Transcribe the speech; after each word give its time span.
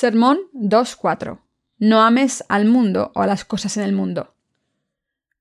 Sermón 0.00 0.38
2.4. 0.54 1.40
No 1.78 2.00
ames 2.00 2.42
al 2.48 2.64
mundo 2.64 3.12
o 3.14 3.20
a 3.20 3.26
las 3.26 3.44
cosas 3.44 3.76
en 3.76 3.82
el 3.82 3.92
mundo. 3.92 4.32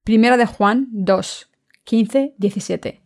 Primera 0.03 0.35
de 0.35 0.45
Juan 0.45 0.89
2, 0.91 1.49
15, 1.85 2.35
17. 2.37 3.01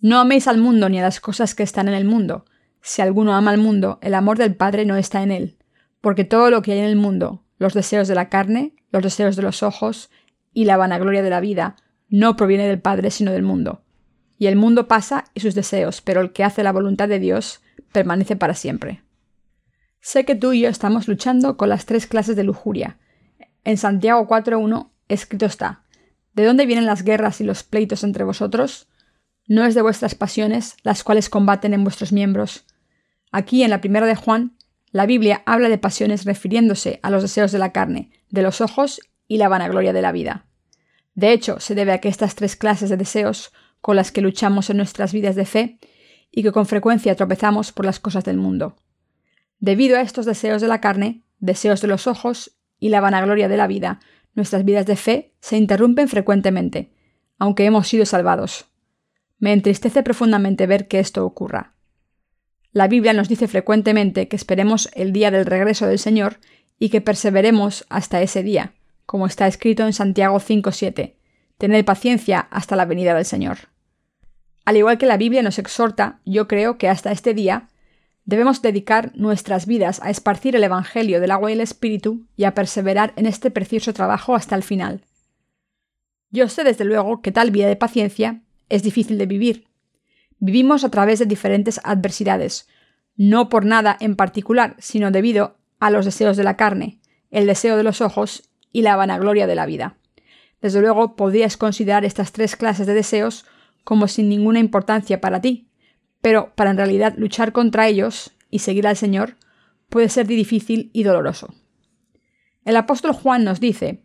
No 0.00 0.18
améis 0.18 0.48
al 0.48 0.56
mundo 0.56 0.88
ni 0.88 0.98
a 0.98 1.02
las 1.02 1.20
cosas 1.20 1.54
que 1.54 1.62
están 1.62 1.88
en 1.88 1.94
el 1.94 2.06
mundo. 2.06 2.46
Si 2.80 3.02
alguno 3.02 3.34
ama 3.34 3.50
al 3.50 3.58
mundo, 3.58 3.98
el 4.00 4.14
amor 4.14 4.38
del 4.38 4.54
Padre 4.54 4.86
no 4.86 4.96
está 4.96 5.22
en 5.22 5.30
él. 5.30 5.58
Porque 6.00 6.24
todo 6.24 6.48
lo 6.48 6.62
que 6.62 6.72
hay 6.72 6.78
en 6.78 6.86
el 6.86 6.96
mundo, 6.96 7.44
los 7.58 7.74
deseos 7.74 8.08
de 8.08 8.14
la 8.14 8.30
carne, 8.30 8.74
los 8.90 9.02
deseos 9.02 9.36
de 9.36 9.42
los 9.42 9.62
ojos 9.62 10.08
y 10.54 10.64
la 10.64 10.78
vanagloria 10.78 11.22
de 11.22 11.28
la 11.28 11.40
vida, 11.40 11.76
no 12.08 12.34
proviene 12.34 12.66
del 12.66 12.80
Padre 12.80 13.10
sino 13.10 13.30
del 13.32 13.42
mundo. 13.42 13.82
Y 14.38 14.46
el 14.46 14.56
mundo 14.56 14.88
pasa 14.88 15.24
y 15.34 15.40
sus 15.40 15.54
deseos, 15.54 16.00
pero 16.00 16.22
el 16.22 16.32
que 16.32 16.44
hace 16.44 16.62
la 16.62 16.72
voluntad 16.72 17.10
de 17.10 17.18
Dios 17.18 17.60
permanece 17.92 18.36
para 18.36 18.54
siempre. 18.54 19.02
Sé 20.00 20.24
que 20.24 20.34
tú 20.34 20.52
y 20.52 20.60
yo 20.60 20.68
estamos 20.68 21.08
luchando 21.08 21.56
con 21.56 21.68
las 21.68 21.86
tres 21.86 22.06
clases 22.06 22.36
de 22.36 22.44
lujuria. 22.44 22.98
En 23.64 23.76
Santiago 23.76 24.26
4.1 24.26 24.90
escrito 25.08 25.46
está, 25.46 25.82
¿De 26.34 26.44
dónde 26.44 26.66
vienen 26.66 26.86
las 26.86 27.02
guerras 27.02 27.40
y 27.40 27.44
los 27.44 27.64
pleitos 27.64 28.04
entre 28.04 28.24
vosotros? 28.24 28.86
No 29.48 29.64
es 29.64 29.74
de 29.74 29.82
vuestras 29.82 30.14
pasiones, 30.14 30.76
las 30.82 31.02
cuales 31.02 31.28
combaten 31.28 31.74
en 31.74 31.82
vuestros 31.82 32.12
miembros. 32.12 32.64
Aquí, 33.32 33.62
en 33.62 33.70
la 33.70 33.80
primera 33.80 34.06
de 34.06 34.14
Juan, 34.14 34.56
la 34.92 35.04
Biblia 35.04 35.42
habla 35.46 35.68
de 35.68 35.78
pasiones 35.78 36.24
refiriéndose 36.24 37.00
a 37.02 37.10
los 37.10 37.22
deseos 37.22 37.50
de 37.50 37.58
la 37.58 37.72
carne, 37.72 38.12
de 38.30 38.42
los 38.42 38.60
ojos 38.60 39.00
y 39.26 39.38
la 39.38 39.48
vanagloria 39.48 39.92
de 39.92 40.02
la 40.02 40.12
vida. 40.12 40.46
De 41.14 41.32
hecho, 41.32 41.58
se 41.60 41.74
debe 41.74 41.92
a 41.92 41.98
que 41.98 42.08
estas 42.08 42.36
tres 42.36 42.54
clases 42.54 42.88
de 42.88 42.96
deseos 42.96 43.52
con 43.80 43.96
las 43.96 44.12
que 44.12 44.20
luchamos 44.20 44.70
en 44.70 44.76
nuestras 44.76 45.12
vidas 45.12 45.34
de 45.34 45.44
fe 45.44 45.78
y 46.30 46.42
que 46.42 46.52
con 46.52 46.66
frecuencia 46.66 47.16
tropezamos 47.16 47.72
por 47.72 47.84
las 47.84 47.98
cosas 47.98 48.24
del 48.24 48.36
mundo. 48.36 48.76
Debido 49.60 49.98
a 49.98 50.02
estos 50.02 50.26
deseos 50.26 50.62
de 50.62 50.68
la 50.68 50.80
carne, 50.80 51.22
deseos 51.40 51.80
de 51.80 51.88
los 51.88 52.06
ojos 52.06 52.56
y 52.78 52.90
la 52.90 53.00
vanagloria 53.00 53.48
de 53.48 53.56
la 53.56 53.66
vida, 53.66 54.00
nuestras 54.34 54.64
vidas 54.64 54.86
de 54.86 54.96
fe 54.96 55.34
se 55.40 55.56
interrumpen 55.56 56.08
frecuentemente, 56.08 56.92
aunque 57.38 57.64
hemos 57.64 57.88
sido 57.88 58.06
salvados. 58.06 58.66
Me 59.38 59.52
entristece 59.52 60.02
profundamente 60.02 60.66
ver 60.66 60.88
que 60.88 61.00
esto 61.00 61.24
ocurra. 61.24 61.74
La 62.72 62.86
Biblia 62.86 63.12
nos 63.12 63.28
dice 63.28 63.48
frecuentemente 63.48 64.28
que 64.28 64.36
esperemos 64.36 64.90
el 64.94 65.12
día 65.12 65.30
del 65.30 65.46
regreso 65.46 65.86
del 65.86 65.98
Señor 65.98 66.38
y 66.78 66.90
que 66.90 67.00
perseveremos 67.00 67.84
hasta 67.88 68.22
ese 68.22 68.42
día, 68.42 68.74
como 69.06 69.26
está 69.26 69.46
escrito 69.46 69.84
en 69.86 69.92
Santiago 69.92 70.38
5.7. 70.38 71.14
Tened 71.56 71.84
paciencia 71.84 72.40
hasta 72.40 72.76
la 72.76 72.84
venida 72.84 73.14
del 73.14 73.24
Señor. 73.24 73.58
Al 74.64 74.76
igual 74.76 74.98
que 74.98 75.06
la 75.06 75.16
Biblia 75.16 75.42
nos 75.42 75.58
exhorta, 75.58 76.20
yo 76.24 76.46
creo 76.46 76.78
que 76.78 76.88
hasta 76.88 77.10
este 77.10 77.34
día 77.34 77.68
Debemos 78.28 78.60
dedicar 78.60 79.10
nuestras 79.14 79.64
vidas 79.64 80.02
a 80.02 80.10
esparcir 80.10 80.54
el 80.54 80.62
Evangelio 80.62 81.18
del 81.18 81.30
agua 81.30 81.48
y 81.48 81.54
el 81.54 81.62
Espíritu 81.62 82.26
y 82.36 82.44
a 82.44 82.52
perseverar 82.52 83.14
en 83.16 83.24
este 83.24 83.50
precioso 83.50 83.94
trabajo 83.94 84.34
hasta 84.34 84.54
el 84.54 84.62
final. 84.62 85.00
Yo 86.30 86.46
sé 86.50 86.62
desde 86.62 86.84
luego 86.84 87.22
que 87.22 87.32
tal 87.32 87.50
vida 87.50 87.68
de 87.68 87.76
paciencia 87.76 88.42
es 88.68 88.82
difícil 88.82 89.16
de 89.16 89.24
vivir. 89.24 89.66
Vivimos 90.40 90.84
a 90.84 90.90
través 90.90 91.20
de 91.20 91.24
diferentes 91.24 91.80
adversidades, 91.84 92.68
no 93.16 93.48
por 93.48 93.64
nada 93.64 93.96
en 93.98 94.14
particular, 94.14 94.76
sino 94.78 95.10
debido 95.10 95.56
a 95.80 95.88
los 95.88 96.04
deseos 96.04 96.36
de 96.36 96.44
la 96.44 96.58
carne, 96.58 97.00
el 97.30 97.46
deseo 97.46 97.78
de 97.78 97.82
los 97.82 98.02
ojos 98.02 98.50
y 98.72 98.82
la 98.82 98.94
vanagloria 98.94 99.46
de 99.46 99.54
la 99.54 99.64
vida. 99.64 99.96
Desde 100.60 100.82
luego 100.82 101.16
podrías 101.16 101.56
considerar 101.56 102.04
estas 102.04 102.32
tres 102.32 102.56
clases 102.56 102.86
de 102.86 102.92
deseos 102.92 103.46
como 103.84 104.06
sin 104.06 104.28
ninguna 104.28 104.58
importancia 104.58 105.18
para 105.18 105.40
ti, 105.40 105.67
pero 106.28 106.52
para 106.54 106.70
en 106.70 106.76
realidad 106.76 107.14
luchar 107.16 107.52
contra 107.52 107.88
ellos 107.88 108.32
y 108.50 108.58
seguir 108.58 108.86
al 108.86 108.98
Señor 108.98 109.38
puede 109.88 110.10
ser 110.10 110.26
difícil 110.26 110.90
y 110.92 111.02
doloroso. 111.02 111.54
El 112.66 112.76
apóstol 112.76 113.12
Juan 113.12 113.44
nos 113.44 113.60
dice, 113.60 114.02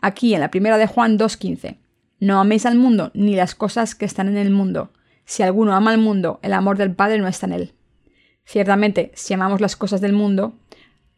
aquí 0.00 0.32
en 0.32 0.42
la 0.42 0.52
primera 0.52 0.78
de 0.78 0.86
Juan 0.86 1.18
2.15, 1.18 1.78
no 2.20 2.38
améis 2.38 2.66
al 2.66 2.76
mundo 2.76 3.10
ni 3.14 3.34
las 3.34 3.56
cosas 3.56 3.96
que 3.96 4.04
están 4.04 4.28
en 4.28 4.36
el 4.36 4.50
mundo. 4.50 4.92
Si 5.24 5.42
alguno 5.42 5.74
ama 5.74 5.90
al 5.90 5.98
mundo, 5.98 6.38
el 6.44 6.52
amor 6.52 6.78
del 6.78 6.94
Padre 6.94 7.18
no 7.18 7.26
está 7.26 7.46
en 7.46 7.54
él. 7.54 7.74
Ciertamente, 8.44 9.10
si 9.16 9.34
amamos 9.34 9.60
las 9.60 9.74
cosas 9.74 10.00
del 10.00 10.12
mundo, 10.12 10.54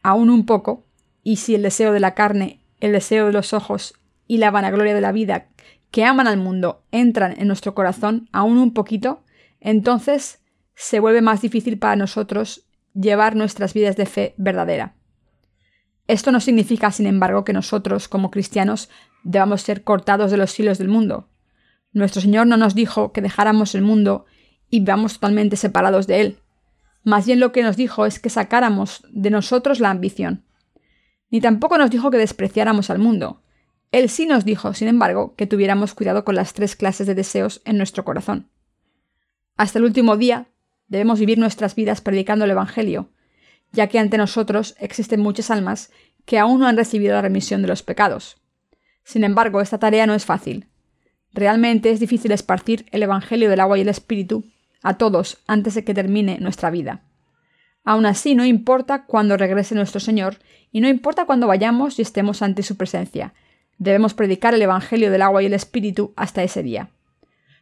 aún 0.03 0.31
un 0.31 0.47
poco, 0.47 0.87
y 1.22 1.37
si 1.37 1.56
el 1.56 1.62
deseo 1.62 1.93
de 1.93 2.01
la 2.01 2.15
carne, 2.15 2.62
el 2.81 2.93
deseo 2.93 3.27
de 3.27 3.33
los 3.34 3.53
ojos 3.53 3.93
y 4.27 4.39
la 4.39 4.51
vanagloria 4.51 4.95
de 4.95 5.03
la 5.03 5.12
vida 5.12 5.49
que 5.91 6.06
aman 6.06 6.27
al 6.27 6.39
mundo 6.39 6.87
entran 6.91 7.39
en 7.39 7.49
nuestro 7.49 7.75
corazón 7.75 8.31
aún 8.33 8.56
un 8.56 8.72
poquito, 8.72 9.25
entonces 9.61 10.41
se 10.81 11.00
vuelve 11.00 11.22
más 11.22 11.43
difícil 11.43 11.77
para 11.77 11.97
nosotros 11.97 12.65
llevar 12.94 13.34
nuestras 13.34 13.75
vidas 13.75 13.97
de 13.97 14.06
fe 14.06 14.34
verdadera. 14.39 14.94
Esto 16.06 16.31
no 16.31 16.39
significa, 16.39 16.93
sin 16.93 17.09
embargo, 17.09 17.44
que 17.44 17.53
nosotros, 17.53 18.06
como 18.06 18.31
cristianos, 18.31 18.89
debamos 19.25 19.62
ser 19.62 19.83
cortados 19.83 20.31
de 20.31 20.37
los 20.37 20.56
hilos 20.59 20.78
del 20.78 20.87
mundo. 20.87 21.28
Nuestro 21.93 22.22
Señor 22.22 22.47
no 22.47 22.56
nos 22.56 22.77
dijo 22.77 23.12
que 23.12 23.21
dejáramos 23.21 23.75
el 23.75 23.83
mundo 23.83 24.27
y 24.71 24.78
vivamos 24.78 25.15
totalmente 25.15 25.56
separados 25.56 26.06
de 26.06 26.21
él. 26.21 26.39
Más 27.03 27.27
bien 27.27 27.41
lo 27.41 27.50
que 27.50 27.65
nos 27.65 27.77
dijo 27.77 28.06
es 28.06 28.21
que 28.21 28.31
sacáramos 28.31 29.05
de 29.10 29.31
nosotros 29.31 29.81
la 29.81 29.91
ambición. 29.91 30.45
Ni 31.28 31.41
tampoco 31.41 31.77
nos 31.77 31.91
dijo 31.91 32.12
que 32.12 32.19
despreciáramos 32.19 32.89
al 32.89 33.00
mundo. 33.00 33.43
Él 33.91 34.09
sí 34.09 34.27
nos 34.27 34.45
dijo, 34.45 34.75
sin 34.75 34.87
embargo, 34.87 35.34
que 35.34 35.49
tuviéramos 35.49 35.95
cuidado 35.95 36.25
con 36.25 36.37
las 36.37 36.53
tres 36.53 36.77
clases 36.77 37.09
de 37.09 37.16
deseos 37.16 37.62
en 37.65 37.78
nuestro 37.78 38.05
corazón. 38.05 38.49
Hasta 39.56 39.81
el 39.81 39.84
último 39.84 40.16
día 40.16 40.47
debemos 40.88 41.21
vivir 41.21 41.38
nuestras 41.38 41.75
vidas 41.75 42.00
predicando 42.00 42.44
el 42.44 42.50
Evangelio, 42.50 43.10
ya 43.72 43.87
que 43.87 43.99
ante 43.99 44.19
nosotros 44.19 44.75
existen 44.78 45.21
muchas 45.21 45.50
almas 45.50 45.91
que 46.25 46.38
aún 46.38 46.60
no 46.60 46.66
han 46.66 46.76
recibido 46.76 47.15
la 47.15 47.22
remisión 47.22 47.62
de 47.62 47.69
los 47.69 47.82
pecados. 47.82 48.37
Sin 49.04 49.25
embargo, 49.25 49.60
esta 49.60 49.78
tarea 49.78 50.06
no 50.06 50.15
es 50.15 50.27
fácil. 50.27 50.66
Realmente 51.32 51.91
es 51.91 52.00
difícil 52.00 52.32
esparcir 52.32 52.87
el 52.91 53.03
Evangelio 53.03 53.48
del 53.48 53.60
agua 53.60 53.78
y 53.78 53.82
el 53.82 53.88
Espíritu 53.88 54.44
a 54.82 54.98
todos 54.98 55.38
antes 55.47 55.75
de 55.75 55.84
que 55.84 55.94
termine 55.94 56.38
nuestra 56.41 56.71
vida. 56.71 57.03
Aún 57.84 58.04
así, 58.04 58.34
no 58.34 58.44
importa 58.44 59.06
cuándo 59.06 59.37
regrese 59.37 59.75
nuestro 59.75 60.00
Señor 60.00 60.37
y 60.72 60.81
no 60.81 60.88
importa 60.88 61.25
cuándo 61.25 61.47
vayamos 61.47 61.98
y 61.98 62.03
estemos 62.03 62.43
ante 62.43 62.62
su 62.62 62.77
presencia, 62.77 63.32
debemos 63.78 64.12
predicar 64.15 64.54
el 64.54 64.62
Evangelio 64.62 65.10
del 65.10 65.22
agua 65.22 65.43
y 65.43 65.47
el 65.47 65.54
Espíritu 65.54 66.12
hasta 66.16 66.43
ese 66.43 66.62
día. 66.62 66.91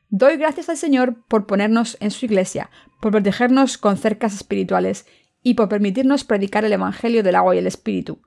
Doy 0.08 0.36
gracias 0.36 0.68
al 0.68 0.76
Señor 0.76 1.24
por 1.26 1.46
ponernos 1.46 1.96
en 2.00 2.12
su 2.12 2.26
iglesia, 2.26 2.70
por 3.00 3.10
protegernos 3.10 3.76
con 3.76 3.96
cercas 3.96 4.34
espirituales 4.34 5.06
y 5.42 5.54
por 5.54 5.68
permitirnos 5.68 6.24
predicar 6.24 6.64
el 6.64 6.72
Evangelio 6.72 7.22
del 7.22 7.34
agua 7.34 7.56
y 7.56 7.58
el 7.58 7.66
Espíritu, 7.66 8.22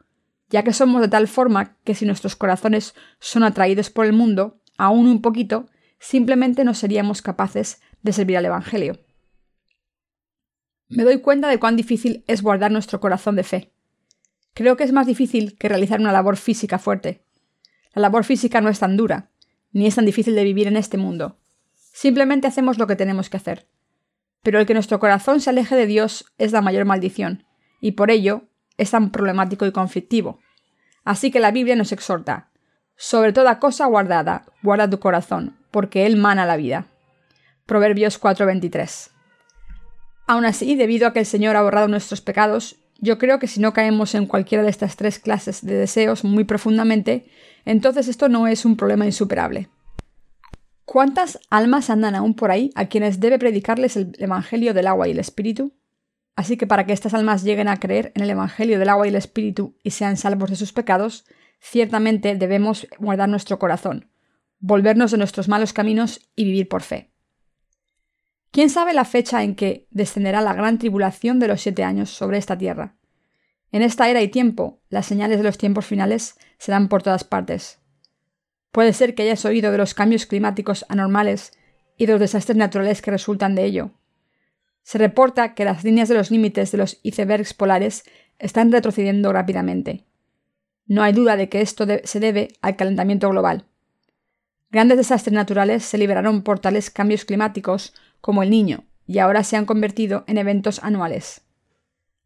ya 0.50 0.64
que 0.64 0.74
somos 0.74 1.02
de 1.02 1.08
tal 1.08 1.28
forma 1.28 1.78
que 1.86 1.96
si 1.96 2.06
nuestros 2.06 2.36
corazones 2.36 2.96
son 3.20 3.44
atraídos 3.44 3.90
por 3.90 4.06
el 4.06 4.14
mundo, 4.14 4.62
aún 4.78 5.08
un 5.08 5.22
poquito, 5.22 5.70
simplemente 6.00 6.66
no 6.66 6.74
seríamos 6.74 7.22
capaces 7.22 7.82
de 8.02 8.12
servir 8.12 8.38
al 8.38 8.46
Evangelio. 8.46 9.00
Me 10.90 11.04
doy 11.04 11.22
cuenta 11.22 11.48
de 11.48 11.60
cuán 11.60 11.78
difícil 11.78 12.26
es 12.28 12.42
guardar 12.42 12.72
nuestro 12.72 13.00
corazón 13.00 13.36
de 13.36 13.44
fe. 13.44 13.74
Creo 14.54 14.76
que 14.76 14.84
es 14.84 14.92
más 14.92 15.08
difícil 15.08 15.58
que 15.58 15.70
realizar 15.70 16.00
una 16.00 16.12
labor 16.12 16.36
física 16.36 16.78
fuerte. 16.78 17.24
La 17.94 18.02
labor 18.02 18.26
física 18.26 18.60
no 18.60 18.70
es 18.70 18.80
tan 18.80 18.98
dura, 18.98 19.30
ni 19.72 19.88
es 19.88 19.96
tan 19.96 20.06
difícil 20.06 20.36
de 20.36 20.44
vivir 20.44 20.68
en 20.68 20.76
este 20.76 20.98
mundo. 20.98 21.38
Simplemente 22.00 22.48
hacemos 22.48 22.78
lo 22.78 22.88
que 22.88 22.96
tenemos 22.96 23.30
que 23.30 23.36
hacer. 23.36 23.68
Pero 24.42 24.58
el 24.58 24.66
que 24.66 24.74
nuestro 24.74 25.02
corazón 25.02 25.42
se 25.42 25.50
aleje 25.50 25.76
de 25.76 25.86
Dios 25.86 26.32
es 26.38 26.54
la 26.54 26.62
mayor 26.62 26.86
maldición, 26.86 27.44
y 27.82 27.92
por 27.92 28.10
ello 28.10 28.44
es 28.78 28.92
tan 28.92 29.12
problemático 29.12 29.66
y 29.66 29.74
conflictivo. 29.74 30.40
Así 31.04 31.30
que 31.30 31.42
la 31.42 31.52
Biblia 31.52 31.76
nos 31.76 31.92
exhorta, 31.92 32.52
sobre 32.96 33.34
toda 33.34 33.60
cosa 33.60 33.86
guardada, 33.88 34.46
guarda 34.64 34.90
tu 34.90 35.02
corazón, 35.02 35.58
porque 35.72 36.06
Él 36.06 36.16
mana 36.16 36.46
la 36.46 36.56
vida. 36.56 36.86
Proverbios 37.66 38.18
4:23. 38.18 39.12
Aún 40.26 40.46
así, 40.46 40.76
debido 40.76 41.06
a 41.06 41.12
que 41.12 41.20
el 41.20 41.26
Señor 41.26 41.58
ha 41.58 41.64
borrado 41.64 41.90
nuestros 41.90 42.22
pecados, 42.22 42.78
yo 43.00 43.18
creo 43.18 43.40
que 43.40 43.48
si 43.48 43.60
no 43.60 43.74
caemos 43.74 44.16
en 44.16 44.26
cualquiera 44.26 44.64
de 44.64 44.70
estas 44.70 44.96
tres 44.96 45.20
clases 45.20 45.66
de 45.66 45.76
deseos 45.76 46.24
muy 46.24 46.46
profundamente, 46.46 47.30
entonces 47.66 48.08
esto 48.08 48.30
no 48.30 48.48
es 48.48 48.64
un 48.64 48.78
problema 48.78 49.06
insuperable. 49.06 49.68
¿Cuántas 50.92 51.38
almas 51.52 51.92
andan 51.92 52.16
aún 52.16 52.34
por 52.34 52.50
ahí 52.50 52.72
a 52.74 52.88
quienes 52.88 53.20
debe 53.20 53.38
predicarles 53.38 53.96
el 53.96 54.12
Evangelio 54.18 54.74
del 54.74 54.88
agua 54.88 55.08
y 55.08 55.12
el 55.12 55.20
Espíritu? 55.20 55.78
Así 56.36 56.58
que 56.58 56.66
para 56.66 56.88
que 56.88 56.94
estas 56.94 57.14
almas 57.14 57.44
lleguen 57.44 57.68
a 57.68 57.80
creer 57.80 58.12
en 58.16 58.24
el 58.24 58.32
Evangelio 58.32 58.80
del 58.80 58.90
agua 58.90 59.06
y 59.06 59.10
el 59.10 59.16
Espíritu 59.16 59.78
y 59.84 59.92
sean 59.92 60.18
salvos 60.18 60.50
de 60.50 60.56
sus 60.56 60.74
pecados, 60.74 61.26
ciertamente 61.60 62.34
debemos 62.34 62.88
guardar 62.98 63.30
nuestro 63.30 63.60
corazón, 63.60 64.10
volvernos 64.58 65.12
de 65.12 65.20
nuestros 65.20 65.48
malos 65.48 65.74
caminos 65.74 66.28
y 66.36 66.46
vivir 66.46 66.68
por 66.68 66.82
fe. 66.82 67.12
¿Quién 68.50 68.72
sabe 68.72 68.96
la 68.96 69.06
fecha 69.06 69.44
en 69.44 69.54
que 69.54 69.86
descenderá 69.92 70.42
la 70.42 70.56
gran 70.56 70.80
tribulación 70.80 71.38
de 71.38 71.50
los 71.50 71.62
siete 71.62 71.84
años 71.84 72.10
sobre 72.10 72.40
esta 72.40 72.58
tierra? 72.58 72.96
En 73.72 73.84
esta 73.84 74.10
era 74.10 74.24
y 74.24 74.28
tiempo, 74.30 74.82
las 74.90 75.06
señales 75.06 75.38
de 75.38 75.44
los 75.44 75.60
tiempos 75.60 75.86
finales 75.86 76.40
serán 76.58 76.90
por 76.90 77.04
todas 77.04 77.24
partes. 77.24 77.80
Puede 78.72 78.94
ser 78.94 79.16
que 79.16 79.24
hayas 79.24 79.46
oído 79.46 79.72
de 79.72 79.78
los 79.78 79.94
cambios 79.94 80.26
climáticos 80.26 80.86
anormales 80.90 81.52
y 81.98 82.06
de 82.06 82.14
los 82.14 82.20
desastres 82.20 82.58
naturales 82.58 83.02
que 83.02 83.12
resultan 83.12 83.56
de 83.56 83.66
ello. 83.66 83.92
Se 84.84 84.98
reporta 84.98 85.54
que 85.54 85.66
las 85.66 85.84
líneas 85.84 86.10
de 86.10 86.16
los 86.16 86.32
límites 86.32 86.72
de 86.72 86.78
los 86.78 87.00
icebergs 87.04 87.54
polares 87.54 88.04
están 88.38 88.72
retrocediendo 88.72 89.34
rápidamente. 89.34 90.06
No 90.88 91.04
hay 91.04 91.14
duda 91.14 91.36
de 91.36 91.50
que 91.50 91.62
esto 91.62 91.86
se 92.04 92.20
debe 92.20 92.50
al 92.62 92.76
calentamiento 92.76 93.30
global. 93.30 93.66
Grandes 94.72 94.98
desastres 94.98 95.34
naturales 95.34 95.84
se 95.84 95.98
liberaron 95.98 96.44
por 96.44 96.60
tales 96.60 96.90
cambios 96.90 97.26
climáticos 97.26 97.94
como 98.22 98.44
el 98.44 98.50
niño, 98.50 98.86
y 99.06 99.18
ahora 99.18 99.44
se 99.44 99.58
han 99.58 99.66
convertido 99.66 100.24
en 100.28 100.38
eventos 100.38 100.84
anuales. 100.84 101.42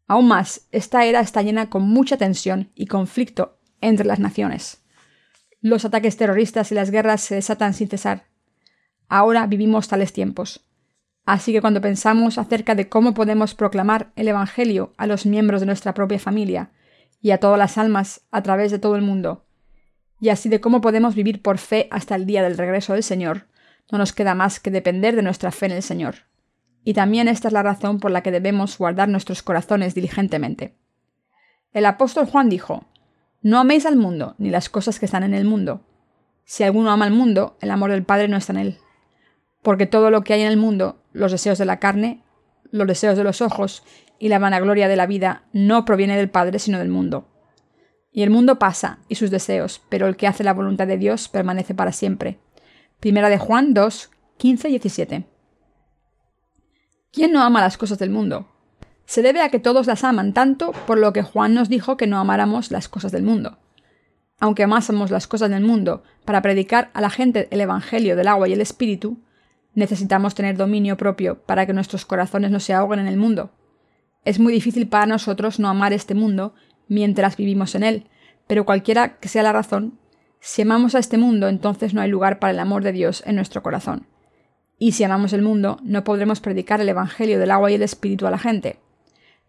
Aún 0.06 0.28
más, 0.28 0.68
esta 0.70 1.06
era 1.06 1.20
está 1.20 1.42
llena 1.42 1.70
con 1.70 1.82
mucha 1.82 2.18
tensión 2.18 2.70
y 2.74 2.86
conflicto 2.86 3.58
entre 3.80 4.06
las 4.06 4.18
naciones. 4.18 4.83
Los 5.64 5.86
ataques 5.86 6.18
terroristas 6.18 6.70
y 6.72 6.74
las 6.74 6.90
guerras 6.90 7.22
se 7.22 7.36
desatan 7.36 7.72
sin 7.72 7.88
cesar. 7.88 8.24
Ahora 9.08 9.46
vivimos 9.46 9.88
tales 9.88 10.12
tiempos. 10.12 10.68
Así 11.24 11.54
que 11.54 11.62
cuando 11.62 11.80
pensamos 11.80 12.36
acerca 12.36 12.74
de 12.74 12.90
cómo 12.90 13.14
podemos 13.14 13.54
proclamar 13.54 14.12
el 14.14 14.28
Evangelio 14.28 14.92
a 14.98 15.06
los 15.06 15.24
miembros 15.24 15.60
de 15.60 15.66
nuestra 15.66 15.94
propia 15.94 16.18
familia 16.18 16.70
y 17.22 17.30
a 17.30 17.40
todas 17.40 17.58
las 17.58 17.78
almas 17.78 18.26
a 18.30 18.42
través 18.42 18.72
de 18.72 18.78
todo 18.78 18.94
el 18.94 19.00
mundo, 19.00 19.46
y 20.20 20.28
así 20.28 20.50
de 20.50 20.60
cómo 20.60 20.82
podemos 20.82 21.14
vivir 21.14 21.40
por 21.40 21.56
fe 21.56 21.88
hasta 21.90 22.14
el 22.14 22.26
día 22.26 22.42
del 22.42 22.58
regreso 22.58 22.92
del 22.92 23.02
Señor, 23.02 23.46
no 23.90 23.96
nos 23.96 24.12
queda 24.12 24.34
más 24.34 24.60
que 24.60 24.70
depender 24.70 25.16
de 25.16 25.22
nuestra 25.22 25.50
fe 25.50 25.64
en 25.64 25.72
el 25.72 25.82
Señor. 25.82 26.26
Y 26.84 26.92
también 26.92 27.26
esta 27.26 27.48
es 27.48 27.54
la 27.54 27.62
razón 27.62 28.00
por 28.00 28.10
la 28.10 28.22
que 28.22 28.32
debemos 28.32 28.76
guardar 28.76 29.08
nuestros 29.08 29.42
corazones 29.42 29.94
diligentemente. 29.94 30.76
El 31.72 31.86
apóstol 31.86 32.26
Juan 32.26 32.50
dijo, 32.50 32.84
No 33.44 33.58
améis 33.58 33.84
al 33.84 33.96
mundo, 33.96 34.34
ni 34.38 34.48
las 34.48 34.70
cosas 34.70 34.98
que 34.98 35.04
están 35.04 35.22
en 35.22 35.34
el 35.34 35.44
mundo. 35.44 35.82
Si 36.46 36.64
alguno 36.64 36.90
ama 36.90 37.04
al 37.04 37.12
mundo, 37.12 37.58
el 37.60 37.70
amor 37.70 37.90
del 37.90 38.02
Padre 38.02 38.26
no 38.26 38.38
está 38.38 38.54
en 38.54 38.58
él. 38.58 38.78
Porque 39.60 39.84
todo 39.84 40.10
lo 40.10 40.24
que 40.24 40.32
hay 40.32 40.40
en 40.40 40.48
el 40.48 40.56
mundo, 40.56 41.02
los 41.12 41.30
deseos 41.30 41.58
de 41.58 41.66
la 41.66 41.78
carne, 41.78 42.24
los 42.70 42.88
deseos 42.88 43.18
de 43.18 43.22
los 43.22 43.42
ojos 43.42 43.84
y 44.18 44.30
la 44.30 44.38
vanagloria 44.38 44.88
de 44.88 44.96
la 44.96 45.04
vida, 45.04 45.42
no 45.52 45.84
proviene 45.84 46.16
del 46.16 46.30
Padre, 46.30 46.58
sino 46.58 46.78
del 46.78 46.88
mundo. 46.88 47.28
Y 48.10 48.22
el 48.22 48.30
mundo 48.30 48.58
pasa, 48.58 49.00
y 49.10 49.16
sus 49.16 49.30
deseos, 49.30 49.82
pero 49.90 50.06
el 50.06 50.16
que 50.16 50.26
hace 50.26 50.42
la 50.42 50.54
voluntad 50.54 50.86
de 50.86 50.96
Dios 50.96 51.28
permanece 51.28 51.74
para 51.74 51.92
siempre. 51.92 52.38
Primera 52.98 53.28
de 53.28 53.36
Juan 53.36 53.74
2, 53.74 54.10
15 54.38 54.68
y 54.68 54.70
17. 54.70 55.26
¿Quién 57.12 57.30
no 57.30 57.42
ama 57.42 57.60
las 57.60 57.76
cosas 57.76 57.98
del 57.98 58.08
mundo? 58.08 58.48
Se 59.06 59.22
debe 59.22 59.42
a 59.42 59.50
que 59.50 59.58
todos 59.58 59.86
las 59.86 60.04
aman 60.04 60.32
tanto 60.32 60.72
por 60.86 60.98
lo 60.98 61.12
que 61.12 61.22
Juan 61.22 61.54
nos 61.54 61.68
dijo 61.68 61.96
que 61.96 62.06
no 62.06 62.18
amáramos 62.18 62.70
las 62.70 62.88
cosas 62.88 63.12
del 63.12 63.22
mundo. 63.22 63.58
Aunque 64.40 64.64
amásemos 64.64 65.10
las 65.10 65.26
cosas 65.26 65.50
del 65.50 65.62
mundo 65.62 66.02
para 66.24 66.42
predicar 66.42 66.90
a 66.94 67.00
la 67.00 67.10
gente 67.10 67.48
el 67.50 67.60
Evangelio 67.60 68.16
del 68.16 68.28
agua 68.28 68.48
y 68.48 68.52
el 68.52 68.60
Espíritu, 68.60 69.18
necesitamos 69.74 70.34
tener 70.34 70.56
dominio 70.56 70.96
propio 70.96 71.38
para 71.42 71.66
que 71.66 71.72
nuestros 71.72 72.04
corazones 72.04 72.50
no 72.50 72.60
se 72.60 72.72
ahoguen 72.72 73.00
en 73.00 73.06
el 73.06 73.16
mundo. 73.16 73.50
Es 74.24 74.38
muy 74.38 74.52
difícil 74.52 74.88
para 74.88 75.06
nosotros 75.06 75.58
no 75.58 75.68
amar 75.68 75.92
este 75.92 76.14
mundo 76.14 76.54
mientras 76.88 77.36
vivimos 77.36 77.74
en 77.74 77.82
él, 77.82 78.06
pero 78.46 78.64
cualquiera 78.64 79.18
que 79.18 79.28
sea 79.28 79.42
la 79.42 79.52
razón, 79.52 79.98
si 80.40 80.62
amamos 80.62 80.94
a 80.94 80.98
este 80.98 81.16
mundo, 81.16 81.48
entonces 81.48 81.94
no 81.94 82.02
hay 82.02 82.10
lugar 82.10 82.38
para 82.38 82.52
el 82.52 82.58
amor 82.58 82.82
de 82.84 82.92
Dios 82.92 83.22
en 83.26 83.36
nuestro 83.36 83.62
corazón. 83.62 84.06
Y 84.78 84.92
si 84.92 85.04
amamos 85.04 85.32
el 85.32 85.40
mundo, 85.40 85.78
no 85.82 86.04
podremos 86.04 86.40
predicar 86.40 86.80
el 86.80 86.88
Evangelio 86.88 87.38
del 87.38 87.50
agua 87.50 87.70
y 87.70 87.74
el 87.74 87.82
Espíritu 87.82 88.26
a 88.26 88.30
la 88.30 88.38
gente. 88.38 88.78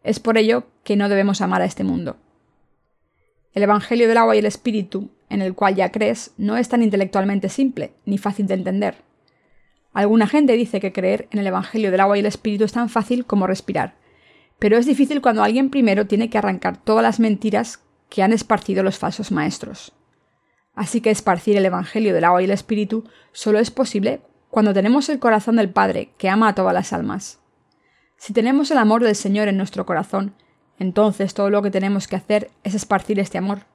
Es 0.05 0.19
por 0.19 0.37
ello 0.37 0.67
que 0.83 0.95
no 0.95 1.09
debemos 1.09 1.41
amar 1.41 1.63
a 1.63 1.65
este 1.65 1.83
mundo. 1.83 2.17
El 3.53 3.63
Evangelio 3.63 4.07
del 4.07 4.19
agua 4.19 4.35
y 4.35 4.39
el 4.39 4.45
Espíritu, 4.45 5.09
en 5.29 5.41
el 5.41 5.55
cual 5.55 5.73
ya 5.73 5.91
crees, 5.91 6.31
no 6.37 6.57
es 6.57 6.69
tan 6.69 6.83
intelectualmente 6.83 7.49
simple 7.49 7.91
ni 8.05 8.19
fácil 8.19 8.45
de 8.45 8.53
entender. 8.53 8.97
Alguna 9.93 10.27
gente 10.27 10.53
dice 10.53 10.79
que 10.79 10.93
creer 10.93 11.27
en 11.31 11.39
el 11.39 11.47
Evangelio 11.47 11.89
del 11.89 12.01
agua 12.01 12.17
y 12.17 12.19
el 12.19 12.27
Espíritu 12.27 12.65
es 12.65 12.71
tan 12.71 12.87
fácil 12.87 13.25
como 13.25 13.47
respirar, 13.47 13.95
pero 14.59 14.77
es 14.77 14.85
difícil 14.85 15.21
cuando 15.21 15.41
alguien 15.41 15.71
primero 15.71 16.05
tiene 16.05 16.29
que 16.29 16.37
arrancar 16.37 16.77
todas 16.77 17.01
las 17.01 17.19
mentiras 17.19 17.79
que 18.07 18.21
han 18.21 18.31
esparcido 18.31 18.83
los 18.83 18.99
falsos 18.99 19.31
maestros. 19.31 19.91
Así 20.75 21.01
que 21.01 21.09
esparcir 21.09 21.57
el 21.57 21.65
Evangelio 21.65 22.13
del 22.13 22.25
agua 22.25 22.43
y 22.43 22.45
el 22.45 22.51
Espíritu 22.51 23.05
solo 23.31 23.57
es 23.57 23.71
posible 23.71 24.21
cuando 24.51 24.71
tenemos 24.71 25.09
el 25.09 25.17
corazón 25.17 25.55
del 25.55 25.71
Padre, 25.71 26.11
que 26.19 26.29
ama 26.29 26.49
a 26.49 26.55
todas 26.55 26.75
las 26.75 26.93
almas. 26.93 27.39
Si 28.17 28.33
tenemos 28.33 28.71
el 28.71 28.77
amor 28.77 29.03
del 29.03 29.15
Señor 29.15 29.47
en 29.47 29.57
nuestro 29.57 29.85
corazón, 29.85 30.33
entonces 30.79 31.33
todo 31.33 31.50
lo 31.50 31.62
que 31.62 31.71
tenemos 31.71 32.07
que 32.07 32.15
hacer 32.15 32.51
es 32.63 32.73
esparcir 32.73 33.19
este 33.19 33.38
amor. 33.38 33.65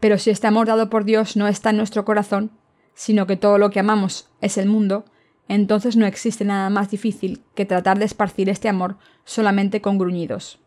Pero 0.00 0.18
si 0.18 0.30
este 0.30 0.46
amor 0.46 0.66
dado 0.66 0.90
por 0.90 1.04
Dios 1.04 1.36
no 1.36 1.48
está 1.48 1.70
en 1.70 1.76
nuestro 1.76 2.04
corazón, 2.04 2.50
sino 2.94 3.26
que 3.26 3.36
todo 3.36 3.58
lo 3.58 3.70
que 3.70 3.80
amamos 3.80 4.28
es 4.40 4.58
el 4.58 4.68
mundo, 4.68 5.04
entonces 5.48 5.96
no 5.96 6.06
existe 6.06 6.44
nada 6.44 6.70
más 6.70 6.90
difícil 6.90 7.42
que 7.54 7.66
tratar 7.66 7.98
de 7.98 8.04
esparcir 8.04 8.48
este 8.48 8.68
amor 8.68 8.96
solamente 9.24 9.80
con 9.80 9.98
gruñidos. 9.98 10.58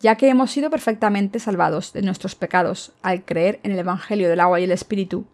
Ya 0.00 0.16
que 0.16 0.28
hemos 0.28 0.50
sido 0.50 0.70
perfectamente 0.70 1.40
salvados 1.40 1.92
de 1.92 2.02
nuestros 2.02 2.34
pecados 2.34 2.92
al 3.02 3.24
creer 3.24 3.58
en 3.62 3.72
el 3.72 3.80
Evangelio 3.80 4.28
del 4.28 4.40
agua 4.40 4.60
y 4.60 4.64
el 4.64 4.70
Espíritu, 4.70 5.26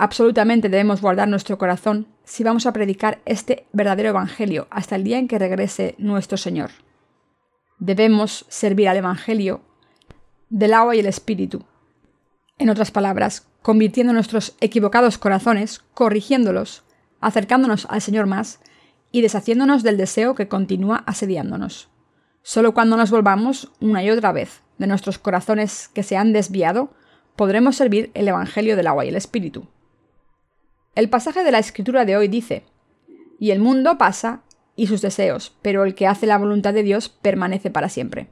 Absolutamente 0.00 0.70
debemos 0.70 1.02
guardar 1.02 1.28
nuestro 1.28 1.58
corazón 1.58 2.06
si 2.30 2.44
vamos 2.44 2.64
a 2.64 2.72
predicar 2.72 3.20
este 3.26 3.66
verdadero 3.72 4.10
Evangelio 4.10 4.68
hasta 4.70 4.94
el 4.94 5.02
día 5.02 5.18
en 5.18 5.26
que 5.26 5.40
regrese 5.40 5.96
nuestro 5.98 6.38
Señor. 6.38 6.70
Debemos 7.80 8.46
servir 8.48 8.88
al 8.88 8.98
Evangelio 8.98 9.62
del 10.48 10.74
agua 10.74 10.94
y 10.94 11.00
el 11.00 11.06
Espíritu. 11.06 11.64
En 12.56 12.70
otras 12.70 12.92
palabras, 12.92 13.48
convirtiendo 13.62 14.12
nuestros 14.12 14.54
equivocados 14.60 15.18
corazones, 15.18 15.80
corrigiéndolos, 15.92 16.84
acercándonos 17.20 17.86
al 17.90 18.00
Señor 18.00 18.26
más 18.26 18.60
y 19.10 19.22
deshaciéndonos 19.22 19.82
del 19.82 19.96
deseo 19.96 20.36
que 20.36 20.46
continúa 20.46 21.02
asediándonos. 21.08 21.88
Solo 22.42 22.74
cuando 22.74 22.96
nos 22.96 23.10
volvamos 23.10 23.72
una 23.80 24.04
y 24.04 24.10
otra 24.10 24.30
vez 24.30 24.60
de 24.78 24.86
nuestros 24.86 25.18
corazones 25.18 25.88
que 25.88 26.04
se 26.04 26.16
han 26.16 26.32
desviado, 26.32 26.92
podremos 27.34 27.74
servir 27.74 28.12
el 28.14 28.28
Evangelio 28.28 28.76
del 28.76 28.86
agua 28.86 29.04
y 29.04 29.08
el 29.08 29.16
Espíritu. 29.16 29.66
El 30.94 31.08
pasaje 31.08 31.44
de 31.44 31.52
la 31.52 31.60
escritura 31.60 32.04
de 32.04 32.16
hoy 32.16 32.26
dice, 32.26 32.64
y 33.38 33.52
el 33.52 33.60
mundo 33.60 33.96
pasa 33.96 34.42
y 34.74 34.88
sus 34.88 35.00
deseos, 35.00 35.56
pero 35.62 35.84
el 35.84 35.94
que 35.94 36.08
hace 36.08 36.26
la 36.26 36.36
voluntad 36.36 36.74
de 36.74 36.82
Dios 36.82 37.08
permanece 37.08 37.70
para 37.70 37.88
siempre. 37.88 38.28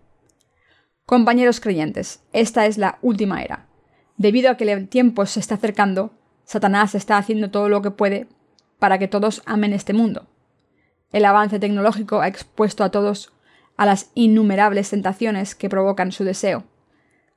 Compañeros 1.07 1.61
creyentes, 1.61 2.23
esta 2.33 2.67
es 2.67 2.77
la 2.77 2.99
última 3.01 3.43
era. 3.43 3.69
Debido 4.17 4.51
a 4.51 4.57
que 4.57 4.71
el 4.71 4.89
tiempo 4.89 5.25
se 5.27 5.39
está 5.39 5.55
acercando, 5.55 6.13
Satanás 6.45 6.97
está 6.97 7.17
haciendo 7.17 7.51
todo 7.51 7.69
lo 7.69 7.81
que 7.81 7.93
puede 7.93 8.29
para 8.81 8.99
que 8.99 9.09
todos 9.09 9.43
amen 9.47 9.73
este 9.73 9.93
mundo. 9.93 10.27
El 11.13 11.25
avance 11.25 11.61
tecnológico 11.61 12.21
ha 12.21 12.29
expuesto 12.29 12.83
a 12.83 12.91
todos 12.91 13.33
a 13.77 13.87
las 13.87 14.11
innumerables 14.15 14.91
tentaciones 14.91 15.55
que 15.55 15.69
provocan 15.69 16.11
su 16.11 16.25
deseo. 16.25 16.65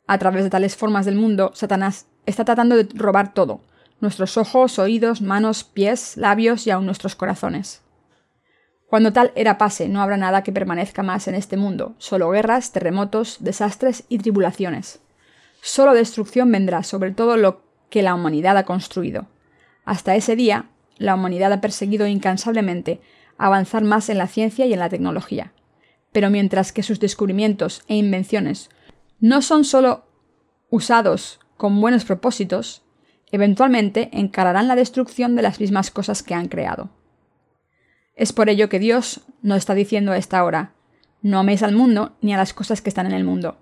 A 0.07 0.17
través 0.17 0.43
de 0.43 0.49
tales 0.49 0.75
formas 0.75 1.05
del 1.05 1.15
mundo, 1.15 1.51
Satanás 1.53 2.07
está 2.25 2.43
tratando 2.43 2.75
de 2.75 2.89
robar 2.95 3.33
todo, 3.33 3.61
nuestros 4.01 4.37
ojos, 4.37 4.79
oídos, 4.79 5.21
manos, 5.21 5.63
pies, 5.63 6.17
labios 6.17 6.67
y 6.67 6.71
aun 6.71 6.85
nuestros 6.85 7.15
corazones. 7.15 7.81
Cuando 8.87 9.13
tal 9.13 9.31
era 9.35 9.57
pase, 9.57 9.87
no 9.87 10.01
habrá 10.01 10.17
nada 10.17 10.43
que 10.43 10.51
permanezca 10.51 11.01
más 11.01 11.29
en 11.29 11.35
este 11.35 11.55
mundo, 11.55 11.95
solo 11.97 12.29
guerras, 12.31 12.73
terremotos, 12.73 13.37
desastres 13.39 14.03
y 14.09 14.17
tribulaciones. 14.17 14.99
Solo 15.61 15.93
destrucción 15.93 16.51
vendrá 16.51 16.83
sobre 16.83 17.11
todo 17.11 17.37
lo 17.37 17.61
que 17.89 18.01
la 18.01 18.15
humanidad 18.15 18.57
ha 18.57 18.65
construido. 18.65 19.27
Hasta 19.85 20.15
ese 20.15 20.35
día, 20.35 20.65
la 20.97 21.15
humanidad 21.15 21.53
ha 21.53 21.61
perseguido 21.61 22.05
incansablemente 22.07 22.99
avanzar 23.37 23.83
más 23.83 24.09
en 24.09 24.17
la 24.17 24.27
ciencia 24.27 24.65
y 24.65 24.73
en 24.73 24.79
la 24.79 24.89
tecnología. 24.89 25.53
Pero 26.11 26.29
mientras 26.29 26.73
que 26.73 26.83
sus 26.83 26.99
descubrimientos 26.99 27.83
e 27.87 27.95
invenciones 27.95 28.69
no 29.19 29.41
son 29.41 29.63
solo 29.63 30.05
usados 30.69 31.39
con 31.57 31.79
buenos 31.79 32.05
propósitos, 32.05 32.83
eventualmente 33.31 34.09
encararán 34.13 34.67
la 34.67 34.75
destrucción 34.75 35.35
de 35.35 35.41
las 35.41 35.59
mismas 35.59 35.91
cosas 35.91 36.23
que 36.23 36.33
han 36.33 36.47
creado. 36.47 36.89
Es 38.15 38.33
por 38.33 38.49
ello 38.49 38.69
que 38.69 38.79
Dios 38.79 39.21
nos 39.41 39.57
está 39.57 39.73
diciendo 39.73 40.11
a 40.11 40.17
esta 40.17 40.43
hora, 40.43 40.73
no 41.21 41.39
améis 41.39 41.63
al 41.63 41.75
mundo 41.75 42.15
ni 42.21 42.33
a 42.33 42.37
las 42.37 42.53
cosas 42.53 42.81
que 42.81 42.89
están 42.89 43.05
en 43.05 43.13
el 43.13 43.23
mundo. 43.23 43.57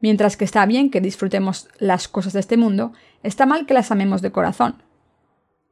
Mientras 0.00 0.36
que 0.36 0.44
está 0.44 0.66
bien 0.66 0.90
que 0.90 1.00
disfrutemos 1.00 1.68
las 1.78 2.08
cosas 2.08 2.32
de 2.32 2.40
este 2.40 2.56
mundo, 2.56 2.92
está 3.22 3.46
mal 3.46 3.66
que 3.66 3.74
las 3.74 3.90
amemos 3.90 4.20
de 4.20 4.30
corazón. 4.30 4.82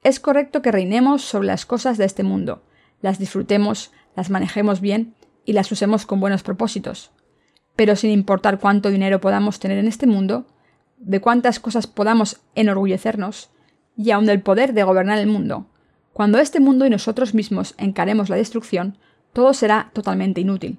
Es 0.03 0.21
correcto 0.21 0.63
que 0.63 0.73
reinemos 0.73 1.23
sobre 1.23 1.49
las 1.49 1.67
cosas 1.67 1.99
de 1.99 2.05
este 2.05 2.23
mundo, 2.23 2.63
las 3.01 3.19
disfrutemos, 3.19 3.93
las 4.17 4.31
manejemos 4.31 4.81
bien 4.81 5.15
y 5.45 5.53
las 5.53 5.71
usemos 5.71 6.07
con 6.07 6.21
buenos 6.21 6.43
propósitos. 6.43 7.11
Pero 7.77 7.97
sin 7.97 8.11
importar 8.11 8.61
cuánto 8.61 8.91
dinero 8.91 9.21
podamos 9.21 9.59
tener 9.59 9.79
en 9.79 9.89
este 9.89 10.07
mundo, 10.07 10.47
de 11.05 11.21
cuántas 11.21 11.61
cosas 11.61 11.87
podamos 11.87 12.41
enorgullecernos 12.55 13.51
y 13.97 14.11
aun 14.11 14.27
del 14.27 14.41
poder 14.41 14.73
de 14.73 14.85
gobernar 14.85 15.19
el 15.19 15.27
mundo. 15.27 15.67
Cuando 16.13 16.39
este 16.39 16.61
mundo 16.61 16.87
y 16.87 16.91
nosotros 16.91 17.35
mismos 17.35 17.75
encaremos 17.79 18.29
la 18.29 18.37
destrucción, 18.37 18.99
todo 19.33 19.55
será 19.55 19.91
totalmente 19.93 20.41
inútil. 20.41 20.79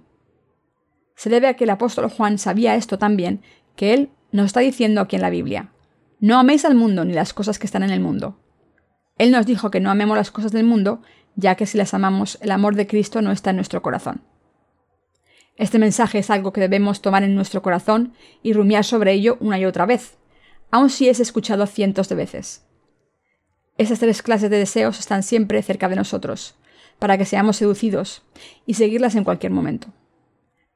Se 1.15 1.29
debe 1.29 1.47
a 1.47 1.55
que 1.55 1.65
el 1.65 1.69
apóstol 1.69 2.09
Juan 2.09 2.37
sabía 2.37 2.75
esto 2.75 2.97
tan 2.97 3.15
bien 3.15 3.41
que 3.75 3.93
él 3.93 4.09
nos 4.31 4.47
está 4.47 4.59
diciendo 4.59 5.01
aquí 5.01 5.15
en 5.15 5.21
la 5.21 5.29
Biblia, 5.29 5.71
no 6.19 6.39
améis 6.39 6.65
al 6.65 6.75
mundo 6.75 7.05
ni 7.05 7.13
las 7.13 7.33
cosas 7.33 7.59
que 7.59 7.65
están 7.65 7.83
en 7.83 7.91
el 7.91 7.99
mundo. 7.99 8.37
Él 9.17 9.31
nos 9.31 9.45
dijo 9.45 9.71
que 9.71 9.79
no 9.79 9.91
amemos 9.91 10.17
las 10.17 10.31
cosas 10.31 10.51
del 10.51 10.65
mundo, 10.65 11.01
ya 11.35 11.55
que 11.55 11.65
si 11.65 11.77
las 11.77 11.93
amamos, 11.93 12.37
el 12.41 12.51
amor 12.51 12.75
de 12.75 12.87
Cristo 12.87 13.21
no 13.21 13.31
está 13.31 13.51
en 13.51 13.57
nuestro 13.57 13.81
corazón. 13.81 14.21
Este 15.57 15.79
mensaje 15.79 16.19
es 16.19 16.29
algo 16.29 16.51
que 16.51 16.61
debemos 16.61 17.01
tomar 17.01 17.23
en 17.23 17.35
nuestro 17.35 17.61
corazón 17.61 18.13
y 18.43 18.53
rumiar 18.53 18.83
sobre 18.83 19.13
ello 19.13 19.37
una 19.39 19.57
y 19.57 19.65
otra 19.65 19.85
vez, 19.85 20.17
aun 20.69 20.89
si 20.89 21.07
es 21.07 21.19
escuchado 21.19 21.65
cientos 21.65 22.09
de 22.09 22.15
veces. 22.15 22.65
Esas 23.77 23.99
tres 23.99 24.21
clases 24.21 24.49
de 24.49 24.57
deseos 24.57 24.99
están 24.99 25.23
siempre 25.23 25.61
cerca 25.61 25.87
de 25.87 25.95
nosotros, 25.95 26.55
para 26.99 27.17
que 27.17 27.25
seamos 27.25 27.57
seducidos 27.57 28.23
y 28.65 28.73
seguirlas 28.73 29.15
en 29.15 29.23
cualquier 29.23 29.51
momento. 29.51 29.87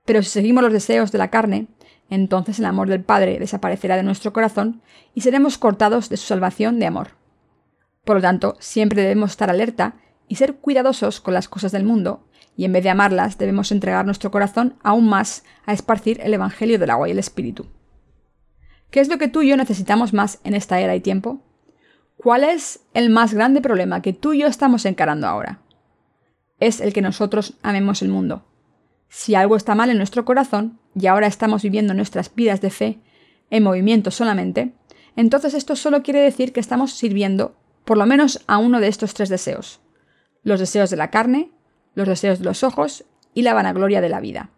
Pero 0.06 0.24
si 0.24 0.30
seguimos 0.30 0.64
los 0.64 0.74
deseos 0.74 1.12
de 1.12 1.18
la 1.18 1.30
carne, 1.30 1.68
entonces 2.10 2.60
el 2.60 2.66
amor 2.66 2.90
del 2.90 3.04
Padre 3.04 3.38
desaparecerá 3.38 3.98
de 3.98 4.04
nuestro 4.04 4.34
corazón 4.34 4.82
y 5.14 5.22
seremos 5.22 5.58
cortados 5.58 6.10
de 6.10 6.18
su 6.18 6.26
salvación 6.26 6.80
de 6.80 6.88
amor. 6.88 7.10
Por 8.06 8.18
lo 8.18 8.22
tanto, 8.22 8.56
siempre 8.60 9.02
debemos 9.02 9.32
estar 9.32 9.50
alerta 9.50 9.96
y 10.28 10.36
ser 10.36 10.56
cuidadosos 10.56 11.20
con 11.20 11.34
las 11.34 11.48
cosas 11.48 11.72
del 11.72 11.84
mundo, 11.84 12.28
y 12.60 12.66
en 12.66 12.74
vez 12.74 12.84
de 12.84 12.89
amarlas 12.89 13.38
debemos 13.38 13.72
entregar 13.72 14.06
nuestro 14.06 14.32
corazón 14.32 14.75
aún 14.84 15.08
más 15.08 15.46
a 15.66 15.72
esparcir 15.72 16.20
el 16.22 16.34
Evangelio 16.34 16.78
del 16.78 16.89
agua 16.89 17.08
y 17.08 17.12
el 17.12 17.20
Espíritu. 17.20 17.68
¿Qué 18.92 19.00
es 19.00 19.08
lo 19.08 19.18
que 19.18 19.30
tú 19.30 19.42
y 19.42 19.48
yo 19.48 19.56
necesitamos 19.56 20.12
más 20.12 20.42
en 20.44 20.54
esta 20.54 20.82
era 20.82 20.94
y 20.94 21.00
tiempo? 21.00 21.42
¿Cuál 22.18 22.44
es 22.44 22.82
el 22.94 23.12
más 23.12 23.34
grande 23.34 23.62
problema 23.62 24.01
que 24.01 24.12
tú 24.12 24.34
y 24.34 24.39
yo 24.39 24.48
estamos 24.48 24.84
encarando 24.84 25.25
ahora? 25.25 25.62
Es 26.60 26.82
el 26.82 26.92
que 26.92 27.01
nosotros 27.01 27.54
amemos 27.62 28.01
el 28.01 28.10
mundo. 28.10 28.46
Si 29.08 29.36
algo 29.36 29.56
está 29.56 29.74
mal 29.74 29.89
en 29.89 29.96
nuestro 29.96 30.25
corazón, 30.25 30.82
y 30.94 31.08
ahora 31.08 31.28
estamos 31.28 31.63
viviendo 31.63 31.94
nuestras 31.94 32.36
vidas 32.36 32.60
de 32.60 32.72
fe 32.72 33.00
en 33.51 33.63
movimiento 33.63 34.12
solamente, 34.12 34.74
entonces 35.16 35.54
esto 35.54 35.78
solo 35.78 36.04
quiere 36.04 36.20
decir 36.20 36.51
que 36.51 36.60
estamos 36.60 36.92
sirviendo 36.92 37.56
por 37.86 37.98
lo 37.98 38.06
menos 38.06 38.44
a 38.48 38.58
uno 38.58 38.82
de 38.82 38.89
estos 38.89 39.13
tres 39.13 39.30
deseos. 39.30 39.80
Los 40.44 40.60
deseos 40.60 40.89
de 40.89 40.98
la 40.98 41.10
carne, 41.10 41.54
los 42.00 42.08
deseos 42.08 42.39
de 42.39 42.46
los 42.46 42.63
ojos 42.63 43.06
y 43.34 43.44
la 43.44 43.53
vanagloria 43.53 44.01
de 44.01 44.10
la 44.10 44.20
vida. 44.20 44.50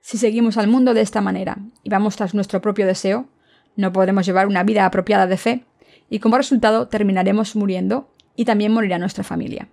Si 0.00 0.18
seguimos 0.18 0.56
al 0.56 0.66
mundo 0.66 0.94
de 0.94 1.00
esta 1.00 1.20
manera 1.20 1.58
y 1.82 1.90
vamos 1.90 2.16
tras 2.16 2.34
nuestro 2.34 2.60
propio 2.60 2.86
deseo, 2.86 3.28
no 3.76 3.92
podremos 3.92 4.26
llevar 4.26 4.46
una 4.46 4.62
vida 4.62 4.84
apropiada 4.84 5.26
de 5.26 5.36
fe 5.36 5.64
y 6.10 6.18
como 6.18 6.36
resultado 6.36 6.88
terminaremos 6.88 7.56
muriendo 7.56 8.10
y 8.36 8.44
también 8.44 8.72
morirá 8.72 8.98
nuestra 8.98 9.24
familia. 9.24 9.68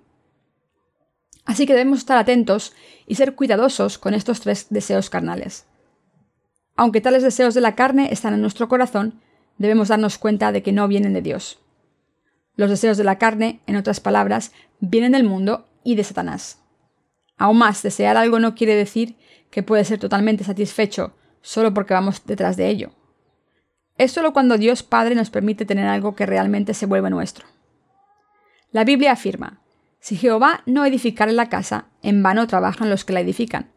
Así 1.45 1.65
que 1.65 1.73
debemos 1.73 1.99
estar 1.99 2.17
atentos 2.17 2.73
y 3.07 3.15
ser 3.15 3.35
cuidadosos 3.35 3.97
con 3.97 4.13
estos 4.13 4.41
tres 4.41 4.67
deseos 4.69 5.09
carnales. 5.09 5.65
Aunque 6.75 7.01
tales 7.01 7.23
deseos 7.23 7.53
de 7.53 7.61
la 7.61 7.75
carne 7.75 8.09
están 8.11 8.33
en 8.33 8.41
nuestro 8.41 8.69
corazón, 8.69 9.21
debemos 9.57 9.89
darnos 9.89 10.17
cuenta 10.17 10.51
de 10.51 10.63
que 10.63 10.71
no 10.71 10.87
vienen 10.87 11.13
de 11.13 11.21
Dios. 11.21 11.59
Los 12.55 12.69
deseos 12.69 12.97
de 12.97 13.03
la 13.03 13.17
carne, 13.17 13.61
en 13.65 13.75
otras 13.75 13.99
palabras, 13.99 14.51
vienen 14.79 15.13
del 15.13 15.23
mundo 15.23 15.67
y 15.83 15.95
de 15.95 16.03
Satanás. 16.03 16.60
Aún 17.41 17.57
más, 17.57 17.81
desear 17.81 18.17
algo 18.17 18.37
no 18.39 18.53
quiere 18.53 18.75
decir 18.75 19.15
que 19.49 19.63
puede 19.63 19.83
ser 19.83 19.97
totalmente 19.97 20.43
satisfecho 20.43 21.15
solo 21.41 21.73
porque 21.73 21.95
vamos 21.95 22.23
detrás 22.23 22.55
de 22.55 22.69
ello. 22.69 22.91
Es 23.97 24.11
solo 24.11 24.31
cuando 24.31 24.59
Dios 24.59 24.83
Padre 24.83 25.15
nos 25.15 25.31
permite 25.31 25.65
tener 25.65 25.87
algo 25.87 26.13
que 26.13 26.27
realmente 26.27 26.75
se 26.75 26.85
vuelve 26.85 27.09
nuestro. 27.09 27.47
La 28.69 28.83
Biblia 28.83 29.13
afirma, 29.13 29.59
si 29.99 30.17
Jehová 30.17 30.61
no 30.67 30.85
edificara 30.85 31.31
la 31.31 31.49
casa, 31.49 31.85
en 32.03 32.21
vano 32.21 32.45
trabajan 32.45 32.91
los 32.91 33.05
que 33.05 33.13
la 33.13 33.21
edifican. 33.21 33.71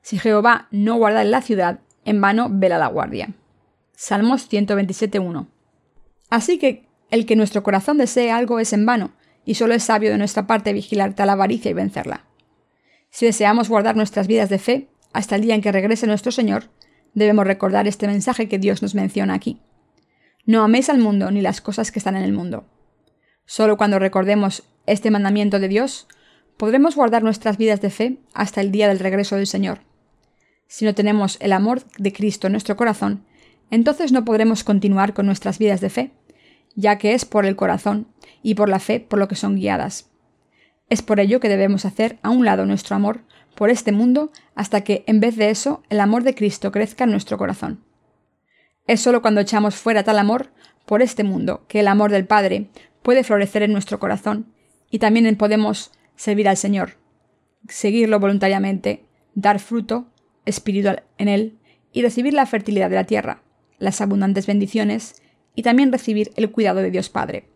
Si 0.00 0.18
Jehová 0.18 0.68
no 0.70 0.96
guarda 0.96 1.22
la 1.22 1.42
ciudad, 1.42 1.80
en 2.06 2.22
vano 2.22 2.48
vela 2.50 2.78
la 2.78 2.86
guardia. 2.86 3.34
Salmos 3.96 4.50
127.1. 4.50 5.46
Así 6.30 6.56
que 6.56 6.88
el 7.10 7.26
que 7.26 7.36
nuestro 7.36 7.62
corazón 7.62 7.98
desee 7.98 8.30
algo 8.30 8.60
es 8.60 8.72
en 8.72 8.86
vano, 8.86 9.10
y 9.44 9.56
solo 9.56 9.74
es 9.74 9.82
sabio 9.82 10.10
de 10.10 10.16
nuestra 10.16 10.46
parte 10.46 10.72
vigilar 10.72 11.12
tal 11.12 11.28
avaricia 11.28 11.70
y 11.70 11.74
vencerla. 11.74 12.29
Si 13.10 13.26
deseamos 13.26 13.68
guardar 13.68 13.96
nuestras 13.96 14.26
vidas 14.26 14.48
de 14.48 14.58
fe 14.58 14.88
hasta 15.12 15.36
el 15.36 15.42
día 15.42 15.54
en 15.54 15.62
que 15.62 15.72
regrese 15.72 16.06
nuestro 16.06 16.32
Señor, 16.32 16.70
debemos 17.14 17.46
recordar 17.46 17.88
este 17.88 18.06
mensaje 18.06 18.48
que 18.48 18.58
Dios 18.58 18.82
nos 18.82 18.94
menciona 18.94 19.34
aquí. 19.34 19.60
No 20.46 20.62
améis 20.62 20.88
al 20.88 20.98
mundo 20.98 21.30
ni 21.30 21.42
las 21.42 21.60
cosas 21.60 21.92
que 21.92 21.98
están 21.98 22.16
en 22.16 22.22
el 22.22 22.32
mundo. 22.32 22.64
Solo 23.46 23.76
cuando 23.76 23.98
recordemos 23.98 24.62
este 24.86 25.10
mandamiento 25.10 25.58
de 25.58 25.68
Dios, 25.68 26.06
podremos 26.56 26.94
guardar 26.94 27.22
nuestras 27.22 27.56
vidas 27.56 27.80
de 27.80 27.90
fe 27.90 28.18
hasta 28.32 28.60
el 28.60 28.70
día 28.70 28.88
del 28.88 29.00
regreso 29.00 29.36
del 29.36 29.46
Señor. 29.46 29.80
Si 30.68 30.84
no 30.84 30.94
tenemos 30.94 31.36
el 31.40 31.52
amor 31.52 31.82
de 31.98 32.12
Cristo 32.12 32.46
en 32.46 32.52
nuestro 32.52 32.76
corazón, 32.76 33.24
entonces 33.70 34.12
no 34.12 34.24
podremos 34.24 34.62
continuar 34.62 35.14
con 35.14 35.26
nuestras 35.26 35.58
vidas 35.58 35.80
de 35.80 35.90
fe, 35.90 36.10
ya 36.76 36.98
que 36.98 37.14
es 37.14 37.24
por 37.24 37.44
el 37.44 37.56
corazón 37.56 38.06
y 38.42 38.54
por 38.54 38.68
la 38.68 38.78
fe 38.78 39.00
por 39.00 39.18
lo 39.18 39.26
que 39.26 39.36
son 39.36 39.56
guiadas. 39.56 40.09
Es 40.90 41.02
por 41.02 41.20
ello 41.20 41.38
que 41.38 41.48
debemos 41.48 41.84
hacer 41.84 42.18
a 42.22 42.30
un 42.30 42.44
lado 42.44 42.66
nuestro 42.66 42.96
amor 42.96 43.20
por 43.54 43.70
este 43.70 43.92
mundo 43.92 44.32
hasta 44.56 44.82
que, 44.82 45.04
en 45.06 45.20
vez 45.20 45.36
de 45.36 45.50
eso, 45.50 45.82
el 45.88 46.00
amor 46.00 46.24
de 46.24 46.34
Cristo 46.34 46.72
crezca 46.72 47.04
en 47.04 47.12
nuestro 47.12 47.38
corazón. 47.38 47.84
Es 48.86 49.00
solo 49.00 49.22
cuando 49.22 49.40
echamos 49.40 49.76
fuera 49.76 50.02
tal 50.02 50.18
amor 50.18 50.50
por 50.86 51.00
este 51.00 51.22
mundo 51.22 51.64
que 51.68 51.80
el 51.80 51.88
amor 51.88 52.10
del 52.10 52.26
Padre 52.26 52.66
puede 53.02 53.22
florecer 53.22 53.62
en 53.62 53.72
nuestro 53.72 54.00
corazón 54.00 54.52
y 54.90 54.98
también 54.98 55.36
podemos 55.36 55.92
servir 56.16 56.48
al 56.48 56.56
Señor, 56.56 56.96
seguirlo 57.68 58.18
voluntariamente, 58.18 59.04
dar 59.34 59.60
fruto 59.60 60.08
espiritual 60.44 61.04
en 61.18 61.28
Él 61.28 61.58
y 61.92 62.02
recibir 62.02 62.34
la 62.34 62.46
fertilidad 62.46 62.90
de 62.90 62.96
la 62.96 63.04
tierra, 63.04 63.42
las 63.78 64.00
abundantes 64.00 64.46
bendiciones 64.46 65.22
y 65.54 65.62
también 65.62 65.92
recibir 65.92 66.32
el 66.34 66.50
cuidado 66.50 66.80
de 66.80 66.90
Dios 66.90 67.10
Padre. 67.10 67.48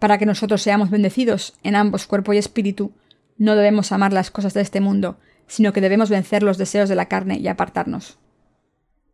Para 0.00 0.18
que 0.18 0.26
nosotros 0.26 0.62
seamos 0.62 0.90
bendecidos 0.90 1.54
en 1.62 1.76
ambos 1.76 2.06
cuerpo 2.08 2.32
y 2.32 2.38
espíritu, 2.38 2.92
no 3.36 3.54
debemos 3.54 3.92
amar 3.92 4.12
las 4.12 4.30
cosas 4.30 4.54
de 4.54 4.62
este 4.62 4.80
mundo, 4.80 5.18
sino 5.46 5.72
que 5.72 5.80
debemos 5.80 6.10
vencer 6.10 6.42
los 6.42 6.58
deseos 6.58 6.88
de 6.88 6.96
la 6.96 7.06
carne 7.06 7.38
y 7.38 7.46
apartarnos. 7.46 8.18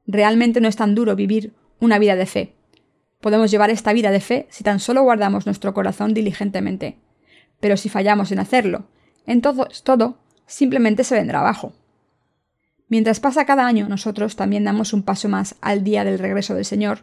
Realmente 0.06 0.60
no 0.60 0.68
es 0.68 0.76
tan 0.76 0.94
duro 0.94 1.16
vivir 1.16 1.54
una 1.80 1.98
vida 1.98 2.14
de 2.14 2.26
fe. 2.26 2.54
Podemos 3.20 3.50
llevar 3.50 3.70
esta 3.70 3.92
vida 3.92 4.12
de 4.12 4.20
fe 4.20 4.46
si 4.48 4.62
tan 4.62 4.78
solo 4.78 5.02
guardamos 5.02 5.44
nuestro 5.44 5.74
corazón 5.74 6.14
diligentemente. 6.14 6.98
Pero 7.58 7.76
si 7.76 7.88
fallamos 7.88 8.30
en 8.30 8.38
hacerlo, 8.38 8.86
entonces 9.26 9.82
todo 9.82 10.20
simplemente 10.46 11.02
se 11.02 11.16
vendrá 11.16 11.40
abajo. 11.40 11.72
Mientras 12.88 13.18
pasa 13.18 13.44
cada 13.44 13.66
año, 13.66 13.88
nosotros 13.88 14.36
también 14.36 14.62
damos 14.62 14.92
un 14.92 15.02
paso 15.02 15.28
más 15.28 15.56
al 15.60 15.82
día 15.82 16.04
del 16.04 16.20
regreso 16.20 16.54
del 16.54 16.64
Señor, 16.64 17.00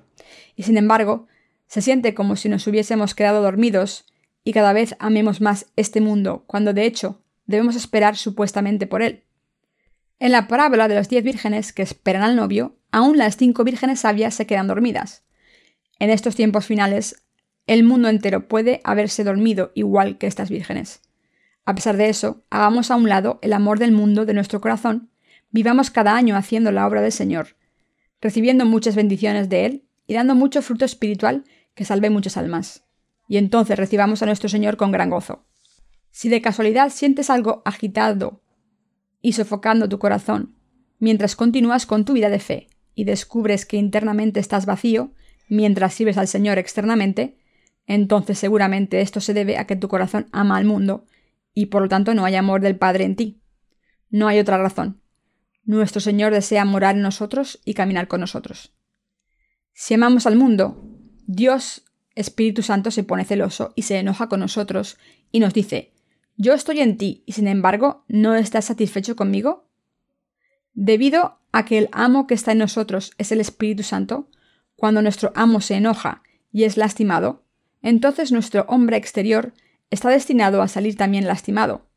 y 0.56 0.63
sin 0.63 0.78
embargo, 0.78 1.28
se 1.74 1.82
siente 1.82 2.13
como 2.13 2.36
si 2.36 2.50
nos 2.50 2.68
hubiésemos 2.68 3.15
quedado 3.15 3.42
dormidos 3.42 4.06
y 4.44 4.53
cada 4.53 4.74
vez 4.74 4.96
amemos 5.00 5.42
más 5.42 5.65
este 5.75 6.01
mundo, 6.01 6.44
cuando 6.46 6.72
de 6.72 6.86
hecho 6.86 7.24
debemos 7.48 7.75
esperar 7.75 8.15
supuestamente 8.15 8.86
por 8.86 9.01
él. 9.01 9.24
En 10.20 10.34
la 10.34 10.48
parábola 10.48 10.88
de 10.88 10.94
los 10.94 11.10
diez 11.10 11.24
vírgenes 11.24 11.74
que 11.74 11.82
esperan 11.82 12.22
al 12.22 12.36
novio, 12.36 12.75
aún 12.92 13.18
las 13.18 13.38
cinco 13.38 13.63
vírgenes 13.63 14.01
sabias 14.01 14.36
se 14.36 14.46
quedan 14.46 14.68
dormidas. 14.68 15.24
En 15.98 16.12
estos 16.12 16.36
tiempos 16.36 16.68
finales, 16.68 17.24
el 17.65 17.84
mundo 17.84 18.08
entero 18.08 18.48
puede 18.48 18.80
haberse 18.84 19.24
dormido 19.24 19.72
igual 19.74 20.20
que 20.20 20.27
estas 20.27 20.51
vírgenes. 20.51 21.01
A 21.65 21.74
pesar 21.74 21.98
de 21.98 22.08
eso, 22.08 22.44
hagamos 22.51 22.92
a 22.92 22.98
un 22.98 23.10
lado 23.10 23.39
el 23.42 23.51
amor 23.51 23.80
del 23.80 23.94
mundo 23.94 24.27
de 24.27 24.36
nuestro 24.36 24.62
corazón, 24.62 25.10
vivamos 25.50 25.89
cada 25.89 26.15
año 26.15 26.36
haciendo 26.36 26.72
la 26.72 26.86
obra 26.86 27.01
del 27.01 27.12
Señor, 27.12 27.56
recibiendo 28.22 28.63
muchas 28.68 28.96
bendiciones 28.96 29.50
de 29.50 29.65
Él 29.65 29.86
y 30.06 30.13
dando 30.13 30.36
mucho 30.36 30.62
fruto 30.62 30.86
espiritual 30.86 31.46
que 31.75 31.86
salve 31.86 32.10
muchas 32.10 32.38
almas. 32.38 32.86
Y 33.27 33.38
entonces 33.38 33.77
recibamos 33.77 34.22
a 34.22 34.25
nuestro 34.25 34.50
Señor 34.50 34.77
con 34.77 34.92
gran 34.92 35.10
gozo. 35.10 35.46
Si 36.12 36.30
de 36.30 36.42
casualidad 36.42 36.89
sientes 36.89 37.30
algo 37.30 37.62
agitado 37.65 38.44
y 39.22 39.34
sofocando 39.34 39.89
tu 39.89 40.00
corazón, 40.00 40.56
mientras 41.00 41.36
continúas 41.36 41.86
con 41.86 42.06
tu 42.06 42.13
vida 42.13 42.30
de 42.30 42.39
fe 42.39 42.68
y 42.94 43.06
descubres 43.06 43.65
que 43.65 43.77
internamente 43.77 44.39
estás 44.39 44.65
vacío, 44.65 45.13
mientras 45.50 45.94
sirves 45.94 46.18
al 46.18 46.27
Señor 46.27 46.60
externamente, 46.60 47.38
entonces 47.88 48.38
seguramente 48.38 49.01
esto 49.01 49.20
se 49.22 49.34
debe 49.34 49.58
a 49.58 49.65
que 49.65 49.75
tu 49.75 49.88
corazón 49.88 50.27
ama 50.32 50.58
al 50.58 50.65
mundo 50.65 51.08
y 51.53 51.68
por 51.68 51.82
lo 51.82 51.89
tanto 51.89 52.13
no 52.13 52.25
hay 52.25 52.36
amor 52.36 52.62
del 52.62 52.77
Padre 52.77 53.06
en 53.06 53.15
ti. 53.15 53.42
No 54.10 54.27
hay 54.27 54.39
otra 54.39 54.58
razón. 54.58 55.01
Nuestro 55.65 56.01
Señor 56.01 56.34
desea 56.34 56.65
morar 56.65 56.96
en 56.96 57.01
nosotros 57.01 57.60
y 57.65 57.74
caminar 57.74 58.08
con 58.08 58.20
nosotros. 58.20 58.75
Si 59.74 59.94
amamos 59.94 60.27
al 60.27 60.36
mundo, 60.36 60.93
Dios 61.25 61.84
Espíritu 62.15 62.62
Santo 62.62 62.92
se 62.92 63.03
pone 63.03 63.25
celoso 63.25 63.74
y 63.75 63.84
se 63.84 63.98
enoja 63.98 64.30
con 64.30 64.39
nosotros 64.39 64.98
y 65.32 65.39
nos 65.39 65.53
dice, 65.53 65.94
yo 66.38 66.53
estoy 66.53 66.80
en 66.80 66.98
ti 66.98 67.24
y 67.25 67.34
sin 67.34 67.48
embargo 67.48 68.03
no 68.08 68.36
estás 68.36 68.65
satisfecho 68.65 69.15
conmigo. 69.15 69.68
Debido 70.74 71.39
a 71.51 71.65
que 71.65 71.77
el 71.77 71.89
amo 71.92 72.27
que 72.27 72.34
está 72.34 72.51
en 72.51 72.58
nosotros 72.60 73.13
es 73.18 73.32
el 73.32 73.39
Espíritu 73.39 73.84
Santo, 73.84 74.30
cuando 74.75 75.01
nuestro 75.01 75.32
amo 75.36 75.62
se 75.62 75.75
enoja 75.75 76.24
y 76.51 76.63
es 76.63 76.77
lastimado, 76.77 77.44
entonces 77.82 78.32
nuestro 78.32 78.65
hombre 78.68 78.98
exterior 78.98 79.53
está 79.89 80.10
destinado 80.10 80.62
a 80.62 80.68
salir 80.68 80.98
también 80.98 81.27
lastimado. 81.27 81.88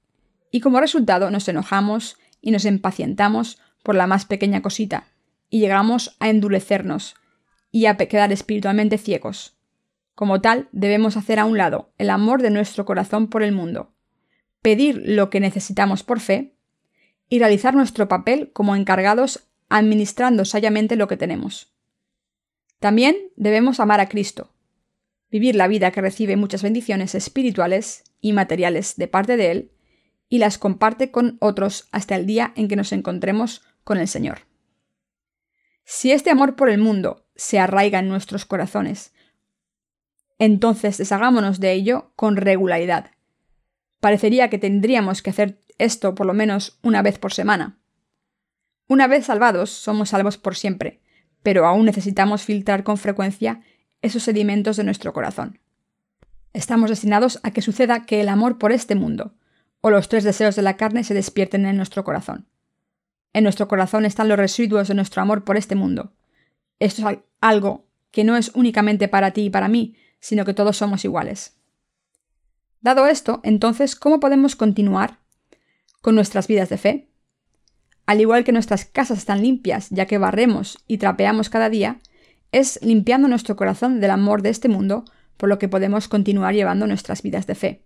Y 0.51 0.61
como 0.61 0.81
resultado 0.81 1.31
nos 1.31 1.49
enojamos 1.49 2.17
y 2.41 2.51
nos 2.51 2.65
impacientamos 2.65 3.59
por 3.83 3.95
la 3.95 4.07
más 4.07 4.25
pequeña 4.25 4.63
cosita, 4.63 5.09
y 5.49 5.61
llegamos 5.61 6.17
a 6.21 6.29
endurecernos 6.29 7.15
y 7.77 7.85
a 7.85 7.99
quedar 7.99 8.33
espiritualmente 8.33 8.97
ciegos. 8.97 9.59
Como 10.15 10.41
tal, 10.41 10.71
debemos 10.73 11.19
hacer 11.19 11.39
a 11.39 11.45
un 11.45 11.59
lado 11.59 11.93
el 11.99 12.09
amor 12.09 12.41
de 12.41 12.49
nuestro 12.49 12.87
corazón 12.87 13.29
por 13.29 13.43
el 13.43 13.53
mundo, 13.53 13.93
pedir 14.63 15.03
lo 15.05 15.29
que 15.29 15.41
necesitamos 15.41 16.03
por 16.03 16.21
fe 16.21 16.57
y 17.29 17.39
realizar 17.39 17.75
nuestro 17.75 18.09
papel 18.09 18.51
como 18.55 18.77
encargados 18.77 19.51
administrando 19.69 20.47
sabiamente 20.47 20.97
lo 20.97 21.07
que 21.07 21.19
tenemos. 21.19 21.71
También 22.81 23.15
debemos 23.37 23.79
amar 23.79 24.01
a 24.01 24.09
Cristo, 24.09 24.55
vivir 25.31 25.55
la 25.55 25.69
vida 25.69 25.91
que 25.91 26.01
recibe 26.01 26.37
muchas 26.37 26.63
bendiciones 26.63 27.15
espirituales 27.15 28.05
y 28.23 28.33
materiales 28.33 28.97
de 28.97 29.07
parte 29.07 29.37
de 29.37 29.51
Él 29.51 29.73
y 30.31 30.39
las 30.39 30.57
comparte 30.57 31.11
con 31.11 31.37
otros 31.43 31.89
hasta 31.93 32.17
el 32.17 32.25
día 32.25 32.55
en 32.57 32.69
que 32.69 32.77
nos 32.77 32.93
encontremos 32.93 33.61
con 33.85 33.99
el 33.99 34.09
Señor. 34.09 34.47
Si 35.85 36.11
este 36.11 36.31
amor 36.31 36.57
por 36.57 36.71
el 36.71 36.79
mundo 36.79 37.26
se 37.37 37.59
arraiga 37.59 37.99
en 38.01 38.09
nuestros 38.09 38.45
corazones, 38.45 39.13
entonces 40.39 40.99
deshagámonos 40.99 41.61
de 41.61 41.73
ello 41.73 42.13
con 42.17 42.37
regularidad. 42.37 43.11
Parecería 44.01 44.51
que 44.51 44.59
tendríamos 44.59 45.23
que 45.23 45.31
hacer 45.31 45.61
esto 45.79 46.15
por 46.15 46.27
lo 46.27 46.35
menos 46.35 46.79
una 46.83 47.03
vez 47.03 47.19
por 47.19 47.33
semana. 47.33 47.79
Una 48.89 49.07
vez 49.07 49.27
salvados, 49.27 49.71
somos 49.71 50.11
salvos 50.11 50.39
por 50.39 50.55
siempre, 50.55 51.01
pero 51.43 51.67
aún 51.67 51.87
necesitamos 51.87 52.43
filtrar 52.43 52.85
con 52.85 52.99
frecuencia 52.99 53.63
esos 54.03 54.23
sedimentos 54.23 54.77
de 54.77 54.85
nuestro 54.85 55.13
corazón. 55.13 55.59
Estamos 56.53 56.91
destinados 56.91 57.41
a 57.43 57.51
que 57.51 57.63
suceda 57.63 58.07
que 58.07 58.21
el 58.21 58.29
amor 58.29 58.59
por 58.59 58.73
este 58.73 58.95
mundo, 58.95 59.35
o 59.81 59.91
los 59.91 60.09
tres 60.09 60.25
deseos 60.25 60.57
de 60.57 60.63
la 60.63 60.77
carne 60.77 61.05
se 61.05 61.15
despierten 61.15 61.67
en 61.67 61.77
nuestro 61.77 62.05
corazón. 62.05 62.49
En 63.33 63.43
nuestro 63.43 63.69
corazón 63.69 64.05
están 64.05 64.29
los 64.29 64.39
residuos 64.39 64.89
de 64.89 64.95
nuestro 64.95 65.21
amor 65.21 65.45
por 65.45 65.57
este 65.57 65.75
mundo. 65.75 66.13
Esto 66.79 67.09
es 67.09 67.19
algo 67.41 67.87
que 68.11 68.25
no 68.25 68.37
es 68.37 68.51
únicamente 68.55 69.09
para 69.09 69.33
ti 69.33 69.43
y 69.43 69.51
para 69.51 69.69
mí, 69.69 69.97
sino 70.21 70.45
que 70.45 70.55
todos 70.55 70.77
somos 70.77 71.05
iguales. 71.05 71.57
Dado 72.81 73.07
esto, 73.07 73.41
entonces, 73.43 73.97
¿cómo 73.97 74.21
podemos 74.21 74.57
continuar 74.57 75.21
con 76.01 76.15
nuestras 76.15 76.47
vidas 76.47 76.69
de 76.69 76.79
fe? 76.79 77.11
Al 78.07 78.21
igual 78.21 78.45
que 78.45 78.53
nuestras 78.53 78.85
casas 78.85 79.19
están 79.19 79.43
limpias, 79.43 79.89
ya 79.91 80.07
que 80.07 80.19
barremos 80.19 80.79
y 80.87 80.99
trapeamos 80.99 81.51
cada 81.51 81.69
día, 81.69 82.01
es 82.53 82.79
limpiando 82.83 83.29
nuestro 83.29 83.57
corazón 83.57 84.01
del 84.01 84.13
amor 84.13 84.43
de 84.43 84.51
este 84.51 84.69
mundo 84.69 85.05
por 85.37 85.49
lo 85.49 85.59
que 85.59 85.69
podemos 85.69 86.09
continuar 86.09 86.55
llevando 86.55 86.87
nuestras 86.87 87.23
vidas 87.23 87.47
de 87.47 87.55
fe. 87.55 87.85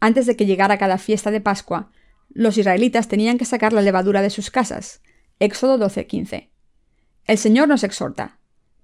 Antes 0.00 0.26
de 0.26 0.36
que 0.36 0.46
llegara 0.46 0.78
cada 0.78 0.98
fiesta 0.98 1.30
de 1.30 1.40
Pascua, 1.40 1.90
los 2.28 2.58
israelitas 2.58 3.08
tenían 3.08 3.38
que 3.38 3.44
sacar 3.44 3.72
la 3.72 3.82
levadura 3.82 4.22
de 4.22 4.30
sus 4.30 4.50
casas. 4.50 5.02
Éxodo 5.38 5.78
12:15. 5.78 6.50
El 7.24 7.38
Señor 7.38 7.68
nos 7.68 7.84
exhorta. 7.84 8.38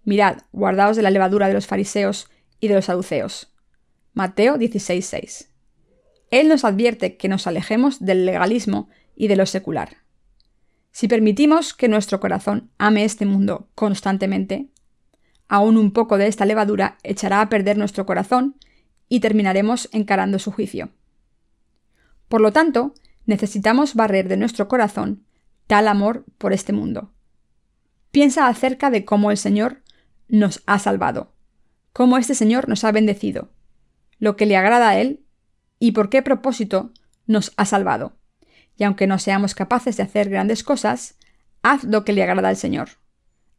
Mirad, 0.09 0.39
guardaos 0.53 0.97
de 0.97 1.03
la 1.03 1.11
levadura 1.11 1.49
de 1.49 1.53
los 1.53 1.67
fariseos 1.67 2.31
y 2.61 2.69
de 2.69 2.75
los 2.75 2.87
saduceos. 2.87 3.53
Mateo 4.15 4.57
16:6. 4.57 5.51
Él 6.31 6.49
nos 6.49 6.65
advierte 6.65 7.19
que 7.19 7.29
nos 7.29 7.47
alejemos 7.47 8.01
del 8.01 8.25
legalismo 8.25 8.89
y 9.15 9.29
de 9.29 9.37
lo 9.37 9.45
secular. 9.45 9.99
Si 10.93 11.09
permitimos 11.09 11.75
que 11.75 11.89
nuestro 11.89 12.21
corazón 12.21 12.71
ame 12.79 13.05
este 13.05 13.27
mundo 13.27 13.69
constantemente, 13.75 14.71
aún 15.47 15.77
un 15.77 15.93
poco 15.93 16.17
de 16.17 16.27
esta 16.27 16.47
levadura 16.47 16.97
echará 17.03 17.43
a 17.43 17.51
perder 17.51 17.77
nuestro 17.77 18.07
corazón 18.07 18.57
y 19.11 19.21
terminaremos 19.21 19.91
encarando 19.93 20.39
su 20.39 20.53
juicio. 20.53 20.89
Por 22.29 22.41
lo 22.41 22.51
tanto, 22.51 22.95
necesitamos 23.27 23.95
barrer 23.95 24.29
de 24.29 24.39
nuestro 24.39 24.69
corazón 24.69 25.27
tal 25.67 25.87
amor 25.87 26.25
por 26.39 26.55
este 26.55 26.73
mundo. 26.73 27.13
Piensa 28.11 28.47
acerca 28.47 28.89
de 28.89 29.05
cómo 29.05 29.31
el 29.31 29.37
Señor 29.37 29.83
nos 30.29 30.63
ha 30.67 30.79
salvado, 30.79 31.33
cómo 31.93 32.19
este 32.19 32.35
Señor 32.35 32.69
nos 32.69 32.85
ha 32.85 32.93
bendecido, 32.93 33.51
lo 34.19 34.37
que 34.37 34.47
le 34.47 34.57
agrada 34.57 34.91
a 34.91 34.99
Él 34.99 35.25
y 35.79 35.93
por 35.93 36.11
qué 36.11 36.23
propósito 36.23 36.93
nos 37.27 37.53
ha 37.57 37.65
salvado. 37.65 38.17
Y 38.77 38.85
aunque 38.85 39.07
no 39.07 39.19
seamos 39.19 39.55
capaces 39.55 39.97
de 39.97 40.05
hacer 40.05 40.31
grandes 40.31 40.63
cosas, 40.63 41.17
haz 41.63 41.85
lo 41.85 42.05
que 42.05 42.13
le 42.13 42.23
agrada 42.23 42.49
al 42.49 42.57
Señor, 42.57 42.91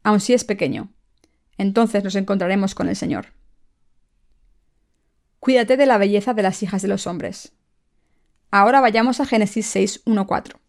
aun 0.02 0.20
si 0.20 0.32
es 0.32 0.44
pequeño. 0.44 0.92
Entonces 1.58 2.02
nos 2.02 2.14
encontraremos 2.14 2.74
con 2.74 2.88
el 2.88 2.96
Señor. 2.96 3.26
Cuídate 5.40 5.76
de 5.76 5.86
la 5.86 5.98
belleza 5.98 6.34
de 6.34 6.42
las 6.42 6.62
hijas 6.62 6.82
de 6.82 6.88
los 6.88 7.06
hombres. 7.06 7.52
Ahora 8.50 8.80
vayamos 8.80 9.20
a 9.20 9.26
Génesis 9.26 9.66
6, 9.66 10.02
4. 10.26 10.60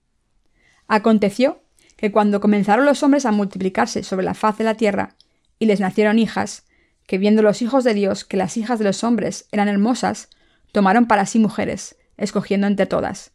Aconteció 0.88 1.64
que 1.98 2.12
cuando 2.12 2.42
comenzaron 2.42 2.86
los 2.86 3.04
hombres 3.04 3.26
a 3.26 3.32
multiplicarse 3.32 4.04
sobre 4.04 4.26
la 4.26 4.34
faz 4.34 4.58
de 4.58 4.64
la 4.64 4.76
tierra, 4.76 5.16
y 5.62 5.68
les 5.68 5.80
nacieron 5.80 6.18
hijas, 6.18 6.66
que 7.06 7.20
viendo 7.20 7.44
los 7.44 7.62
hijos 7.62 7.84
de 7.84 7.94
Dios 7.94 8.26
que 8.26 8.36
las 8.36 8.58
hijas 8.58 8.80
de 8.80 8.86
los 8.86 9.04
hombres 9.04 9.48
eran 9.52 9.68
hermosas, 9.68 10.28
tomaron 10.72 11.06
para 11.06 11.28
sí 11.28 11.38
mujeres, 11.38 11.98
escogiendo 12.18 12.66
entre 12.66 12.88
todas. 12.88 13.34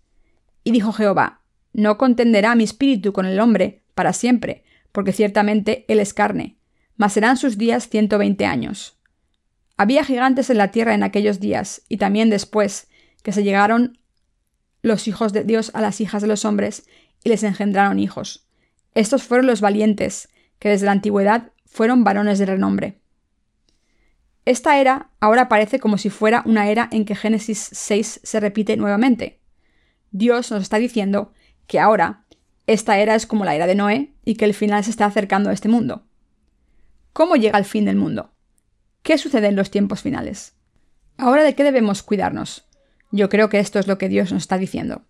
Y 0.65 0.73
dijo 0.73 0.93
Jehová, 0.93 1.43
No 1.73 1.97
contenderá 1.99 2.57
mi 2.57 2.65
espíritu 2.65 3.12
con 3.12 3.27
el 3.27 3.39
hombre 3.39 3.85
para 3.95 4.12
siempre, 4.12 4.65
porque 4.91 5.12
ciertamente 5.12 5.85
él 5.87 6.01
es 6.01 6.12
carne, 6.12 6.57
mas 6.97 7.12
serán 7.12 7.37
sus 7.37 7.59
días 7.59 7.89
ciento 7.89 8.19
veinte 8.19 8.45
años. 8.45 8.99
Había 9.77 10.03
gigantes 10.03 10.51
en 10.51 10.59
la 10.59 10.73
tierra 10.73 10.95
en 10.95 11.05
aquellos 11.05 11.39
días, 11.39 11.83
y 11.89 11.99
también 11.99 12.29
después, 12.29 12.89
que 13.23 13.31
se 13.31 13.45
llegaron 13.45 14.01
los 14.83 15.07
hijos 15.07 15.33
de 15.33 15.45
Dios 15.45 15.71
a 15.75 15.81
las 15.81 16.01
hijas 16.01 16.23
de 16.23 16.29
los 16.29 16.45
hombres, 16.45 16.89
y 17.23 17.29
les 17.29 17.45
engendraron 17.45 18.01
hijos. 18.01 18.49
Estos 18.97 19.23
fueron 19.23 19.47
los 19.47 19.61
valientes, 19.61 20.29
que 20.59 20.71
desde 20.71 20.87
la 20.87 20.93
antigüedad 20.93 21.53
fueron 21.77 22.05
varones 22.05 22.39
de 22.39 22.47
renombre. 22.47 23.03
Esta 24.47 24.81
era 24.81 25.11
ahora 25.21 25.47
parece 25.47 25.79
como 25.79 25.99
si 25.99 26.09
fuera 26.09 26.43
una 26.47 26.71
era 26.71 26.89
en 26.91 27.05
que 27.05 27.15
Génesis 27.15 27.69
6 27.71 28.21
se 28.23 28.41
repite 28.41 28.79
nuevamente. 28.79 29.43
Dios 30.11 30.51
nos 30.51 30.62
está 30.62 30.79
diciendo 30.79 31.35
que 31.67 31.79
ahora 31.79 32.25
esta 32.67 32.99
era 32.99 33.15
es 33.15 33.27
como 33.27 33.45
la 33.45 33.55
era 33.55 33.67
de 33.67 33.75
Noé 33.75 34.15
y 34.25 34.37
que 34.37 34.47
el 34.47 34.55
final 34.55 34.85
se 34.85 34.91
está 34.91 35.05
acercando 35.05 35.51
a 35.51 35.53
este 35.53 35.69
mundo. 35.69 36.07
¿Cómo 37.12 37.37
llega 37.37 37.59
el 37.59 37.67
fin 37.67 37.85
del 37.85 37.97
mundo? 37.97 38.33
¿Qué 39.03 39.19
sucede 39.19 39.49
en 39.49 39.57
los 39.57 39.71
tiempos 39.71 40.01
finales? 40.01 40.55
Ahora 41.19 41.43
de 41.43 41.55
qué 41.55 41.62
debemos 41.62 42.03
cuidarnos? 42.03 42.65
Yo 43.11 43.29
creo 43.29 43.51
que 43.51 43.59
esto 43.59 43.79
es 43.79 43.87
lo 43.87 43.99
que 43.99 44.09
Dios 44.09 44.33
nos 44.33 44.45
está 44.45 44.57
diciendo. 44.57 45.03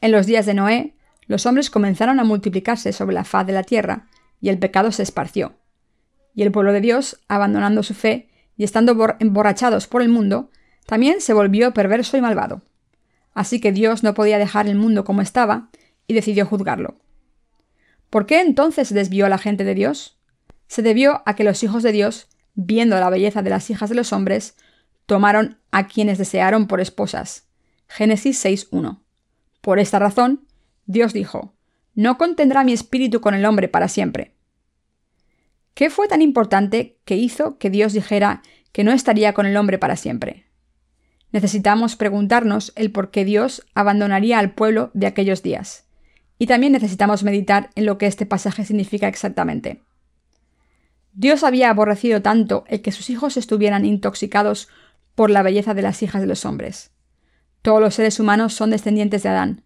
En 0.00 0.10
los 0.10 0.26
días 0.26 0.44
de 0.44 0.54
Noé, 0.54 0.96
los 1.28 1.46
hombres 1.46 1.70
comenzaron 1.70 2.18
a 2.18 2.24
multiplicarse 2.24 2.92
sobre 2.92 3.14
la 3.14 3.22
faz 3.22 3.46
de 3.46 3.52
la 3.52 3.62
tierra 3.62 4.08
y 4.42 4.50
el 4.50 4.58
pecado 4.58 4.92
se 4.92 5.02
esparció 5.02 5.54
y 6.34 6.42
el 6.42 6.52
pueblo 6.52 6.72
de 6.72 6.80
Dios, 6.80 7.20
abandonando 7.28 7.82
su 7.82 7.94
fe 7.94 8.28
y 8.56 8.64
estando 8.64 8.96
emborrachados 9.18 9.86
por 9.86 10.02
el 10.02 10.08
mundo, 10.08 10.50
también 10.86 11.20
se 11.20 11.34
volvió 11.34 11.72
perverso 11.72 12.16
y 12.16 12.20
malvado. 12.20 12.62
Así 13.34 13.60
que 13.60 13.72
Dios 13.72 14.02
no 14.02 14.14
podía 14.14 14.38
dejar 14.38 14.66
el 14.66 14.76
mundo 14.76 15.04
como 15.04 15.22
estaba 15.22 15.68
y 16.06 16.14
decidió 16.14 16.46
juzgarlo. 16.46 16.96
¿Por 18.10 18.26
qué 18.26 18.40
entonces 18.40 18.88
se 18.88 18.94
desvió 18.94 19.28
la 19.28 19.38
gente 19.38 19.64
de 19.64 19.74
Dios? 19.74 20.18
Se 20.66 20.82
debió 20.82 21.22
a 21.24 21.34
que 21.34 21.44
los 21.44 21.62
hijos 21.62 21.82
de 21.82 21.92
Dios, 21.92 22.28
viendo 22.54 22.98
la 22.98 23.10
belleza 23.10 23.42
de 23.42 23.50
las 23.50 23.70
hijas 23.70 23.88
de 23.88 23.96
los 23.96 24.12
hombres, 24.12 24.56
tomaron 25.06 25.58
a 25.70 25.86
quienes 25.86 26.18
desearon 26.18 26.66
por 26.66 26.80
esposas. 26.80 27.48
Génesis 27.88 28.44
6.1. 28.44 29.00
Por 29.60 29.78
esta 29.78 29.98
razón, 29.98 30.46
Dios 30.86 31.12
dijo, 31.12 31.54
No 31.94 32.18
contendrá 32.18 32.64
mi 32.64 32.72
espíritu 32.72 33.20
con 33.20 33.34
el 33.34 33.44
hombre 33.44 33.68
para 33.68 33.88
siempre. 33.88 34.34
¿Qué 35.74 35.90
fue 35.90 36.08
tan 36.08 36.22
importante 36.22 36.98
que 37.04 37.16
hizo 37.16 37.58
que 37.58 37.70
Dios 37.70 37.92
dijera 37.92 38.42
que 38.72 38.84
no 38.84 38.92
estaría 38.92 39.32
con 39.32 39.46
el 39.46 39.56
hombre 39.56 39.78
para 39.78 39.96
siempre? 39.96 40.46
Necesitamos 41.32 41.96
preguntarnos 41.96 42.72
el 42.76 42.92
por 42.92 43.10
qué 43.10 43.24
Dios 43.24 43.66
abandonaría 43.74 44.38
al 44.38 44.52
pueblo 44.52 44.90
de 44.92 45.06
aquellos 45.06 45.42
días. 45.42 45.86
Y 46.38 46.46
también 46.46 46.72
necesitamos 46.72 47.24
meditar 47.24 47.70
en 47.74 47.86
lo 47.86 47.96
que 47.96 48.06
este 48.06 48.26
pasaje 48.26 48.64
significa 48.64 49.08
exactamente. 49.08 49.82
Dios 51.14 51.44
había 51.44 51.70
aborrecido 51.70 52.22
tanto 52.22 52.64
el 52.68 52.82
que 52.82 52.92
sus 52.92 53.10
hijos 53.10 53.36
estuvieran 53.36 53.84
intoxicados 53.84 54.68
por 55.14 55.30
la 55.30 55.42
belleza 55.42 55.74
de 55.74 55.82
las 55.82 56.02
hijas 56.02 56.20
de 56.20 56.26
los 56.26 56.44
hombres. 56.44 56.90
Todos 57.62 57.80
los 57.80 57.94
seres 57.94 58.18
humanos 58.18 58.54
son 58.54 58.70
descendientes 58.70 59.22
de 59.22 59.28
Adán. 59.28 59.62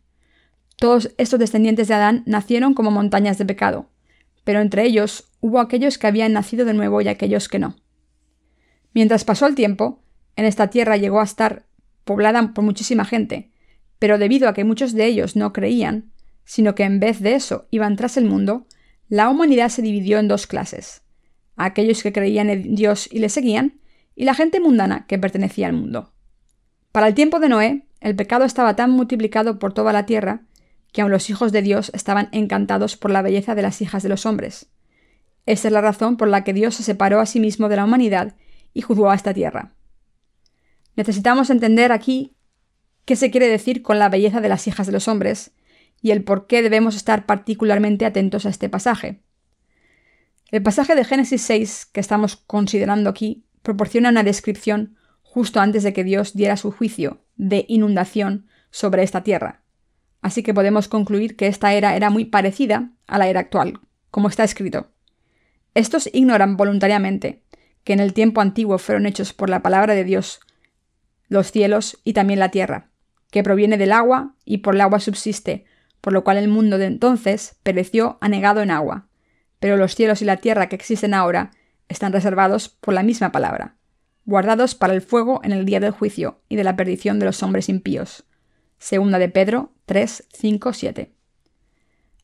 Todos 0.77 1.15
estos 1.17 1.39
descendientes 1.39 1.89
de 1.89 1.95
Adán 1.95 2.23
nacieron 2.27 2.75
como 2.75 2.91
montañas 2.91 3.39
de 3.39 3.47
pecado, 3.47 3.89
pero 4.45 4.61
entre 4.61 4.85
ellos 4.85 5.31
hubo 5.41 5.59
aquellos 5.59 5.97
que 5.97 6.07
habían 6.07 6.35
nacido 6.35 6.67
de 6.67 6.75
nuevo 6.75 7.01
y 7.01 7.09
aquellos 7.09 7.49
que 7.49 7.59
no. 7.59 7.77
Mientras 8.93 9.25
pasó 9.25 9.47
el 9.47 9.55
tiempo, 9.55 10.03
en 10.37 10.45
esta 10.45 10.69
tierra 10.69 10.97
llegó 10.97 11.21
a 11.21 11.25
estar 11.25 11.65
poblada 12.05 12.53
por 12.53 12.63
muchísima 12.63 13.05
gente, 13.05 13.51
pero 13.99 14.19
debido 14.19 14.49
a 14.49 14.55
que 14.55 14.65
muchos 14.65 14.93
de 14.93 15.07
ellos 15.07 15.35
no 15.35 15.53
creían, 15.53 16.13
sino 16.45 16.75
que 16.75 16.85
en 16.85 17.01
vez 17.01 17.21
de 17.21 17.35
eso 17.35 17.67
iban 17.71 17.97
tras 17.97 18.17
el 18.19 18.27
mundo, 18.27 18.67
la 19.09 19.31
humanidad 19.31 19.71
se 19.71 19.83
dividió 19.83 20.19
en 20.19 20.29
dos 20.29 20.47
clases, 20.47 21.03
aquellos 21.57 22.03
que 22.03 22.13
creían 22.13 22.51
en 22.51 22.75
Dios 22.75 23.09
y 23.11 23.19
le 23.21 23.31
seguían, 23.31 23.81
y 24.15 24.25
la 24.25 24.35
gente 24.35 24.61
mundana 24.61 25.07
que 25.07 25.19
pertenecía 25.19 25.67
al 25.67 25.73
mundo. 25.73 26.13
Para 26.93 27.09
el 27.09 27.15
tiempo 27.15 27.41
de 27.41 27.49
Noé, 27.49 27.87
el 28.01 28.15
pecado 28.15 28.45
estaba 28.45 28.77
tan 28.77 28.91
multiplicado 28.91 29.59
por 29.59 29.73
toda 29.73 29.93
la 29.93 30.07
tierra 30.07 30.43
que 30.97 31.03
aun 31.03 31.11
los 31.11 31.29
hijos 31.29 31.53
de 31.53 31.61
Dios 31.61 31.91
estaban 31.93 32.31
encantados 32.33 32.97
por 32.97 33.11
la 33.11 33.21
belleza 33.21 33.55
de 33.55 33.61
las 33.61 33.83
hijas 33.83 34.03
de 34.03 34.09
los 34.09 34.25
hombres. 34.25 34.71
Esta 35.45 35.69
es 35.69 35.73
la 35.73 35.83
razón 35.83 36.17
por 36.17 36.27
la 36.27 36.43
que 36.43 36.55
Dios 36.55 36.75
se 36.75 36.83
separó 36.83 37.21
a 37.21 37.27
sí 37.27 37.39
mismo 37.39 37.69
de 37.69 37.77
la 37.77 37.85
humanidad 37.85 38.35
y 38.73 38.81
juzgó 38.81 39.11
a 39.11 39.15
esta 39.15 39.35
tierra. 39.35 39.75
Necesitamos 40.97 41.51
entender 41.51 41.93
aquí 41.93 42.39
qué 43.05 43.15
se 43.15 43.31
quiere 43.31 43.47
decir 43.47 43.83
con 43.83 43.99
la 43.99 44.09
belleza 44.09 44.41
de 44.41 44.49
las 44.49 44.67
hijas 44.69 44.87
de 44.87 44.95
los 44.95 45.07
hombres, 45.07 45.53
y 46.01 46.13
el 46.13 46.25
por 46.25 46.47
qué 46.47 46.63
debemos 46.63 46.97
estar 46.97 47.27
particularmente 47.27 48.07
atentos 48.07 48.47
a 48.47 48.49
este 48.49 48.71
pasaje. 48.71 49.21
El 50.51 50.63
pasaje 50.63 50.95
de 50.95 51.05
Génesis 51.05 51.43
6 51.43 51.91
que 51.93 52.01
estamos 52.01 52.37
considerando 52.37 53.11
aquí 53.11 53.45
proporciona 53.61 54.09
una 54.09 54.23
descripción 54.23 54.97
justo 55.21 55.61
antes 55.61 55.83
de 55.83 55.93
que 55.93 56.05
Dios 56.05 56.33
diera 56.33 56.57
su 56.57 56.73
juicio 56.73 57.23
de 57.37 57.67
inundación 57.69 58.47
sobre 58.71 59.03
esta 59.03 59.23
tierra. 59.23 59.66
Así 60.27 60.43
que 60.43 60.53
podemos 60.53 60.89
concluir 60.89 61.37
que 61.37 61.47
esta 61.47 61.73
era 61.73 61.95
era 61.95 62.11
muy 62.11 62.25
parecida 62.25 62.91
a 63.07 63.17
la 63.17 63.29
era 63.29 63.39
actual, 63.39 63.79
como 64.11 64.29
está 64.29 64.43
escrito. 64.43 64.89
Estos 65.73 66.11
ignoran 66.13 66.57
voluntariamente 66.57 67.45
que 67.85 67.93
en 67.93 68.01
el 68.01 68.13
tiempo 68.13 68.41
antiguo 68.41 68.79
fueron 68.79 69.07
hechos 69.07 69.33
por 69.33 69.49
la 69.49 69.63
palabra 69.63 69.95
de 69.95 70.03
Dios 70.03 70.41
los 71.29 71.53
cielos 71.53 72.01
y 72.03 72.13
también 72.13 72.41
la 72.41 72.51
tierra, 72.51 72.91
que 73.31 73.45
proviene 73.45 73.79
del 73.79 73.93
agua 73.93 74.35
y 74.45 74.59
por 74.59 74.75
el 74.75 74.81
agua 74.81 74.99
subsiste, 74.99 75.65
por 76.01 76.13
lo 76.13 76.25
cual 76.25 76.39
el 76.39 76.49
mundo 76.49 76.77
de 76.77 76.87
entonces 76.87 77.55
pereció 77.63 78.19
anegado 78.21 78.63
en 78.63 78.73
agua. 78.73 79.07
Pero 79.61 79.77
los 79.77 79.95
cielos 79.95 80.23
y 80.23 80.25
la 80.25 80.39
tierra 80.39 80.69
que 80.69 80.75
existen 80.75 81.15
ahora 81.15 81.53
están 81.89 82.13
reservados 82.13 82.69
por 82.69 82.95
la 82.95 83.05
misma 83.05 83.31
palabra, 83.31 83.77
guardados 84.25 84.75
para 84.75 84.93
el 84.93 85.03
fuego 85.03 85.41
en 85.45 85.53
el 85.53 85.65
día 85.65 85.79
del 85.79 85.93
juicio 85.93 86.41
y 86.49 86.57
de 86.57 86.65
la 86.65 86.75
perdición 86.75 87.21
de 87.21 87.27
los 87.27 87.45
hombres 87.45 87.69
impíos. 87.69 88.25
Segunda 88.79 89.19
de 89.19 89.29
Pedro 89.29 89.73
3, 89.87 90.27
5, 90.33 90.73
7. 90.73 91.13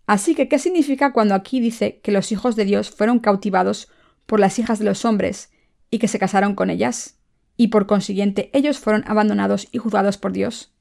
Así 0.07 0.35
que, 0.35 0.49
¿qué 0.49 0.59
significa 0.59 1.13
cuando 1.13 1.35
aquí 1.35 1.61
dice 1.61 2.01
que 2.03 2.13
los 2.13 2.33
hijos 2.33 2.57
de 2.57 2.65
Dios 2.65 2.91
fueron 2.91 3.19
cautivados 3.19 3.89
por 4.27 4.41
las 4.41 4.59
hijas 4.59 4.79
de 4.79 4.85
los 4.85 5.05
hombres 5.05 5.51
y 5.91 5.99
que 5.99 6.09
se 6.09 6.19
casaron 6.19 6.55
con 6.55 6.71
ellas? 6.71 7.19
Y 7.57 7.69
por 7.69 7.87
consiguiente 7.87 8.51
ellos 8.53 8.79
fueron 8.79 9.05
abandonados 9.07 9.69
y 9.73 9.79
juzgados 9.79 10.19
por 10.19 10.33
Dios. 10.33 10.73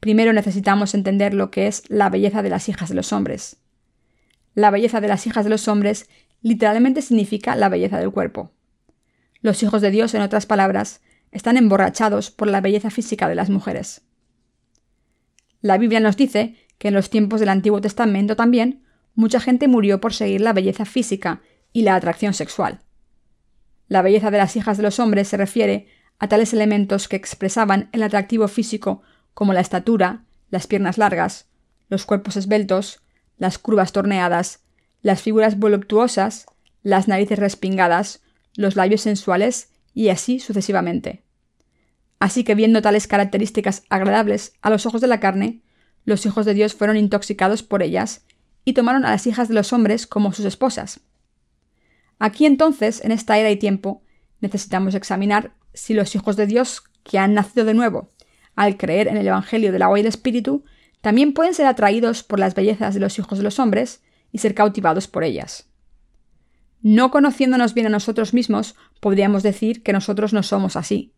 Primero 0.00 0.32
necesitamos 0.32 0.94
entender 0.94 1.34
lo 1.34 1.50
que 1.50 1.66
es 1.66 1.82
la 1.88 2.10
belleza 2.10 2.42
de 2.42 2.50
las 2.50 2.68
hijas 2.68 2.88
de 2.88 2.94
los 2.94 3.12
hombres. 3.12 3.56
La 4.54 4.70
belleza 4.70 5.00
de 5.00 5.08
las 5.08 5.26
hijas 5.26 5.44
de 5.44 5.50
los 5.50 5.68
hombres 5.68 6.08
literalmente 6.42 7.02
significa 7.02 7.56
la 7.56 7.68
belleza 7.68 7.98
del 7.98 8.12
cuerpo. 8.12 8.52
Los 9.40 9.62
hijos 9.62 9.82
de 9.82 9.90
Dios, 9.90 10.14
en 10.14 10.22
otras 10.22 10.46
palabras, 10.46 11.00
están 11.32 11.56
emborrachados 11.56 12.30
por 12.30 12.48
la 12.48 12.60
belleza 12.60 12.90
física 12.90 13.28
de 13.28 13.34
las 13.34 13.50
mujeres. 13.50 14.02
La 15.60 15.78
Biblia 15.78 16.00
nos 16.00 16.16
dice 16.16 16.56
que 16.78 16.88
en 16.88 16.94
los 16.94 17.10
tiempos 17.10 17.40
del 17.40 17.48
Antiguo 17.48 17.80
Testamento 17.80 18.36
también 18.36 18.84
mucha 19.14 19.40
gente 19.40 19.68
murió 19.68 20.00
por 20.00 20.12
seguir 20.12 20.40
la 20.40 20.52
belleza 20.52 20.84
física 20.84 21.40
y 21.72 21.82
la 21.82 21.94
atracción 21.94 22.34
sexual. 22.34 22.80
La 23.88 24.02
belleza 24.02 24.30
de 24.30 24.38
las 24.38 24.56
hijas 24.56 24.76
de 24.76 24.82
los 24.82 24.98
hombres 24.98 25.28
se 25.28 25.36
refiere 25.36 25.88
a 26.18 26.28
tales 26.28 26.52
elementos 26.52 27.08
que 27.08 27.16
expresaban 27.16 27.88
el 27.92 28.02
atractivo 28.02 28.48
físico 28.48 29.02
como 29.34 29.52
la 29.52 29.60
estatura, 29.60 30.24
las 30.50 30.66
piernas 30.66 30.98
largas, 30.98 31.48
los 31.88 32.06
cuerpos 32.06 32.36
esbeltos, 32.36 33.02
las 33.38 33.58
curvas 33.58 33.92
torneadas, 33.92 34.60
las 35.02 35.22
figuras 35.22 35.58
voluptuosas, 35.58 36.46
las 36.82 37.08
narices 37.08 37.38
respingadas, 37.38 38.22
los 38.56 38.76
labios 38.76 39.02
sensuales 39.02 39.72
y 39.92 40.08
así 40.08 40.40
sucesivamente. 40.40 41.25
Así 42.18 42.44
que 42.44 42.54
viendo 42.54 42.82
tales 42.82 43.06
características 43.06 43.84
agradables 43.90 44.54
a 44.62 44.70
los 44.70 44.86
ojos 44.86 45.00
de 45.00 45.06
la 45.06 45.20
carne, 45.20 45.62
los 46.04 46.24
hijos 46.24 46.46
de 46.46 46.54
Dios 46.54 46.74
fueron 46.74 46.96
intoxicados 46.96 47.62
por 47.62 47.82
ellas 47.82 48.24
y 48.64 48.72
tomaron 48.72 49.04
a 49.04 49.10
las 49.10 49.26
hijas 49.26 49.48
de 49.48 49.54
los 49.54 49.72
hombres 49.72 50.06
como 50.06 50.32
sus 50.32 50.44
esposas. 50.44 51.00
Aquí 52.18 52.46
entonces, 52.46 53.04
en 53.04 53.12
esta 53.12 53.38
era 53.38 53.50
y 53.50 53.56
tiempo, 53.56 54.02
necesitamos 54.40 54.94
examinar 54.94 55.52
si 55.74 55.94
los 55.94 56.14
hijos 56.14 56.36
de 56.36 56.46
Dios 56.46 56.82
que 57.02 57.18
han 57.18 57.34
nacido 57.34 57.66
de 57.66 57.74
nuevo, 57.74 58.10
al 58.54 58.76
creer 58.78 59.08
en 59.08 59.18
el 59.18 59.26
Evangelio 59.26 59.70
del 59.70 59.82
agua 59.82 59.98
y 59.98 60.02
del 60.02 60.08
Espíritu, 60.08 60.64
también 61.02 61.34
pueden 61.34 61.54
ser 61.54 61.66
atraídos 61.66 62.22
por 62.22 62.40
las 62.40 62.54
bellezas 62.54 62.94
de 62.94 63.00
los 63.00 63.18
hijos 63.18 63.38
de 63.38 63.44
los 63.44 63.58
hombres 63.58 64.02
y 64.32 64.38
ser 64.38 64.54
cautivados 64.54 65.06
por 65.06 65.22
ellas. 65.22 65.68
No 66.82 67.10
conociéndonos 67.10 67.74
bien 67.74 67.86
a 67.86 67.90
nosotros 67.90 68.32
mismos, 68.32 68.74
podríamos 69.00 69.42
decir 69.42 69.82
que 69.82 69.92
nosotros 69.92 70.32
no 70.32 70.42
somos 70.42 70.76
así. 70.76 71.12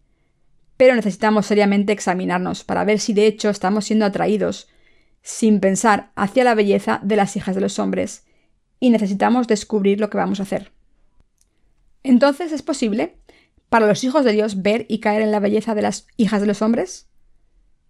Pero 0.78 0.94
necesitamos 0.94 1.44
seriamente 1.44 1.92
examinarnos 1.92 2.64
para 2.64 2.84
ver 2.84 2.98
si 2.98 3.12
de 3.12 3.26
hecho 3.26 3.50
estamos 3.50 3.84
siendo 3.84 4.06
atraídos 4.06 4.68
sin 5.20 5.60
pensar 5.60 6.10
hacia 6.14 6.44
la 6.44 6.54
belleza 6.54 7.00
de 7.02 7.16
las 7.16 7.36
hijas 7.36 7.54
de 7.54 7.60
los 7.60 7.78
hombres, 7.78 8.24
y 8.80 8.88
necesitamos 8.90 9.46
descubrir 9.46 10.00
lo 10.00 10.08
que 10.08 10.16
vamos 10.16 10.40
a 10.40 10.44
hacer. 10.44 10.72
Entonces, 12.02 12.52
¿es 12.52 12.62
posible 12.62 13.18
para 13.68 13.86
los 13.86 14.04
hijos 14.04 14.24
de 14.24 14.32
Dios 14.32 14.62
ver 14.62 14.86
y 14.88 15.00
caer 15.00 15.20
en 15.20 15.32
la 15.32 15.40
belleza 15.40 15.74
de 15.74 15.82
las 15.82 16.06
hijas 16.16 16.40
de 16.40 16.46
los 16.46 16.62
hombres? 16.62 17.08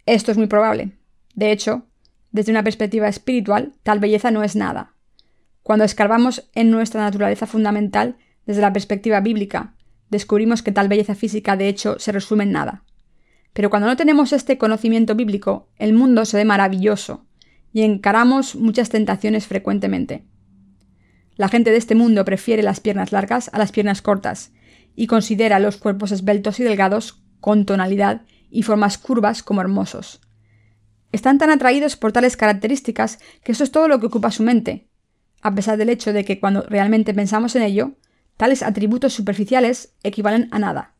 Esto 0.06 0.32
es 0.32 0.38
muy 0.38 0.46
probable. 0.46 0.98
De 1.34 1.52
hecho, 1.52 1.86
desde 2.32 2.50
una 2.50 2.64
perspectiva 2.64 3.08
espiritual, 3.08 3.74
tal 3.82 4.00
belleza 4.00 4.30
no 4.30 4.42
es 4.42 4.56
nada. 4.56 4.94
Cuando 5.62 5.84
escarbamos 5.84 6.48
en 6.54 6.70
nuestra 6.70 7.02
naturaleza 7.02 7.46
fundamental, 7.46 8.16
desde 8.46 8.62
la 8.62 8.72
perspectiva 8.72 9.20
bíblica, 9.20 9.74
descubrimos 10.10 10.62
que 10.62 10.72
tal 10.72 10.88
belleza 10.88 11.14
física 11.14 11.56
de 11.56 11.68
hecho 11.68 11.98
se 11.98 12.12
resume 12.12 12.44
en 12.44 12.52
nada. 12.52 12.84
Pero 13.52 13.70
cuando 13.70 13.88
no 13.88 13.96
tenemos 13.96 14.32
este 14.32 14.58
conocimiento 14.58 15.14
bíblico, 15.14 15.68
el 15.76 15.92
mundo 15.92 16.24
se 16.24 16.36
ve 16.36 16.44
maravilloso, 16.44 17.26
y 17.72 17.82
encaramos 17.82 18.54
muchas 18.54 18.88
tentaciones 18.88 19.46
frecuentemente. 19.46 20.24
La 21.36 21.48
gente 21.48 21.70
de 21.70 21.76
este 21.76 21.94
mundo 21.94 22.24
prefiere 22.24 22.62
las 22.62 22.80
piernas 22.80 23.12
largas 23.12 23.50
a 23.52 23.58
las 23.58 23.72
piernas 23.72 24.02
cortas, 24.02 24.52
y 24.94 25.06
considera 25.06 25.60
los 25.60 25.76
cuerpos 25.76 26.10
esbeltos 26.10 26.58
y 26.60 26.64
delgados 26.64 27.22
con 27.40 27.66
tonalidad 27.66 28.22
y 28.50 28.62
formas 28.62 28.98
curvas 28.98 29.42
como 29.42 29.60
hermosos. 29.60 30.20
Están 31.12 31.38
tan 31.38 31.50
atraídos 31.50 31.96
por 31.96 32.12
tales 32.12 32.36
características 32.36 33.18
que 33.42 33.52
eso 33.52 33.64
es 33.64 33.70
todo 33.70 33.88
lo 33.88 34.00
que 34.00 34.06
ocupa 34.06 34.30
su 34.30 34.42
mente, 34.42 34.88
a 35.40 35.54
pesar 35.54 35.78
del 35.78 35.88
hecho 35.88 36.12
de 36.12 36.24
que 36.24 36.40
cuando 36.40 36.62
realmente 36.62 37.14
pensamos 37.14 37.54
en 37.56 37.62
ello, 37.62 37.92
tales 38.38 38.62
atributos 38.62 39.12
superficiales 39.12 39.92
equivalen 40.02 40.48
a 40.52 40.58
nada. 40.58 40.94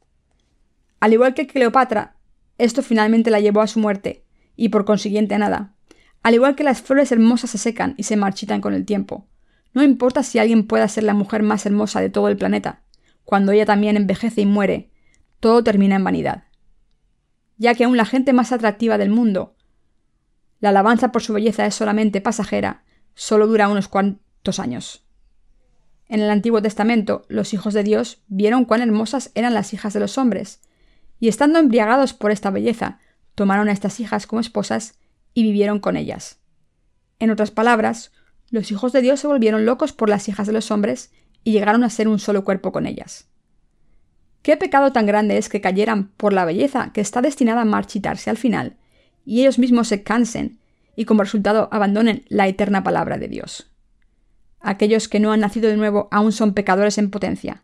Al 1.01 1.15
igual 1.15 1.35
que 1.35 1.47
Cleopatra, 1.47 2.17
esto 2.59 2.83
finalmente 2.83 3.31
la 3.31 3.41
llevó 3.41 3.63
a 3.63 3.69
su 3.69 3.79
muerte, 3.79 4.25
y 4.57 4.69
por 4.69 4.85
consiguiente 4.85 5.37
a 5.37 5.39
nada, 5.39 5.73
al 6.23 6.35
igual 6.35 6.57
que 6.57 6.65
las 6.65 6.83
flores 6.83 7.13
hermosas 7.13 7.51
se 7.51 7.59
secan 7.59 7.95
y 7.97 8.03
se 8.03 8.17
marchitan 8.17 8.61
con 8.61 8.75
el 8.75 8.85
tiempo. 8.85 9.29
No 9.73 9.85
importa 9.85 10.25
si 10.25 10.41
alguien 10.41 10.67
pueda 10.67 10.89
ser 10.89 11.05
la 11.05 11.15
mujer 11.15 11.45
más 11.45 11.65
hermosa 11.65 12.01
de 12.01 12.11
todo 12.11 12.29
el 12.29 12.37
planeta, 12.37 12.83
cuando 13.25 13.53
ella 13.53 13.65
también 13.65 13.97
envejece 13.97 14.41
y 14.41 14.47
muere, 14.47 14.91
todo 15.39 15.63
termina 15.63 15.95
en 15.95 16.05
vanidad. 16.05 16.45
Ya 17.57 17.75
que 17.75 17.85
aún 17.85 17.97
la 17.97 18.05
gente 18.05 18.33
más 18.33 18.51
atractiva 18.51 18.99
del 18.99 19.11
mundo, 19.11 19.55
la 20.59 20.71
alabanza 20.71 21.13
por 21.13 21.23
su 21.23 21.33
belleza 21.33 21.67
es 21.67 21.77
solamente 21.77 22.21
pasajera, 22.21 22.83
solo 23.15 23.47
dura 23.47 23.69
unos 23.69 23.87
cuantos 23.87 24.59
años. 24.59 25.08
En 26.09 26.21
el 26.21 26.31
Antiguo 26.31 26.63
Testamento, 26.63 27.27
los 27.29 27.53
hijos 27.53 27.75
de 27.75 27.83
Dios 27.83 28.23
vieron 28.29 28.65
cuán 28.65 28.81
hermosas 28.81 29.31
eran 29.35 29.53
las 29.53 29.75
hijas 29.75 29.93
de 29.93 30.01
los 30.01 30.17
hombres, 30.17 30.61
y 31.21 31.29
estando 31.29 31.59
embriagados 31.59 32.15
por 32.15 32.31
esta 32.31 32.51
belleza, 32.51 32.99
tomaron 33.35 33.69
a 33.69 33.73
estas 33.73 34.01
hijas 34.01 34.27
como 34.27 34.41
esposas 34.41 34.99
y 35.35 35.43
vivieron 35.43 35.81
con 35.81 35.97
ellas. 35.97 36.39
En 37.19 37.31
otras 37.31 37.51
palabras, 37.51 38.13
los 38.51 38.71
hijos 38.71 38.93
de 38.93 39.03
Dios 39.03 39.21
se 39.21 39.27
volvieron 39.27 39.67
locos 39.67 39.93
por 39.93 40.09
las 40.09 40.29
hijas 40.29 40.47
de 40.47 40.53
los 40.53 40.71
hombres 40.71 41.13
y 41.45 41.53
llegaron 41.53 41.85
a 41.85 41.91
ser 41.91 42.09
un 42.09 42.19
solo 42.19 42.45
cuerpo 42.45 42.73
con 42.73 42.87
ellas. 42.87 43.29
¿Qué 44.43 44.57
pecado 44.57 44.93
tan 44.93 45.05
grande 45.05 45.37
es 45.37 45.49
que 45.49 45.61
cayeran 45.61 46.09
por 46.17 46.33
la 46.33 46.45
belleza 46.45 46.91
que 46.95 47.01
está 47.01 47.21
destinada 47.21 47.63
a 47.63 47.67
marchitarse 47.67 48.31
al 48.31 48.39
final, 48.39 48.77
y 49.27 49.41
ellos 49.41 49.59
mismos 49.59 49.89
se 49.89 50.03
cansen 50.03 50.59
y 50.97 51.05
como 51.05 51.23
resultado 51.23 51.69
abandonen 51.71 52.25
la 52.29 52.49
eterna 52.49 52.83
palabra 52.83 53.19
de 53.19 53.29
Dios? 53.29 53.71
Aquellos 54.61 55.09
que 55.09 55.21
no 55.21 55.33
han 55.33 55.41
nacido 55.41 55.69
de 55.69 55.77
nuevo 55.77 56.09
aún 56.11 56.33
son 56.33 56.55
pecadores 56.55 56.99
en 56.99 57.11
potencia, 57.11 57.63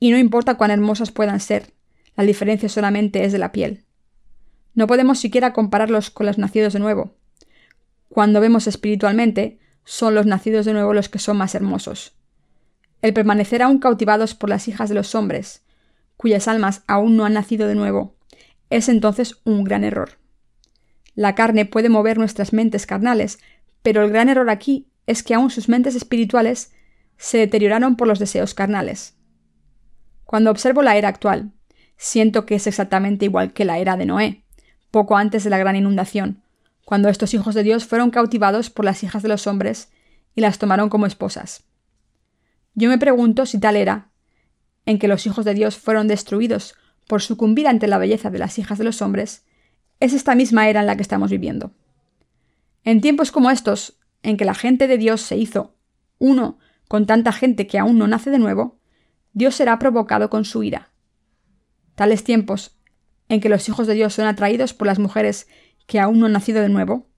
y 0.00 0.10
no 0.10 0.18
importa 0.18 0.54
cuán 0.54 0.70
hermosas 0.70 1.10
puedan 1.10 1.40
ser, 1.40 1.72
la 2.16 2.24
diferencia 2.24 2.68
solamente 2.68 3.24
es 3.24 3.32
de 3.32 3.38
la 3.38 3.52
piel. 3.52 3.84
No 4.74 4.86
podemos 4.86 5.18
siquiera 5.18 5.52
compararlos 5.52 6.10
con 6.10 6.26
los 6.26 6.38
nacidos 6.38 6.72
de 6.72 6.80
nuevo. 6.80 7.14
Cuando 8.08 8.40
vemos 8.40 8.66
espiritualmente, 8.66 9.58
son 9.84 10.14
los 10.14 10.26
nacidos 10.26 10.64
de 10.64 10.72
nuevo 10.72 10.94
los 10.94 11.08
que 11.08 11.18
son 11.18 11.36
más 11.36 11.54
hermosos. 11.54 12.14
El 13.02 13.12
permanecer 13.12 13.62
aún 13.62 13.78
cautivados 13.78 14.34
por 14.34 14.48
las 14.48 14.66
hijas 14.68 14.88
de 14.88 14.94
los 14.94 15.14
hombres, 15.14 15.62
cuyas 16.16 16.48
almas 16.48 16.82
aún 16.86 17.16
no 17.16 17.24
han 17.24 17.34
nacido 17.34 17.68
de 17.68 17.74
nuevo, 17.74 18.16
es 18.70 18.88
entonces 18.88 19.40
un 19.44 19.64
gran 19.64 19.84
error. 19.84 20.18
La 21.14 21.34
carne 21.34 21.66
puede 21.66 21.88
mover 21.88 22.18
nuestras 22.18 22.52
mentes 22.52 22.86
carnales, 22.86 23.38
pero 23.82 24.02
el 24.02 24.10
gran 24.10 24.28
error 24.28 24.50
aquí 24.50 24.88
es 25.06 25.22
que 25.22 25.34
aún 25.34 25.50
sus 25.50 25.68
mentes 25.68 25.94
espirituales 25.94 26.72
se 27.16 27.38
deterioraron 27.38 27.96
por 27.96 28.08
los 28.08 28.18
deseos 28.18 28.54
carnales. 28.54 29.14
Cuando 30.24 30.50
observo 30.50 30.82
la 30.82 30.96
era 30.96 31.08
actual, 31.08 31.52
siento 31.96 32.46
que 32.46 32.56
es 32.56 32.66
exactamente 32.66 33.24
igual 33.24 33.52
que 33.52 33.64
la 33.64 33.78
era 33.78 33.96
de 33.96 34.06
Noé 34.06 34.44
poco 34.94 35.16
antes 35.16 35.42
de 35.42 35.50
la 35.50 35.58
gran 35.58 35.74
inundación, 35.74 36.44
cuando 36.84 37.08
estos 37.08 37.34
hijos 37.34 37.56
de 37.56 37.64
Dios 37.64 37.84
fueron 37.84 38.12
cautivados 38.12 38.70
por 38.70 38.84
las 38.84 39.02
hijas 39.02 39.24
de 39.24 39.28
los 39.28 39.48
hombres 39.48 39.88
y 40.36 40.40
las 40.40 40.60
tomaron 40.60 40.88
como 40.88 41.04
esposas. 41.04 41.64
Yo 42.74 42.88
me 42.88 42.96
pregunto 42.96 43.44
si 43.44 43.58
tal 43.58 43.74
era, 43.74 44.10
en 44.86 45.00
que 45.00 45.08
los 45.08 45.26
hijos 45.26 45.44
de 45.44 45.54
Dios 45.54 45.76
fueron 45.76 46.06
destruidos 46.06 46.76
por 47.08 47.22
sucumbir 47.22 47.66
ante 47.66 47.88
la 47.88 47.98
belleza 47.98 48.30
de 48.30 48.38
las 48.38 48.56
hijas 48.60 48.78
de 48.78 48.84
los 48.84 49.02
hombres, 49.02 49.44
es 49.98 50.12
esta 50.12 50.36
misma 50.36 50.68
era 50.68 50.78
en 50.78 50.86
la 50.86 50.94
que 50.94 51.02
estamos 51.02 51.28
viviendo. 51.28 51.72
En 52.84 53.00
tiempos 53.00 53.32
como 53.32 53.50
estos, 53.50 53.98
en 54.24 54.36
que 54.36 54.44
la 54.44 54.54
gente 54.54 54.88
de 54.88 54.98
Dios 54.98 55.20
se 55.20 55.36
hizo 55.36 55.76
uno 56.18 56.58
con 56.88 57.06
tanta 57.06 57.32
gente 57.32 57.66
que 57.66 57.78
aún 57.78 57.98
no 57.98 58.06
nace 58.06 58.30
de 58.30 58.38
nuevo, 58.38 58.78
Dios 59.32 59.54
será 59.54 59.78
provocado 59.78 60.30
con 60.30 60.44
su 60.44 60.62
ira. 60.62 60.92
Tales 61.94 62.24
tiempos, 62.24 62.78
en 63.28 63.40
que 63.40 63.48
los 63.48 63.68
hijos 63.68 63.86
de 63.86 63.94
Dios 63.94 64.14
son 64.14 64.26
atraídos 64.26 64.74
por 64.74 64.86
las 64.86 64.98
mujeres 64.98 65.46
que 65.86 66.00
aún 66.00 66.18
no 66.18 66.26
han 66.26 66.32
nacido 66.32 66.62
de 66.62 66.68
nuevo, 66.68 67.08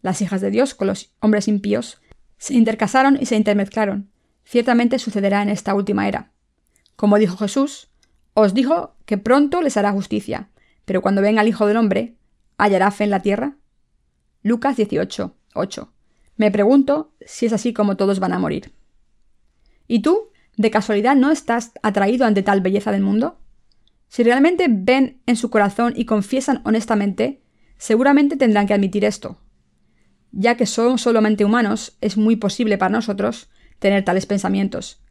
las 0.00 0.22
hijas 0.22 0.40
de 0.40 0.50
Dios 0.50 0.74
con 0.74 0.88
los 0.88 1.14
hombres 1.20 1.48
impíos, 1.48 2.00
se 2.38 2.54
intercasaron 2.54 3.18
y 3.20 3.26
se 3.26 3.36
intermezclaron. 3.36 4.10
Ciertamente 4.44 4.98
sucederá 4.98 5.42
en 5.42 5.48
esta 5.48 5.74
última 5.74 6.08
era. 6.08 6.32
Como 6.94 7.18
dijo 7.18 7.36
Jesús, 7.36 7.90
os 8.34 8.54
dijo 8.54 8.96
que 9.04 9.18
pronto 9.18 9.60
les 9.60 9.76
hará 9.76 9.92
justicia, 9.92 10.50
pero 10.84 11.02
cuando 11.02 11.22
venga 11.22 11.42
el 11.42 11.48
Hijo 11.48 11.66
del 11.66 11.76
Hombre, 11.76 12.16
¿hallará 12.58 12.90
fe 12.90 13.04
en 13.04 13.10
la 13.10 13.22
tierra? 13.22 13.56
Lucas 14.42 14.76
18, 14.76 15.34
8. 15.54 15.95
Me 16.36 16.50
pregunto 16.50 17.12
si 17.24 17.46
es 17.46 17.52
así 17.52 17.72
como 17.72 17.96
todos 17.96 18.20
van 18.20 18.32
a 18.32 18.38
morir. 18.38 18.72
¿Y 19.88 20.00
tú, 20.00 20.30
de 20.56 20.70
casualidad, 20.70 21.16
no 21.16 21.30
estás 21.30 21.72
atraído 21.82 22.26
ante 22.26 22.42
tal 22.42 22.60
belleza 22.60 22.92
del 22.92 23.02
mundo? 23.02 23.40
Si 24.08 24.22
realmente 24.22 24.66
ven 24.70 25.20
en 25.26 25.36
su 25.36 25.50
corazón 25.50 25.94
y 25.96 26.04
confiesan 26.04 26.60
honestamente, 26.64 27.42
seguramente 27.78 28.36
tendrán 28.36 28.66
que 28.66 28.74
admitir 28.74 29.04
esto. 29.04 29.40
Ya 30.32 30.56
que 30.56 30.66
somos 30.66 31.02
solamente 31.02 31.44
humanos, 31.44 31.96
es 32.00 32.16
muy 32.16 32.36
posible 32.36 32.78
para 32.78 32.92
nosotros 32.92 33.48
tener 33.78 34.04
tales 34.04 34.26
pensamientos, 34.26 35.02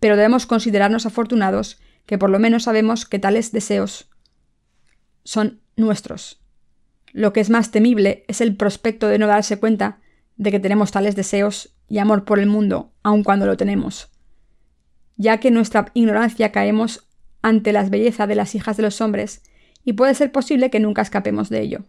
pero 0.00 0.16
debemos 0.16 0.46
considerarnos 0.46 1.06
afortunados 1.06 1.80
que 2.06 2.18
por 2.18 2.30
lo 2.30 2.38
menos 2.38 2.64
sabemos 2.64 3.06
que 3.06 3.18
tales 3.18 3.52
deseos 3.52 4.10
son 5.24 5.60
nuestros. 5.76 6.40
Lo 7.12 7.32
que 7.32 7.40
es 7.40 7.50
más 7.50 7.70
temible 7.70 8.24
es 8.28 8.40
el 8.40 8.56
prospecto 8.56 9.08
de 9.08 9.18
no 9.18 9.26
darse 9.26 9.58
cuenta 9.58 10.00
de 10.36 10.50
que 10.50 10.60
tenemos 10.60 10.92
tales 10.92 11.16
deseos 11.16 11.74
y 11.88 11.98
amor 11.98 12.24
por 12.24 12.38
el 12.38 12.46
mundo, 12.46 12.92
aun 13.02 13.22
cuando 13.22 13.46
lo 13.46 13.56
tenemos, 13.56 14.10
ya 15.16 15.38
que 15.38 15.48
en 15.48 15.54
nuestra 15.54 15.90
ignorancia 15.94 16.52
caemos 16.52 17.08
ante 17.42 17.72
las 17.72 17.90
bellezas 17.90 18.28
de 18.28 18.34
las 18.34 18.54
hijas 18.54 18.76
de 18.76 18.82
los 18.82 19.00
hombres, 19.00 19.42
y 19.84 19.94
puede 19.94 20.14
ser 20.14 20.32
posible 20.32 20.70
que 20.70 20.80
nunca 20.80 21.02
escapemos 21.02 21.48
de 21.48 21.60
ello. 21.60 21.84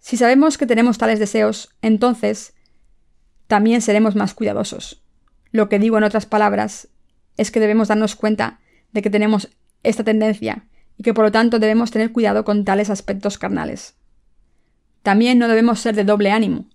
Si 0.00 0.16
sabemos 0.16 0.58
que 0.58 0.66
tenemos 0.66 0.98
tales 0.98 1.18
deseos, 1.18 1.74
entonces 1.82 2.54
también 3.46 3.80
seremos 3.80 4.16
más 4.16 4.34
cuidadosos. 4.34 5.02
Lo 5.50 5.68
que 5.68 5.78
digo 5.78 5.98
en 5.98 6.04
otras 6.04 6.26
palabras 6.26 6.88
es 7.36 7.50
que 7.50 7.60
debemos 7.60 7.88
darnos 7.88 8.16
cuenta 8.16 8.60
de 8.92 9.02
que 9.02 9.10
tenemos 9.10 9.48
esta 9.82 10.04
tendencia 10.04 10.66
y 10.96 11.02
que 11.02 11.14
por 11.14 11.24
lo 11.24 11.32
tanto 11.32 11.58
debemos 11.58 11.90
tener 11.90 12.12
cuidado 12.12 12.44
con 12.44 12.64
tales 12.64 12.90
aspectos 12.90 13.38
carnales. 13.38 13.94
También 15.02 15.38
no 15.38 15.48
debemos 15.48 15.80
ser 15.80 15.94
de 15.94 16.04
doble 16.04 16.30
ánimo, 16.30 16.68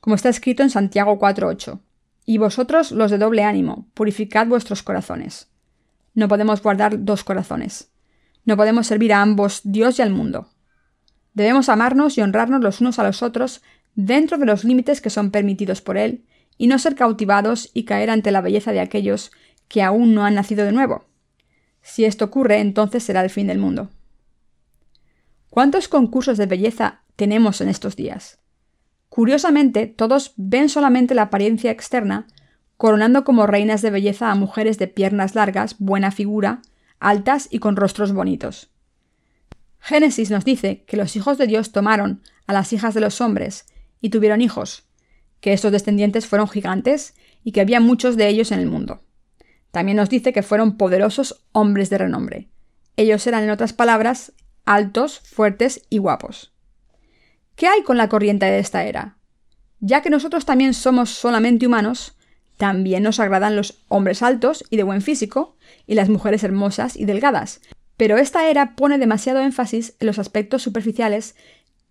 como 0.00 0.16
está 0.16 0.28
escrito 0.28 0.62
en 0.62 0.70
Santiago 0.70 1.18
4.8. 1.18 1.80
Y 2.24 2.38
vosotros 2.38 2.92
los 2.92 3.10
de 3.10 3.18
doble 3.18 3.42
ánimo, 3.42 3.88
purificad 3.94 4.46
vuestros 4.46 4.82
corazones. 4.82 5.48
No 6.14 6.28
podemos 6.28 6.62
guardar 6.62 7.04
dos 7.04 7.24
corazones. 7.24 7.90
No 8.44 8.56
podemos 8.56 8.86
servir 8.86 9.12
a 9.12 9.22
ambos 9.22 9.60
Dios 9.64 9.98
y 9.98 10.02
al 10.02 10.10
mundo. 10.10 10.50
Debemos 11.34 11.68
amarnos 11.68 12.18
y 12.18 12.22
honrarnos 12.22 12.60
los 12.60 12.80
unos 12.80 12.98
a 12.98 13.04
los 13.04 13.22
otros 13.22 13.62
dentro 13.94 14.38
de 14.38 14.46
los 14.46 14.64
límites 14.64 15.00
que 15.00 15.10
son 15.10 15.30
permitidos 15.30 15.80
por 15.80 15.96
Él, 15.96 16.24
y 16.56 16.66
no 16.66 16.78
ser 16.78 16.96
cautivados 16.96 17.70
y 17.72 17.84
caer 17.84 18.10
ante 18.10 18.32
la 18.32 18.40
belleza 18.40 18.72
de 18.72 18.80
aquellos 18.80 19.30
que 19.68 19.82
aún 19.82 20.14
no 20.14 20.24
han 20.24 20.34
nacido 20.34 20.64
de 20.64 20.72
nuevo. 20.72 21.04
Si 21.82 22.04
esto 22.04 22.26
ocurre, 22.26 22.58
entonces 22.58 23.02
será 23.04 23.22
el 23.22 23.30
fin 23.30 23.46
del 23.46 23.58
mundo. 23.58 23.90
¿Cuántos 25.50 25.88
concursos 25.88 26.36
de 26.36 26.46
belleza 26.46 27.02
tenemos 27.16 27.60
en 27.60 27.68
estos 27.68 27.96
días? 27.96 28.38
Curiosamente, 29.18 29.88
todos 29.88 30.32
ven 30.36 30.68
solamente 30.68 31.12
la 31.12 31.22
apariencia 31.22 31.72
externa, 31.72 32.28
coronando 32.76 33.24
como 33.24 33.48
reinas 33.48 33.82
de 33.82 33.90
belleza 33.90 34.30
a 34.30 34.36
mujeres 34.36 34.78
de 34.78 34.86
piernas 34.86 35.34
largas, 35.34 35.74
buena 35.80 36.12
figura, 36.12 36.62
altas 37.00 37.48
y 37.50 37.58
con 37.58 37.74
rostros 37.74 38.12
bonitos. 38.12 38.70
Génesis 39.80 40.30
nos 40.30 40.44
dice 40.44 40.84
que 40.86 40.96
los 40.96 41.16
hijos 41.16 41.36
de 41.36 41.48
Dios 41.48 41.72
tomaron 41.72 42.22
a 42.46 42.52
las 42.52 42.72
hijas 42.72 42.94
de 42.94 43.00
los 43.00 43.20
hombres 43.20 43.66
y 44.00 44.10
tuvieron 44.10 44.40
hijos, 44.40 44.84
que 45.40 45.52
estos 45.52 45.72
descendientes 45.72 46.28
fueron 46.28 46.46
gigantes 46.46 47.16
y 47.42 47.50
que 47.50 47.60
había 47.60 47.80
muchos 47.80 48.16
de 48.16 48.28
ellos 48.28 48.52
en 48.52 48.60
el 48.60 48.70
mundo. 48.70 49.02
También 49.72 49.96
nos 49.96 50.10
dice 50.10 50.32
que 50.32 50.44
fueron 50.44 50.76
poderosos 50.76 51.44
hombres 51.50 51.90
de 51.90 51.98
renombre. 51.98 52.50
Ellos 52.94 53.26
eran, 53.26 53.42
en 53.42 53.50
otras 53.50 53.72
palabras, 53.72 54.32
altos, 54.64 55.18
fuertes 55.18 55.82
y 55.90 55.98
guapos. 55.98 56.52
¿Qué 57.58 57.66
hay 57.66 57.82
con 57.82 57.96
la 57.96 58.08
corriente 58.08 58.46
de 58.46 58.60
esta 58.60 58.84
era? 58.84 59.16
Ya 59.80 60.00
que 60.00 60.10
nosotros 60.10 60.46
también 60.46 60.74
somos 60.74 61.10
solamente 61.10 61.66
humanos, 61.66 62.14
también 62.56 63.02
nos 63.02 63.18
agradan 63.18 63.56
los 63.56 63.82
hombres 63.88 64.22
altos 64.22 64.64
y 64.70 64.76
de 64.76 64.84
buen 64.84 65.02
físico, 65.02 65.56
y 65.84 65.96
las 65.96 66.08
mujeres 66.08 66.44
hermosas 66.44 66.94
y 66.94 67.04
delgadas, 67.04 67.60
pero 67.96 68.16
esta 68.16 68.48
era 68.48 68.76
pone 68.76 68.96
demasiado 68.96 69.40
énfasis 69.40 69.94
en 69.98 70.06
los 70.06 70.20
aspectos 70.20 70.62
superficiales 70.62 71.34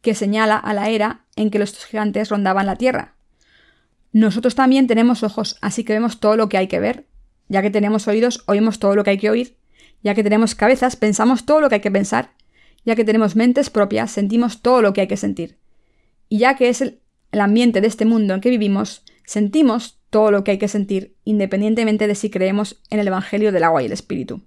que 0.01 0.15
señala 0.15 0.55
a 0.55 0.73
la 0.73 0.87
era 0.87 1.25
en 1.35 1.51
que 1.51 1.59
los 1.59 1.85
gigantes 1.85 2.29
rondaban 2.29 2.65
la 2.65 2.77
Tierra. 2.77 3.15
Nosotros 4.13 4.55
también 4.55 4.87
tenemos 4.87 5.21
ojos, 5.21 5.57
así 5.61 5.83
que 5.83 5.91
vemos 5.91 6.21
todo 6.21 6.37
lo 6.37 6.47
que 6.47 6.57
hay 6.57 6.69
que 6.69 6.79
ver, 6.79 7.07
ya 7.49 7.61
que 7.61 7.71
tenemos 7.71 8.07
oídos, 8.07 8.41
oímos 8.45 8.79
todo 8.79 8.95
lo 8.95 9.03
que 9.03 9.09
hay 9.09 9.17
que 9.17 9.29
oír, 9.29 9.57
ya 10.01 10.15
que 10.15 10.23
tenemos 10.23 10.55
cabezas, 10.55 10.95
pensamos 10.95 11.45
todo 11.45 11.59
lo 11.59 11.67
que 11.67 11.75
hay 11.75 11.81
que 11.81 11.91
pensar, 11.91 12.31
ya 12.87 12.95
que 12.95 13.03
tenemos 13.03 13.35
mentes 13.35 13.69
propias, 13.69 14.11
sentimos 14.11 14.61
todo 14.61 14.81
lo 14.81 14.93
que 14.93 15.01
hay 15.01 15.07
que 15.07 15.17
sentir. 15.17 15.57
Y 16.29 16.37
ya 16.37 16.55
que 16.55 16.69
es 16.69 16.79
el, 16.79 17.01
el 17.33 17.41
ambiente 17.41 17.81
de 17.81 17.87
este 17.87 18.05
mundo 18.05 18.33
en 18.33 18.39
que 18.39 18.49
vivimos, 18.49 19.03
sentimos 19.25 19.99
todo 20.09 20.31
lo 20.31 20.45
que 20.45 20.51
hay 20.51 20.57
que 20.57 20.69
sentir, 20.69 21.17
independientemente 21.25 22.07
de 22.07 22.15
si 22.15 22.29
creemos 22.29 22.81
en 22.89 22.99
el 22.99 23.07
Evangelio 23.09 23.51
del 23.51 23.65
agua 23.65 23.83
y 23.83 23.87
el 23.87 23.91
Espíritu. 23.91 24.41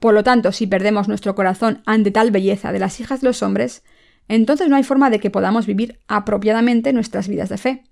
Por 0.00 0.12
lo 0.12 0.22
tanto, 0.22 0.52
si 0.52 0.66
perdemos 0.66 1.08
nuestro 1.08 1.34
corazón 1.34 1.82
ante 1.86 2.10
tal 2.10 2.30
belleza 2.30 2.72
de 2.72 2.78
las 2.78 3.00
hijas 3.00 3.22
de 3.22 3.28
los 3.28 3.42
hombres, 3.42 3.84
entonces 4.28 4.68
no 4.68 4.76
hay 4.76 4.82
forma 4.82 5.08
de 5.08 5.18
que 5.18 5.30
podamos 5.30 5.64
vivir 5.64 6.00
apropiadamente 6.08 6.92
nuestras 6.92 7.26
vidas 7.26 7.48
de 7.48 7.56
fe. 7.56 7.84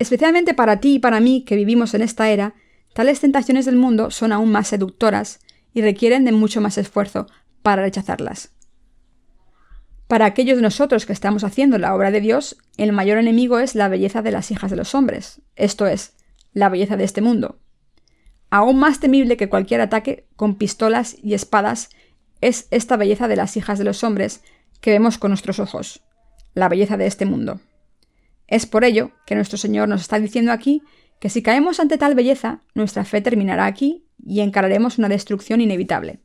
Especialmente 0.00 0.54
para 0.54 0.80
ti 0.80 0.94
y 0.94 0.98
para 0.98 1.20
mí 1.20 1.44
que 1.44 1.54
vivimos 1.54 1.94
en 1.94 2.02
esta 2.02 2.28
era, 2.30 2.54
tales 2.94 3.20
tentaciones 3.20 3.64
del 3.64 3.76
mundo 3.76 4.10
son 4.10 4.32
aún 4.32 4.50
más 4.50 4.66
seductoras 4.66 5.38
y 5.72 5.82
requieren 5.82 6.24
de 6.24 6.32
mucho 6.32 6.60
más 6.60 6.78
esfuerzo 6.78 7.28
para 7.68 7.82
rechazarlas. 7.82 8.54
Para 10.06 10.24
aquellos 10.24 10.56
de 10.56 10.62
nosotros 10.62 11.04
que 11.04 11.12
estamos 11.12 11.44
haciendo 11.44 11.76
la 11.76 11.94
obra 11.94 12.10
de 12.10 12.22
Dios, 12.22 12.56
el 12.78 12.92
mayor 12.92 13.18
enemigo 13.18 13.58
es 13.58 13.74
la 13.74 13.88
belleza 13.88 14.22
de 14.22 14.30
las 14.30 14.50
hijas 14.50 14.70
de 14.70 14.76
los 14.78 14.94
hombres, 14.94 15.42
esto 15.54 15.86
es, 15.86 16.14
la 16.54 16.70
belleza 16.70 16.96
de 16.96 17.04
este 17.04 17.20
mundo. 17.20 17.58
Aún 18.48 18.78
más 18.78 19.00
temible 19.00 19.36
que 19.36 19.50
cualquier 19.50 19.82
ataque 19.82 20.26
con 20.34 20.54
pistolas 20.54 21.18
y 21.22 21.34
espadas 21.34 21.90
es 22.40 22.68
esta 22.70 22.96
belleza 22.96 23.28
de 23.28 23.36
las 23.36 23.54
hijas 23.58 23.78
de 23.78 23.84
los 23.84 24.02
hombres 24.02 24.42
que 24.80 24.92
vemos 24.92 25.18
con 25.18 25.30
nuestros 25.30 25.58
ojos, 25.58 26.02
la 26.54 26.70
belleza 26.70 26.96
de 26.96 27.06
este 27.06 27.26
mundo. 27.26 27.60
Es 28.46 28.64
por 28.64 28.82
ello 28.82 29.10
que 29.26 29.34
nuestro 29.34 29.58
Señor 29.58 29.90
nos 29.90 30.00
está 30.00 30.18
diciendo 30.18 30.52
aquí 30.52 30.80
que 31.20 31.28
si 31.28 31.42
caemos 31.42 31.80
ante 31.80 31.98
tal 31.98 32.14
belleza, 32.14 32.62
nuestra 32.74 33.04
fe 33.04 33.20
terminará 33.20 33.66
aquí 33.66 34.06
y 34.24 34.40
encararemos 34.40 34.96
una 34.96 35.10
destrucción 35.10 35.60
inevitable. 35.60 36.20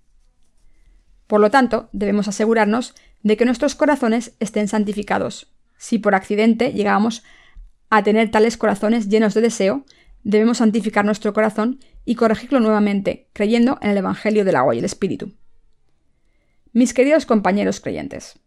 Por 1.27 1.39
lo 1.39 1.51
tanto, 1.51 1.89
debemos 1.93 2.27
asegurarnos 2.27 2.95
de 3.21 3.37
que 3.37 3.45
nuestros 3.45 3.75
corazones 3.75 4.35
estén 4.39 4.67
santificados. 4.67 5.51
Si 5.77 5.97
por 5.97 6.15
accidente 6.15 6.73
llegamos 6.73 7.23
a 7.89 8.03
tener 8.03 8.31
tales 8.31 8.57
corazones 8.57 9.09
llenos 9.09 9.33
de 9.33 9.41
deseo, 9.41 9.85
debemos 10.23 10.57
santificar 10.57 11.05
nuestro 11.05 11.33
corazón 11.33 11.79
y 12.05 12.15
corregirlo 12.15 12.59
nuevamente, 12.59 13.29
creyendo 13.33 13.77
en 13.81 13.91
el 13.91 13.97
Evangelio 13.97 14.45
del 14.45 14.55
agua 14.55 14.75
y 14.75 14.79
el 14.79 14.85
Espíritu. 14.85 15.33
Mis 16.71 16.93
queridos 16.93 17.25
compañeros 17.25 17.79
creyentes, 17.79 18.39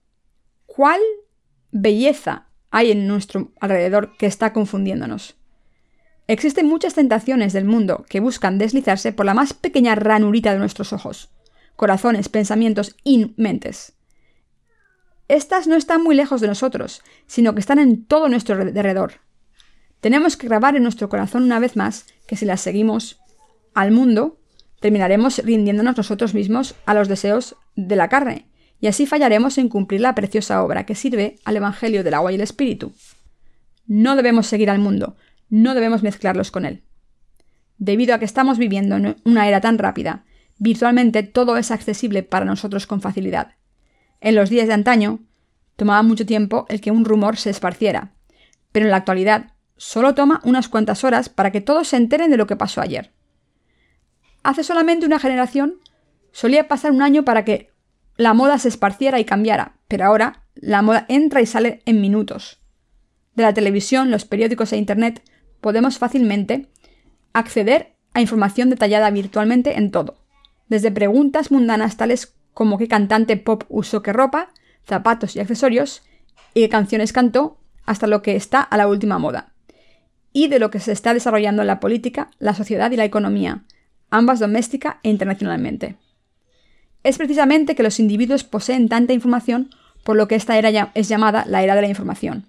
¿cuál 0.66 1.00
belleza 1.70 2.48
hay 2.70 2.90
en 2.90 3.06
nuestro 3.06 3.52
alrededor 3.60 4.16
que 4.16 4.26
está 4.26 4.52
confundiéndonos? 4.52 5.36
Existen 6.26 6.66
muchas 6.66 6.94
tentaciones 6.94 7.52
del 7.52 7.64
mundo 7.64 8.04
que 8.08 8.18
buscan 8.18 8.58
deslizarse 8.58 9.12
por 9.12 9.26
la 9.26 9.34
más 9.34 9.54
pequeña 9.54 9.94
ranurita 9.94 10.52
de 10.52 10.58
nuestros 10.58 10.92
ojos, 10.92 11.30
corazones, 11.76 12.28
pensamientos 12.28 12.96
y 13.04 13.34
mentes. 13.36 13.92
Estas 15.28 15.66
no 15.66 15.76
están 15.76 16.02
muy 16.02 16.14
lejos 16.14 16.40
de 16.40 16.46
nosotros, 16.46 17.02
sino 17.26 17.54
que 17.54 17.60
están 17.60 17.78
en 17.78 18.04
todo 18.04 18.28
nuestro 18.28 18.54
alrededor. 18.54 19.14
Tenemos 20.00 20.36
que 20.36 20.46
grabar 20.46 20.76
en 20.76 20.82
nuestro 20.82 21.08
corazón 21.08 21.42
una 21.42 21.58
vez 21.58 21.76
más 21.76 22.06
que 22.26 22.36
si 22.36 22.44
las 22.44 22.60
seguimos 22.60 23.20
al 23.74 23.90
mundo, 23.90 24.40
terminaremos 24.80 25.38
rindiéndonos 25.38 25.96
nosotros 25.96 26.34
mismos 26.34 26.74
a 26.86 26.94
los 26.94 27.08
deseos 27.08 27.56
de 27.74 27.96
la 27.96 28.08
carne, 28.08 28.46
y 28.80 28.86
así 28.86 29.06
fallaremos 29.06 29.58
en 29.58 29.68
cumplir 29.68 30.00
la 30.00 30.14
preciosa 30.14 30.62
obra 30.62 30.86
que 30.86 30.94
sirve 30.94 31.36
al 31.44 31.56
Evangelio 31.56 32.04
del 32.04 32.14
agua 32.14 32.30
y 32.30 32.36
el 32.36 32.40
Espíritu. 32.40 32.92
No 33.86 34.16
debemos 34.16 34.46
seguir 34.46 34.70
al 34.70 34.78
mundo, 34.78 35.16
no 35.48 35.74
debemos 35.74 36.02
mezclarlos 36.02 36.50
con 36.50 36.64
él. 36.66 36.82
Debido 37.78 38.14
a 38.14 38.18
que 38.18 38.24
estamos 38.24 38.58
viviendo 38.58 38.96
en 38.96 39.16
una 39.24 39.48
era 39.48 39.60
tan 39.60 39.78
rápida, 39.78 40.24
virtualmente 40.58 41.22
todo 41.22 41.56
es 41.56 41.70
accesible 41.70 42.22
para 42.22 42.44
nosotros 42.44 42.86
con 42.86 43.00
facilidad. 43.00 43.54
En 44.20 44.34
los 44.34 44.50
días 44.50 44.66
de 44.66 44.74
antaño, 44.74 45.20
tomaba 45.76 46.02
mucho 46.02 46.26
tiempo 46.26 46.66
el 46.68 46.80
que 46.80 46.90
un 46.90 47.04
rumor 47.04 47.36
se 47.36 47.50
esparciera, 47.50 48.12
pero 48.72 48.86
en 48.86 48.90
la 48.90 48.98
actualidad 48.98 49.52
solo 49.76 50.14
toma 50.14 50.40
unas 50.44 50.68
cuantas 50.68 51.04
horas 51.04 51.28
para 51.28 51.52
que 51.52 51.60
todos 51.60 51.88
se 51.88 51.96
enteren 51.96 52.30
de 52.30 52.36
lo 52.36 52.46
que 52.46 52.56
pasó 52.56 52.80
ayer. 52.80 53.12
Hace 54.42 54.64
solamente 54.64 55.06
una 55.06 55.18
generación 55.18 55.80
solía 56.32 56.68
pasar 56.68 56.92
un 56.92 57.02
año 57.02 57.24
para 57.24 57.44
que 57.44 57.72
la 58.16 58.32
moda 58.32 58.58
se 58.58 58.68
esparciera 58.68 59.20
y 59.20 59.24
cambiara, 59.24 59.76
pero 59.88 60.06
ahora 60.06 60.44
la 60.54 60.82
moda 60.82 61.04
entra 61.08 61.42
y 61.42 61.46
sale 61.46 61.82
en 61.84 62.00
minutos. 62.00 62.60
De 63.34 63.42
la 63.42 63.52
televisión, 63.52 64.10
los 64.10 64.24
periódicos 64.24 64.72
e 64.72 64.78
Internet 64.78 65.22
podemos 65.60 65.98
fácilmente 65.98 66.70
acceder 67.34 67.96
a 68.14 68.22
información 68.22 68.70
detallada 68.70 69.10
virtualmente 69.10 69.76
en 69.76 69.90
todo, 69.90 70.16
desde 70.68 70.90
preguntas 70.90 71.50
mundanas 71.50 71.96
tales 71.96 72.34
como 72.54 72.78
qué 72.78 72.88
cantante 72.88 73.36
pop 73.36 73.64
usó 73.68 74.02
qué 74.02 74.12
ropa, 74.12 74.48
zapatos 74.86 75.36
y 75.36 75.40
accesorios, 75.40 76.02
y 76.54 76.60
qué 76.62 76.68
canciones 76.68 77.12
cantó, 77.12 77.58
hasta 77.84 78.06
lo 78.06 78.22
que 78.22 78.36
está 78.36 78.60
a 78.60 78.76
la 78.76 78.88
última 78.88 79.18
moda, 79.18 79.52
y 80.32 80.48
de 80.48 80.58
lo 80.58 80.70
que 80.70 80.80
se 80.80 80.92
está 80.92 81.14
desarrollando 81.14 81.62
en 81.62 81.68
la 81.68 81.80
política, 81.80 82.30
la 82.38 82.54
sociedad 82.54 82.90
y 82.90 82.96
la 82.96 83.04
economía, 83.04 83.64
ambas 84.10 84.40
doméstica 84.40 85.00
e 85.02 85.10
internacionalmente. 85.10 85.96
Es 87.02 87.18
precisamente 87.18 87.74
que 87.74 87.82
los 87.82 88.00
individuos 88.00 88.42
poseen 88.42 88.88
tanta 88.88 89.12
información 89.12 89.70
por 90.02 90.16
lo 90.16 90.28
que 90.28 90.34
esta 90.34 90.56
era 90.58 90.90
es 90.94 91.08
llamada 91.08 91.44
la 91.46 91.62
era 91.62 91.74
de 91.74 91.82
la 91.82 91.88
información. 91.88 92.48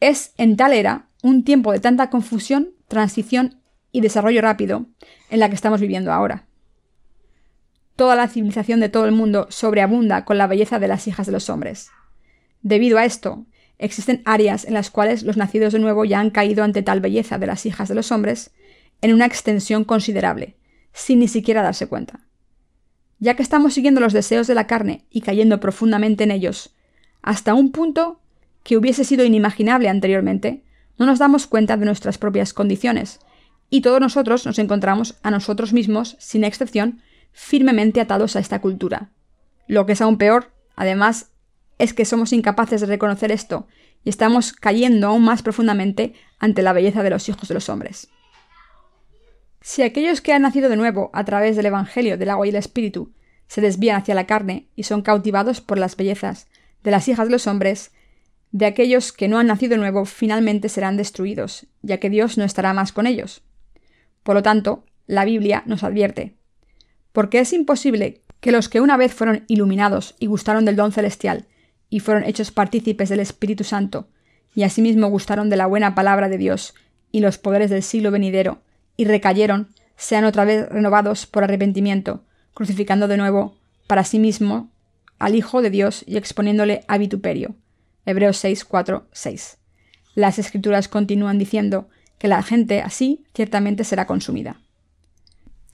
Es 0.00 0.32
en 0.36 0.56
tal 0.56 0.72
era 0.72 1.08
un 1.22 1.42
tiempo 1.42 1.72
de 1.72 1.80
tanta 1.80 2.10
confusión, 2.10 2.70
transición 2.86 3.60
y 3.96 4.02
desarrollo 4.02 4.42
rápido 4.42 4.84
en 5.30 5.40
la 5.40 5.48
que 5.48 5.54
estamos 5.54 5.80
viviendo 5.80 6.12
ahora. 6.12 6.44
Toda 7.96 8.14
la 8.14 8.28
civilización 8.28 8.78
de 8.78 8.90
todo 8.90 9.06
el 9.06 9.12
mundo 9.12 9.46
sobreabunda 9.48 10.26
con 10.26 10.36
la 10.36 10.46
belleza 10.46 10.78
de 10.78 10.86
las 10.86 11.08
hijas 11.08 11.24
de 11.24 11.32
los 11.32 11.48
hombres. 11.48 11.88
Debido 12.60 12.98
a 12.98 13.06
esto, 13.06 13.46
existen 13.78 14.20
áreas 14.26 14.66
en 14.66 14.74
las 14.74 14.90
cuales 14.90 15.22
los 15.22 15.38
nacidos 15.38 15.72
de 15.72 15.78
nuevo 15.78 16.04
ya 16.04 16.20
han 16.20 16.28
caído 16.28 16.62
ante 16.62 16.82
tal 16.82 17.00
belleza 17.00 17.38
de 17.38 17.46
las 17.46 17.64
hijas 17.64 17.88
de 17.88 17.94
los 17.94 18.12
hombres 18.12 18.50
en 19.00 19.14
una 19.14 19.24
extensión 19.24 19.84
considerable, 19.84 20.56
sin 20.92 21.20
ni 21.20 21.28
siquiera 21.28 21.62
darse 21.62 21.86
cuenta. 21.86 22.20
Ya 23.18 23.32
que 23.32 23.42
estamos 23.42 23.72
siguiendo 23.72 24.02
los 24.02 24.12
deseos 24.12 24.46
de 24.46 24.54
la 24.54 24.66
carne 24.66 25.06
y 25.08 25.22
cayendo 25.22 25.58
profundamente 25.58 26.24
en 26.24 26.32
ellos, 26.32 26.74
hasta 27.22 27.54
un 27.54 27.72
punto 27.72 28.20
que 28.62 28.76
hubiese 28.76 29.04
sido 29.04 29.24
inimaginable 29.24 29.88
anteriormente, 29.88 30.64
no 30.98 31.06
nos 31.06 31.18
damos 31.18 31.46
cuenta 31.46 31.78
de 31.78 31.86
nuestras 31.86 32.18
propias 32.18 32.52
condiciones, 32.52 33.20
y 33.70 33.80
todos 33.80 34.00
nosotros 34.00 34.46
nos 34.46 34.58
encontramos 34.58 35.16
a 35.22 35.30
nosotros 35.30 35.72
mismos, 35.72 36.16
sin 36.18 36.44
excepción, 36.44 37.02
firmemente 37.32 38.00
atados 38.00 38.36
a 38.36 38.40
esta 38.40 38.60
cultura. 38.60 39.10
Lo 39.66 39.86
que 39.86 39.92
es 39.92 40.00
aún 40.00 40.18
peor, 40.18 40.52
además, 40.76 41.30
es 41.78 41.92
que 41.92 42.04
somos 42.04 42.32
incapaces 42.32 42.80
de 42.80 42.86
reconocer 42.86 43.32
esto 43.32 43.66
y 44.04 44.08
estamos 44.08 44.52
cayendo 44.52 45.08
aún 45.08 45.24
más 45.24 45.42
profundamente 45.42 46.14
ante 46.38 46.62
la 46.62 46.72
belleza 46.72 47.02
de 47.02 47.10
los 47.10 47.28
hijos 47.28 47.48
de 47.48 47.54
los 47.54 47.68
hombres. 47.68 48.08
Si 49.60 49.82
aquellos 49.82 50.20
que 50.20 50.32
han 50.32 50.42
nacido 50.42 50.68
de 50.68 50.76
nuevo 50.76 51.10
a 51.12 51.24
través 51.24 51.56
del 51.56 51.66
Evangelio 51.66 52.16
del 52.16 52.30
agua 52.30 52.46
y 52.46 52.50
el 52.50 52.56
Espíritu 52.56 53.12
se 53.48 53.60
desvían 53.60 53.96
hacia 54.00 54.14
la 54.14 54.26
carne 54.26 54.68
y 54.76 54.84
son 54.84 55.02
cautivados 55.02 55.60
por 55.60 55.78
las 55.78 55.96
bellezas 55.96 56.46
de 56.84 56.92
las 56.92 57.08
hijas 57.08 57.26
de 57.26 57.32
los 57.32 57.48
hombres, 57.48 57.90
de 58.52 58.66
aquellos 58.66 59.12
que 59.12 59.26
no 59.26 59.38
han 59.38 59.48
nacido 59.48 59.72
de 59.72 59.78
nuevo 59.78 60.04
finalmente 60.04 60.68
serán 60.68 60.96
destruidos, 60.96 61.66
ya 61.82 61.98
que 61.98 62.10
Dios 62.10 62.38
no 62.38 62.44
estará 62.44 62.72
más 62.72 62.92
con 62.92 63.06
ellos. 63.06 63.42
Por 64.26 64.34
lo 64.34 64.42
tanto, 64.42 64.82
la 65.06 65.24
Biblia 65.24 65.62
nos 65.66 65.84
advierte, 65.84 66.34
porque 67.12 67.38
es 67.38 67.52
imposible 67.52 68.22
que 68.40 68.50
los 68.50 68.68
que 68.68 68.80
una 68.80 68.96
vez 68.96 69.14
fueron 69.14 69.44
iluminados 69.46 70.16
y 70.18 70.26
gustaron 70.26 70.64
del 70.64 70.74
don 70.74 70.90
celestial, 70.90 71.46
y 71.90 72.00
fueron 72.00 72.24
hechos 72.24 72.50
partícipes 72.50 73.08
del 73.08 73.20
Espíritu 73.20 73.62
Santo, 73.62 74.08
y 74.52 74.64
asimismo 74.64 75.06
gustaron 75.06 75.48
de 75.48 75.54
la 75.54 75.66
buena 75.66 75.94
palabra 75.94 76.28
de 76.28 76.38
Dios 76.38 76.74
y 77.12 77.20
los 77.20 77.38
poderes 77.38 77.70
del 77.70 77.84
siglo 77.84 78.10
venidero, 78.10 78.62
y 78.96 79.04
recayeron, 79.04 79.68
sean 79.96 80.24
otra 80.24 80.44
vez 80.44 80.68
renovados 80.70 81.26
por 81.26 81.44
arrepentimiento, 81.44 82.24
crucificando 82.52 83.06
de 83.06 83.18
nuevo 83.18 83.56
para 83.86 84.02
sí 84.02 84.18
mismo 84.18 84.72
al 85.20 85.36
Hijo 85.36 85.62
de 85.62 85.70
Dios 85.70 86.02
y 86.04 86.16
exponiéndole 86.16 86.80
a 86.88 86.98
vituperio. 86.98 87.54
Hebreos 88.04 88.38
6, 88.38 88.64
4, 88.64 89.06
6. 89.12 89.58
Las 90.16 90.40
escrituras 90.40 90.88
continúan 90.88 91.38
diciendo 91.38 91.88
que 92.18 92.28
la 92.28 92.42
gente 92.42 92.80
así 92.80 93.24
ciertamente 93.34 93.84
será 93.84 94.06
consumida. 94.06 94.60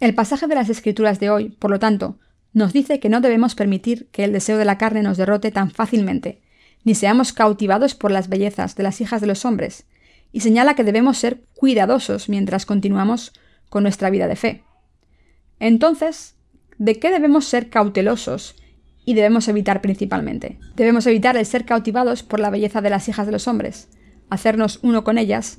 El 0.00 0.14
pasaje 0.14 0.46
de 0.46 0.54
las 0.54 0.68
Escrituras 0.68 1.20
de 1.20 1.30
hoy, 1.30 1.50
por 1.50 1.70
lo 1.70 1.78
tanto, 1.78 2.18
nos 2.52 2.72
dice 2.72 3.00
que 3.00 3.08
no 3.08 3.20
debemos 3.20 3.54
permitir 3.54 4.08
que 4.10 4.24
el 4.24 4.32
deseo 4.32 4.58
de 4.58 4.64
la 4.64 4.78
carne 4.78 5.02
nos 5.02 5.16
derrote 5.16 5.50
tan 5.50 5.70
fácilmente, 5.70 6.42
ni 6.84 6.94
seamos 6.94 7.32
cautivados 7.32 7.94
por 7.94 8.10
las 8.10 8.28
bellezas 8.28 8.74
de 8.74 8.82
las 8.82 9.00
hijas 9.00 9.20
de 9.20 9.26
los 9.26 9.44
hombres, 9.44 9.86
y 10.32 10.40
señala 10.40 10.74
que 10.74 10.84
debemos 10.84 11.18
ser 11.18 11.44
cuidadosos 11.54 12.28
mientras 12.28 12.66
continuamos 12.66 13.32
con 13.68 13.84
nuestra 13.84 14.10
vida 14.10 14.26
de 14.26 14.36
fe. 14.36 14.64
Entonces, 15.60 16.34
¿de 16.78 16.98
qué 16.98 17.10
debemos 17.10 17.44
ser 17.44 17.70
cautelosos 17.70 18.56
y 19.04 19.14
debemos 19.14 19.48
evitar 19.48 19.80
principalmente? 19.80 20.58
Debemos 20.74 21.06
evitar 21.06 21.36
el 21.36 21.46
ser 21.46 21.64
cautivados 21.64 22.22
por 22.22 22.40
la 22.40 22.50
belleza 22.50 22.80
de 22.80 22.90
las 22.90 23.08
hijas 23.08 23.26
de 23.26 23.32
los 23.32 23.46
hombres, 23.46 23.88
hacernos 24.28 24.80
uno 24.82 25.04
con 25.04 25.18
ellas 25.18 25.58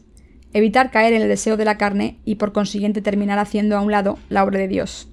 evitar 0.53 0.91
caer 0.91 1.13
en 1.13 1.21
el 1.21 1.27
deseo 1.27 1.57
de 1.57 1.65
la 1.65 1.77
carne 1.77 2.19
y 2.25 2.35
por 2.35 2.53
consiguiente 2.53 3.01
terminar 3.01 3.39
haciendo 3.39 3.75
a 3.75 3.81
un 3.81 3.91
lado 3.91 4.17
la 4.29 4.43
obra 4.43 4.59
de 4.59 4.67
Dios. 4.67 5.09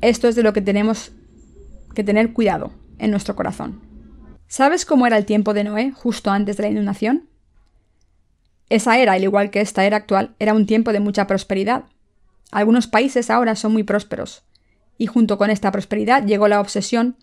Esto 0.00 0.28
es 0.28 0.34
de 0.34 0.42
lo 0.42 0.52
que 0.52 0.62
tenemos 0.62 1.12
que 1.94 2.04
tener 2.04 2.32
cuidado 2.32 2.72
en 2.98 3.10
nuestro 3.10 3.36
corazón. 3.36 3.80
¿Sabes 4.46 4.84
cómo 4.84 5.06
era 5.06 5.16
el 5.16 5.26
tiempo 5.26 5.54
de 5.54 5.64
Noé 5.64 5.92
justo 5.92 6.30
antes 6.30 6.56
de 6.56 6.64
la 6.64 6.70
inundación? 6.70 7.28
Esa 8.68 8.98
era, 8.98 9.12
al 9.12 9.22
igual 9.22 9.50
que 9.50 9.60
esta 9.60 9.84
era 9.84 9.96
actual, 9.96 10.34
era 10.38 10.54
un 10.54 10.66
tiempo 10.66 10.92
de 10.92 11.00
mucha 11.00 11.26
prosperidad. 11.26 11.84
Algunos 12.50 12.86
países 12.86 13.30
ahora 13.30 13.56
son 13.56 13.72
muy 13.72 13.82
prósperos, 13.82 14.44
y 14.96 15.06
junto 15.06 15.38
con 15.38 15.50
esta 15.50 15.72
prosperidad 15.72 16.24
llegó 16.24 16.48
la 16.48 16.60
obsesión 16.60 17.16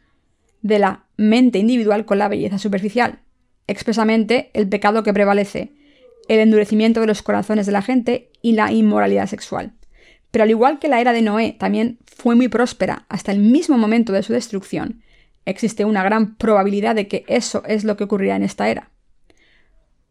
de 0.61 0.79
la 0.79 1.05
mente 1.15 1.59
individual 1.59 2.05
con 2.05 2.17
la 2.17 2.27
belleza 2.27 2.59
superficial, 2.59 3.19
expresamente 3.67 4.51
el 4.53 4.67
pecado 4.67 5.03
que 5.03 5.13
prevalece, 5.13 5.76
el 6.29 6.39
endurecimiento 6.39 7.01
de 7.01 7.07
los 7.07 7.21
corazones 7.21 7.65
de 7.65 7.71
la 7.71 7.81
gente 7.81 8.31
y 8.41 8.53
la 8.53 8.71
inmoralidad 8.71 9.27
sexual. 9.27 9.73
Pero 10.31 10.43
al 10.43 10.49
igual 10.49 10.79
que 10.79 10.87
la 10.87 10.99
era 10.99 11.13
de 11.13 11.21
Noé 11.21 11.55
también 11.57 11.99
fue 12.05 12.35
muy 12.35 12.47
próspera 12.47 13.05
hasta 13.09 13.31
el 13.31 13.39
mismo 13.39 13.77
momento 13.77 14.13
de 14.13 14.23
su 14.23 14.33
destrucción, 14.33 15.01
existe 15.45 15.85
una 15.85 16.03
gran 16.03 16.35
probabilidad 16.35 16.95
de 16.95 17.07
que 17.07 17.23
eso 17.27 17.63
es 17.65 17.83
lo 17.83 17.95
que 17.95 18.03
ocurrirá 18.03 18.35
en 18.35 18.43
esta 18.43 18.69
era. 18.69 18.91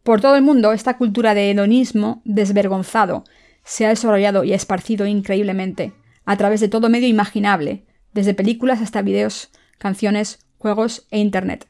Por 0.03 0.21
todo 0.21 0.37
el 0.37 0.43
mundo, 0.43 0.73
esta 0.73 0.97
cultura 0.97 1.35
de 1.35 1.51
hedonismo 1.51 2.23
desvergonzado 2.25 3.25
se 3.65 3.85
ha 3.85 3.89
desarrollado 3.89 4.45
y 4.45 4.53
esparcido 4.53 5.07
increíblemente, 5.07 5.93
a 6.25 6.37
través 6.37 6.61
de 6.61 6.69
todo 6.69 6.89
medio 6.89 7.09
imaginable, 7.09 7.85
desde 8.13 8.33
películas 8.33 8.81
hasta 8.81 9.03
videos, 9.03 9.51
canciones, 9.79 10.39
juegos 10.59 11.07
e 11.11 11.19
Internet. 11.19 11.67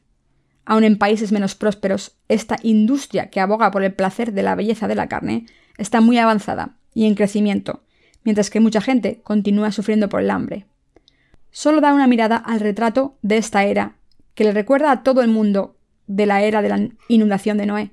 Aun 0.69 0.83
en 0.83 0.97
países 0.97 1.31
menos 1.31 1.55
prósperos, 1.55 2.17
esta 2.27 2.57
industria 2.61 3.29
que 3.29 3.39
aboga 3.39 3.71
por 3.71 3.85
el 3.85 3.93
placer 3.93 4.33
de 4.33 4.43
la 4.43 4.53
belleza 4.53 4.89
de 4.89 4.95
la 4.95 5.07
carne 5.07 5.45
está 5.77 6.01
muy 6.01 6.17
avanzada 6.17 6.75
y 6.93 7.05
en 7.05 7.15
crecimiento, 7.15 7.83
mientras 8.25 8.49
que 8.49 8.59
mucha 8.59 8.81
gente 8.81 9.21
continúa 9.23 9.71
sufriendo 9.71 10.09
por 10.09 10.19
el 10.19 10.29
hambre. 10.29 10.65
Solo 11.51 11.79
da 11.79 11.93
una 11.93 12.05
mirada 12.05 12.35
al 12.35 12.59
retrato 12.59 13.17
de 13.21 13.37
esta 13.37 13.63
era, 13.63 13.95
que 14.35 14.43
le 14.43 14.51
recuerda 14.51 14.91
a 14.91 15.03
todo 15.03 15.21
el 15.21 15.29
mundo 15.29 15.77
de 16.05 16.25
la 16.25 16.41
era 16.43 16.61
de 16.61 16.67
la 16.67 16.89
inundación 17.07 17.57
de 17.57 17.65
Noé. 17.65 17.91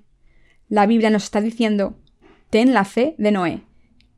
La 0.68 0.86
Biblia 0.86 1.10
nos 1.10 1.22
está 1.22 1.40
diciendo, 1.40 1.96
ten 2.50 2.74
la 2.74 2.84
fe 2.84 3.14
de 3.18 3.30
Noé, 3.30 3.62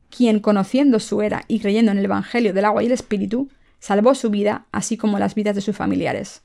quien 0.09 0.39
conociendo 0.39 0.99
su 0.99 1.21
era 1.21 1.43
y 1.47 1.59
creyendo 1.59 1.91
en 1.91 1.99
el 1.99 2.05
Evangelio 2.05 2.55
del 2.55 2.65
agua 2.65 2.81
y 2.81 2.87
el 2.87 2.91
Espíritu, 2.93 3.51
salvó 3.77 4.15
su 4.15 4.31
vida, 4.31 4.65
así 4.71 4.97
como 4.97 5.19
las 5.19 5.35
vidas 5.35 5.53
de 5.53 5.61
sus 5.61 5.77
familiares. 5.77 6.41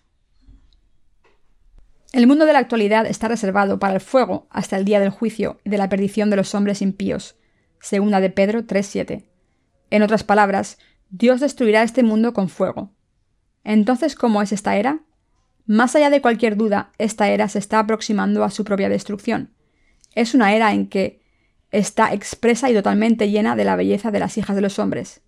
El 2.12 2.26
mundo 2.26 2.44
de 2.44 2.52
la 2.52 2.58
actualidad 2.58 3.06
está 3.06 3.28
reservado 3.28 3.78
para 3.78 3.94
el 3.94 4.00
fuego 4.00 4.46
hasta 4.50 4.76
el 4.76 4.84
día 4.84 5.00
del 5.00 5.08
juicio 5.08 5.60
y 5.64 5.70
de 5.70 5.78
la 5.78 5.88
perdición 5.88 6.28
de 6.28 6.36
los 6.36 6.54
hombres 6.54 6.82
impíos. 6.82 7.36
Segunda 7.80 8.20
de 8.20 8.28
Pedro 8.28 8.66
3:7. 8.66 9.24
En 9.88 10.02
otras 10.02 10.22
palabras, 10.22 10.76
Dios 11.08 11.40
destruirá 11.40 11.82
este 11.82 12.02
mundo 12.02 12.34
con 12.34 12.50
fuego. 12.50 12.92
Entonces, 13.64 14.14
¿cómo 14.14 14.42
es 14.42 14.52
esta 14.52 14.76
era? 14.76 15.00
Más 15.64 15.96
allá 15.96 16.10
de 16.10 16.20
cualquier 16.20 16.58
duda, 16.58 16.92
esta 16.98 17.30
era 17.30 17.48
se 17.48 17.58
está 17.58 17.78
aproximando 17.78 18.44
a 18.44 18.50
su 18.50 18.62
propia 18.64 18.90
destrucción. 18.90 19.54
Es 20.14 20.34
una 20.34 20.54
era 20.54 20.74
en 20.74 20.88
que 20.88 21.22
está 21.70 22.12
expresa 22.12 22.70
y 22.70 22.74
totalmente 22.74 23.30
llena 23.30 23.56
de 23.56 23.64
la 23.64 23.76
belleza 23.76 24.10
de 24.10 24.18
las 24.18 24.36
hijas 24.36 24.54
de 24.54 24.62
los 24.62 24.78
hombres. 24.78 25.22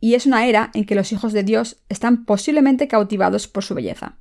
Y 0.00 0.14
es 0.14 0.26
una 0.26 0.46
era 0.46 0.70
en 0.74 0.84
que 0.84 0.94
los 0.94 1.12
hijos 1.12 1.32
de 1.32 1.44
Dios 1.44 1.82
están 1.88 2.26
posiblemente 2.26 2.88
cautivados 2.88 3.48
por 3.48 3.64
su 3.64 3.74
belleza. 3.74 4.18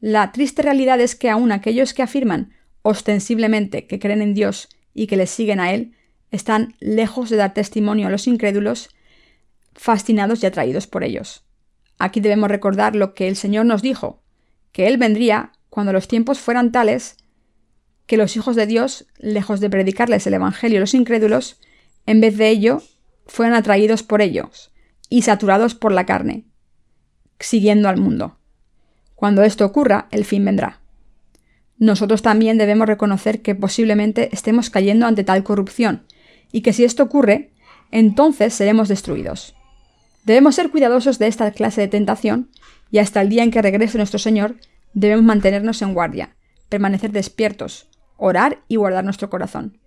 La 0.00 0.32
triste 0.32 0.62
realidad 0.62 1.00
es 1.00 1.14
que 1.14 1.30
aún 1.30 1.52
aquellos 1.52 1.94
que 1.94 2.02
afirman 2.02 2.52
ostensiblemente 2.82 3.86
que 3.86 3.98
creen 3.98 4.22
en 4.22 4.34
Dios 4.34 4.68
y 4.94 5.06
que 5.06 5.16
les 5.16 5.30
siguen 5.30 5.60
a 5.60 5.72
Él, 5.72 5.94
están 6.30 6.74
lejos 6.80 7.30
de 7.30 7.36
dar 7.36 7.54
testimonio 7.54 8.06
a 8.06 8.10
los 8.10 8.26
incrédulos, 8.26 8.90
fascinados 9.74 10.42
y 10.42 10.46
atraídos 10.46 10.86
por 10.86 11.04
ellos. 11.04 11.44
Aquí 11.98 12.20
debemos 12.20 12.50
recordar 12.50 12.94
lo 12.94 13.14
que 13.14 13.28
el 13.28 13.36
Señor 13.36 13.66
nos 13.66 13.82
dijo, 13.82 14.22
que 14.72 14.86
Él 14.86 14.98
vendría 14.98 15.52
cuando 15.70 15.92
los 15.92 16.08
tiempos 16.08 16.38
fueran 16.38 16.72
tales 16.72 17.16
que 18.06 18.16
los 18.16 18.36
hijos 18.36 18.56
de 18.56 18.66
Dios, 18.66 19.06
lejos 19.18 19.60
de 19.60 19.68
predicarles 19.68 20.26
el 20.26 20.34
Evangelio 20.34 20.78
a 20.78 20.80
los 20.80 20.94
incrédulos, 20.94 21.60
en 22.06 22.20
vez 22.20 22.36
de 22.36 22.48
ello, 22.48 22.82
fueran 23.26 23.54
atraídos 23.54 24.02
por 24.02 24.22
ellos 24.22 24.70
y 25.08 25.22
saturados 25.22 25.74
por 25.74 25.92
la 25.92 26.06
carne, 26.06 26.44
siguiendo 27.40 27.88
al 27.88 27.96
mundo. 27.96 28.38
Cuando 29.16 29.42
esto 29.42 29.64
ocurra, 29.64 30.06
el 30.12 30.24
fin 30.24 30.44
vendrá. 30.44 30.80
Nosotros 31.78 32.22
también 32.22 32.58
debemos 32.58 32.86
reconocer 32.86 33.42
que 33.42 33.54
posiblemente 33.54 34.28
estemos 34.32 34.70
cayendo 34.70 35.06
ante 35.06 35.24
tal 35.24 35.42
corrupción, 35.42 36.04
y 36.52 36.60
que 36.60 36.72
si 36.72 36.84
esto 36.84 37.02
ocurre, 37.02 37.50
entonces 37.90 38.54
seremos 38.54 38.88
destruidos. 38.88 39.54
Debemos 40.24 40.54
ser 40.54 40.70
cuidadosos 40.70 41.18
de 41.18 41.26
esta 41.28 41.50
clase 41.50 41.80
de 41.80 41.88
tentación, 41.88 42.50
y 42.90 42.98
hasta 42.98 43.20
el 43.20 43.28
día 43.28 43.42
en 43.42 43.50
que 43.50 43.62
regrese 43.62 43.98
nuestro 43.98 44.18
Señor, 44.18 44.56
debemos 44.92 45.24
mantenernos 45.24 45.82
en 45.82 45.94
guardia, 45.94 46.36
permanecer 46.68 47.10
despiertos, 47.10 47.88
orar 48.16 48.60
y 48.68 48.76
guardar 48.76 49.04
nuestro 49.04 49.30
corazón. 49.30 49.78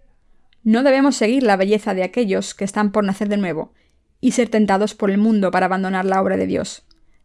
No 0.64 0.84
debemos 0.84 1.16
seguir 1.16 1.44
la 1.44 1.56
belleza 1.56 1.94
de 1.94 2.04
aquellos 2.04 2.54
que 2.54 2.66
están 2.66 2.92
por 2.92 3.04
nacer 3.04 3.30
de 3.30 3.38
nuevo, 3.38 3.74
y 4.22 4.32
ser 4.32 4.50
tentados 4.50 4.96
por 4.96 5.12
el 5.12 5.18
mundo 5.18 5.52
para 5.52 5.68
abandonar 5.68 6.06
la 6.06 6.22
obra 6.22 6.36
de 6.36 6.48
Dios. 6.48 6.84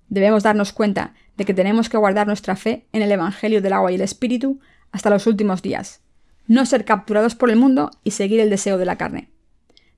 Debemos 0.09 0.43
darnos 0.43 0.73
cuenta 0.73 1.15
de 1.37 1.45
que 1.45 1.55
tenemos 1.55 1.89
que 1.89 1.97
guardar 1.97 2.27
nuestra 2.27 2.57
fe 2.57 2.87
en 2.93 3.03
el 3.03 3.11
Evangelio 3.11 3.63
del 3.63 3.73
agua 3.73 3.93
y 3.93 3.97
el 3.97 4.01
Espíritu 4.01 4.61
hasta 4.93 5.11
los 5.11 5.27
últimos 5.27 5.63
días, 5.63 6.01
no 6.47 6.67
ser 6.67 6.85
capturados 6.85 7.35
por 7.35 7.51
el 7.51 7.57
mundo 7.57 7.91
y 8.05 8.13
seguir 8.13 8.41
el 8.41 8.51
deseo 8.51 8.79
de 8.79 8.85
la 8.85 8.97
carne. 8.97 9.31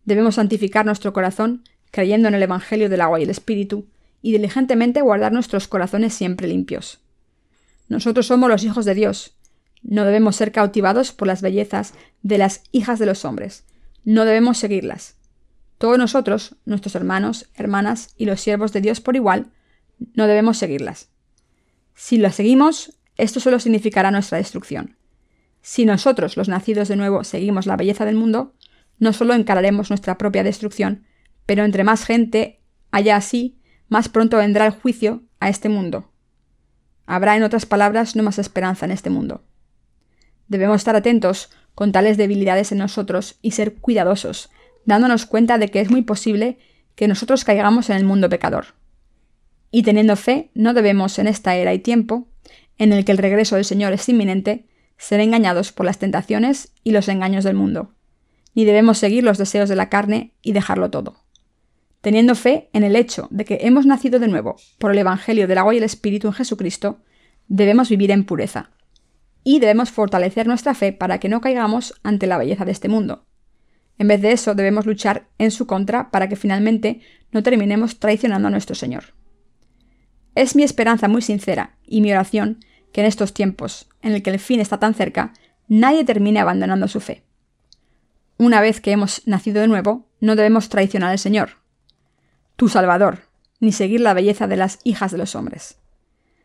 Debemos 0.05 0.37
santificar 0.37 0.87
nuestro 0.87 1.13
corazón 1.13 1.63
creyendo 1.91 2.29
en 2.29 2.35
el 2.35 2.43
Evangelio 2.43 2.89
del 2.89 3.01
agua 3.01 3.21
y 3.21 3.23
el 3.23 3.31
Espíritu, 3.31 3.87
y 4.21 4.33
diligentemente 4.33 5.01
guardar 5.01 5.33
nuestros 5.33 5.69
corazones 5.69 6.13
siempre 6.13 6.47
limpios. 6.47 7.01
Nosotros 7.89 8.27
somos 8.27 8.51
los 8.51 8.65
hijos 8.65 8.85
de 8.85 8.95
Dios. 8.95 9.35
No 9.83 10.05
debemos 10.05 10.37
ser 10.37 10.53
cautivados 10.53 11.13
por 11.13 11.29
las 11.29 11.43
bellezas 11.43 11.95
de 12.23 12.37
las 12.37 12.65
hijas 12.73 12.99
de 12.99 13.07
los 13.07 13.25
hombres. 13.25 13.65
No 14.05 14.25
debemos 14.25 14.59
seguirlas. 14.59 15.15
Todos 15.79 15.97
nosotros, 15.97 16.57
nuestros 16.65 16.95
hermanos, 16.97 17.49
hermanas 17.55 18.15
y 18.17 18.25
los 18.25 18.41
siervos 18.41 18.73
de 18.73 18.81
Dios 18.81 19.01
por 19.01 19.17
igual, 19.17 19.53
no 20.15 20.27
debemos 20.27 20.59
seguirlas. 20.59 21.11
Si 21.95 22.19
las 22.19 22.35
seguimos, 22.35 22.99
esto 23.17 23.41
solo 23.41 23.59
significará 23.59 24.11
nuestra 24.11 24.39
destrucción. 24.39 24.97
Si 25.63 25.85
nosotros, 25.85 26.37
los 26.37 26.49
nacidos 26.49 26.89
de 26.89 26.97
nuevo, 26.97 27.25
seguimos 27.25 27.67
la 27.67 27.77
belleza 27.77 28.05
del 28.05 28.15
mundo, 28.15 28.55
no 28.99 29.13
solo 29.13 29.35
encararemos 29.35 29.91
nuestra 29.91 30.19
propia 30.19 30.45
destrucción, 30.45 31.07
pero 31.45 31.65
entre 31.65 31.85
más 31.85 32.05
gente 32.05 32.61
haya 32.91 33.17
así, 33.17 33.59
más 33.89 34.09
pronto 34.09 34.37
vendrá 34.37 34.67
el 34.67 34.73
juicio 34.73 35.23
a 35.41 35.49
este 35.49 35.69
mundo. 35.69 36.13
Habrá, 37.07 37.37
en 37.37 37.43
otras 37.43 37.67
palabras, 37.67 38.17
no 38.17 38.23
más 38.23 38.39
esperanza 38.39 38.85
en 38.85 38.93
este 38.93 39.11
mundo. 39.11 39.45
Debemos 40.49 40.77
estar 40.77 40.97
atentos 40.97 41.51
con 41.75 41.93
tales 41.93 42.17
debilidades 42.17 42.73
en 42.73 42.79
nosotros 42.79 43.39
y 43.43 43.53
ser 43.53 43.75
cuidadosos, 43.75 44.51
dándonos 44.85 45.27
cuenta 45.27 45.59
de 45.59 45.69
que 45.69 45.81
es 45.81 45.91
muy 45.91 46.03
posible 46.03 46.59
que 46.95 47.09
nosotros 47.09 47.45
caigamos 47.45 47.91
en 47.91 47.97
el 47.97 48.05
mundo 48.05 48.29
pecador. 48.29 48.75
Y 49.71 49.83
teniendo 49.83 50.17
fe, 50.17 50.51
no 50.55 50.75
debemos 50.75 51.19
en 51.19 51.27
esta 51.27 51.57
era 51.57 51.75
y 51.75 51.79
tiempo, 51.79 52.29
en 52.79 52.93
el 52.93 53.05
que 53.05 53.13
el 53.13 53.19
regreso 53.19 53.57
del 53.57 53.65
Señor 53.65 53.93
es 53.93 54.09
inminente, 54.09 54.67
ser 54.97 55.21
engañados 55.21 55.73
por 55.73 55.87
las 55.87 55.99
tentaciones 55.99 56.73
y 56.83 56.93
los 56.93 57.09
engaños 57.09 57.45
del 57.45 57.55
mundo, 57.55 57.95
ni 58.55 58.65
debemos 58.65 58.99
seguir 58.99 59.25
los 59.25 59.39
deseos 59.39 59.69
de 59.69 59.77
la 59.77 59.89
carne 59.89 60.33
y 60.43 60.53
dejarlo 60.53 60.91
todo. 60.91 61.25
Teniendo 62.01 62.35
fe 62.35 62.71
en 62.73 62.85
el 62.85 62.97
hecho 62.97 63.29
de 63.31 63.45
que 63.45 63.59
hemos 63.63 63.85
nacido 63.85 64.19
de 64.19 64.29
nuevo 64.29 64.57
por 64.79 64.93
el 64.93 64.99
Evangelio 64.99 65.49
del 65.49 65.59
agua 65.59 65.75
y 65.75 65.79
el 65.79 65.85
Espíritu 65.85 66.29
en 66.29 66.35
Jesucristo, 66.35 67.01
debemos 67.49 67.89
vivir 67.89 68.11
en 68.11 68.25
pureza. 68.25 68.71
Y 69.43 69.59
debemos 69.59 69.91
fortalecer 69.91 70.47
nuestra 70.47 70.75
fe 70.75 70.93
para 70.93 71.19
que 71.19 71.29
no 71.29 71.41
caigamos 71.41 71.95
ante 72.03 72.27
la 72.27 72.39
belleza 72.39 72.65
de 72.65 72.73
este 72.73 72.89
mundo, 72.89 73.27
en 73.99 74.09
vez 74.09 74.21
de 74.21 74.33
eso, 74.33 74.55
debemos 74.55 74.87
luchar 74.87 75.29
en 75.39 75.51
su 75.51 75.67
contra 75.67 76.11
para 76.11 76.29
que 76.29 76.37
finalmente 76.37 77.01
no 77.33 77.43
terminemos 77.43 77.99
traicionando 77.99 78.49
a 78.49 78.51
nuestro 78.51 78.75
Señor. 78.75 79.05
Es 80.37 80.55
mi 80.55 80.63
esperanza 80.63 81.09
muy 81.09 81.23
sincera 81.23 81.77
y 81.87 82.03
mi 82.03 82.13
oración 82.13 82.65
que 82.93 83.01
en 83.01 83.07
estos 83.07 83.35
tiempos, 83.35 83.89
en 84.03 84.13
el 84.13 84.23
que 84.23 84.31
el 84.31 84.39
fin 84.39 84.61
está 84.61 84.79
tan 84.79 84.95
cerca, 84.95 85.33
nadie 85.67 86.05
termine 86.05 86.39
abandonando 86.41 86.87
su 86.89 87.01
fe. 87.01 87.25
Una 88.37 88.61
vez 88.61 88.83
que 88.83 88.93
hemos 88.93 89.27
nacido 89.27 89.63
de 89.63 89.67
nuevo, 89.67 90.07
no 90.21 90.37
debemos 90.37 90.69
traicionar 90.69 91.11
al 91.11 91.19
Señor, 91.19 91.63
tu 92.55 92.69
Salvador, 92.69 93.23
ni 93.61 93.73
seguir 93.73 94.03
la 94.03 94.13
belleza 94.13 94.47
de 94.47 94.57
las 94.57 94.79
hijas 94.85 95.11
de 95.11 95.19
los 95.19 95.35
hombres. 95.35 95.79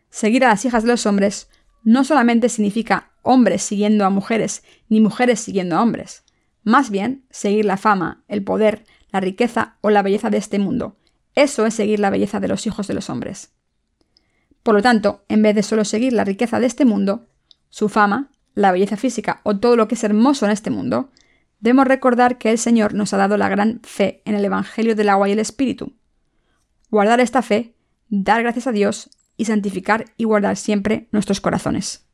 Seguir 0.09 0.45
a 0.45 0.47
las 0.47 0.63
hijas 0.63 0.83
de 0.83 0.89
los 0.89 1.05
hombres 1.05 1.49
no 1.83 2.05
solamente 2.05 2.47
significa 2.47 3.11
hombres 3.23 3.61
siguiendo 3.61 4.05
a 4.05 4.09
mujeres, 4.09 4.63
ni 4.87 5.01
mujeres 5.01 5.41
siguiendo 5.41 5.75
a 5.75 5.81
hombres, 5.81 6.23
más 6.63 6.91
bien, 6.91 7.25
seguir 7.29 7.65
la 7.65 7.75
fama, 7.75 8.23
el 8.29 8.41
poder, 8.41 8.85
la 9.11 9.19
riqueza 9.19 9.75
o 9.81 9.89
la 9.89 10.01
belleza 10.01 10.29
de 10.29 10.37
este 10.37 10.59
mundo. 10.59 10.95
Eso 11.35 11.65
es 11.65 11.73
seguir 11.73 11.99
la 11.99 12.09
belleza 12.09 12.39
de 12.39 12.47
los 12.47 12.67
hijos 12.67 12.87
de 12.87 12.93
los 12.93 13.09
hombres. 13.09 13.51
Por 14.63 14.75
lo 14.75 14.81
tanto, 14.81 15.23
en 15.27 15.41
vez 15.41 15.55
de 15.55 15.63
solo 15.63 15.85
seguir 15.85 16.13
la 16.13 16.23
riqueza 16.23 16.59
de 16.59 16.67
este 16.67 16.85
mundo, 16.85 17.27
su 17.69 17.89
fama, 17.89 18.31
la 18.53 18.71
belleza 18.71 18.97
física 18.97 19.41
o 19.43 19.57
todo 19.57 19.75
lo 19.75 19.87
que 19.87 19.95
es 19.95 20.03
hermoso 20.03 20.45
en 20.45 20.51
este 20.51 20.69
mundo, 20.69 21.09
debemos 21.59 21.87
recordar 21.87 22.37
que 22.37 22.51
el 22.51 22.57
Señor 22.57 22.93
nos 22.93 23.13
ha 23.13 23.17
dado 23.17 23.37
la 23.37 23.49
gran 23.49 23.79
fe 23.83 24.21
en 24.25 24.35
el 24.35 24.45
Evangelio 24.45 24.95
del 24.95 25.09
agua 25.09 25.29
y 25.29 25.31
el 25.31 25.39
Espíritu. 25.39 25.93
Guardar 26.89 27.19
esta 27.19 27.41
fe, 27.41 27.75
dar 28.09 28.43
gracias 28.43 28.67
a 28.67 28.71
Dios 28.71 29.09
y 29.37 29.45
santificar 29.45 30.05
y 30.17 30.25
guardar 30.25 30.57
siempre 30.57 31.07
nuestros 31.11 31.41
corazones. 31.41 32.05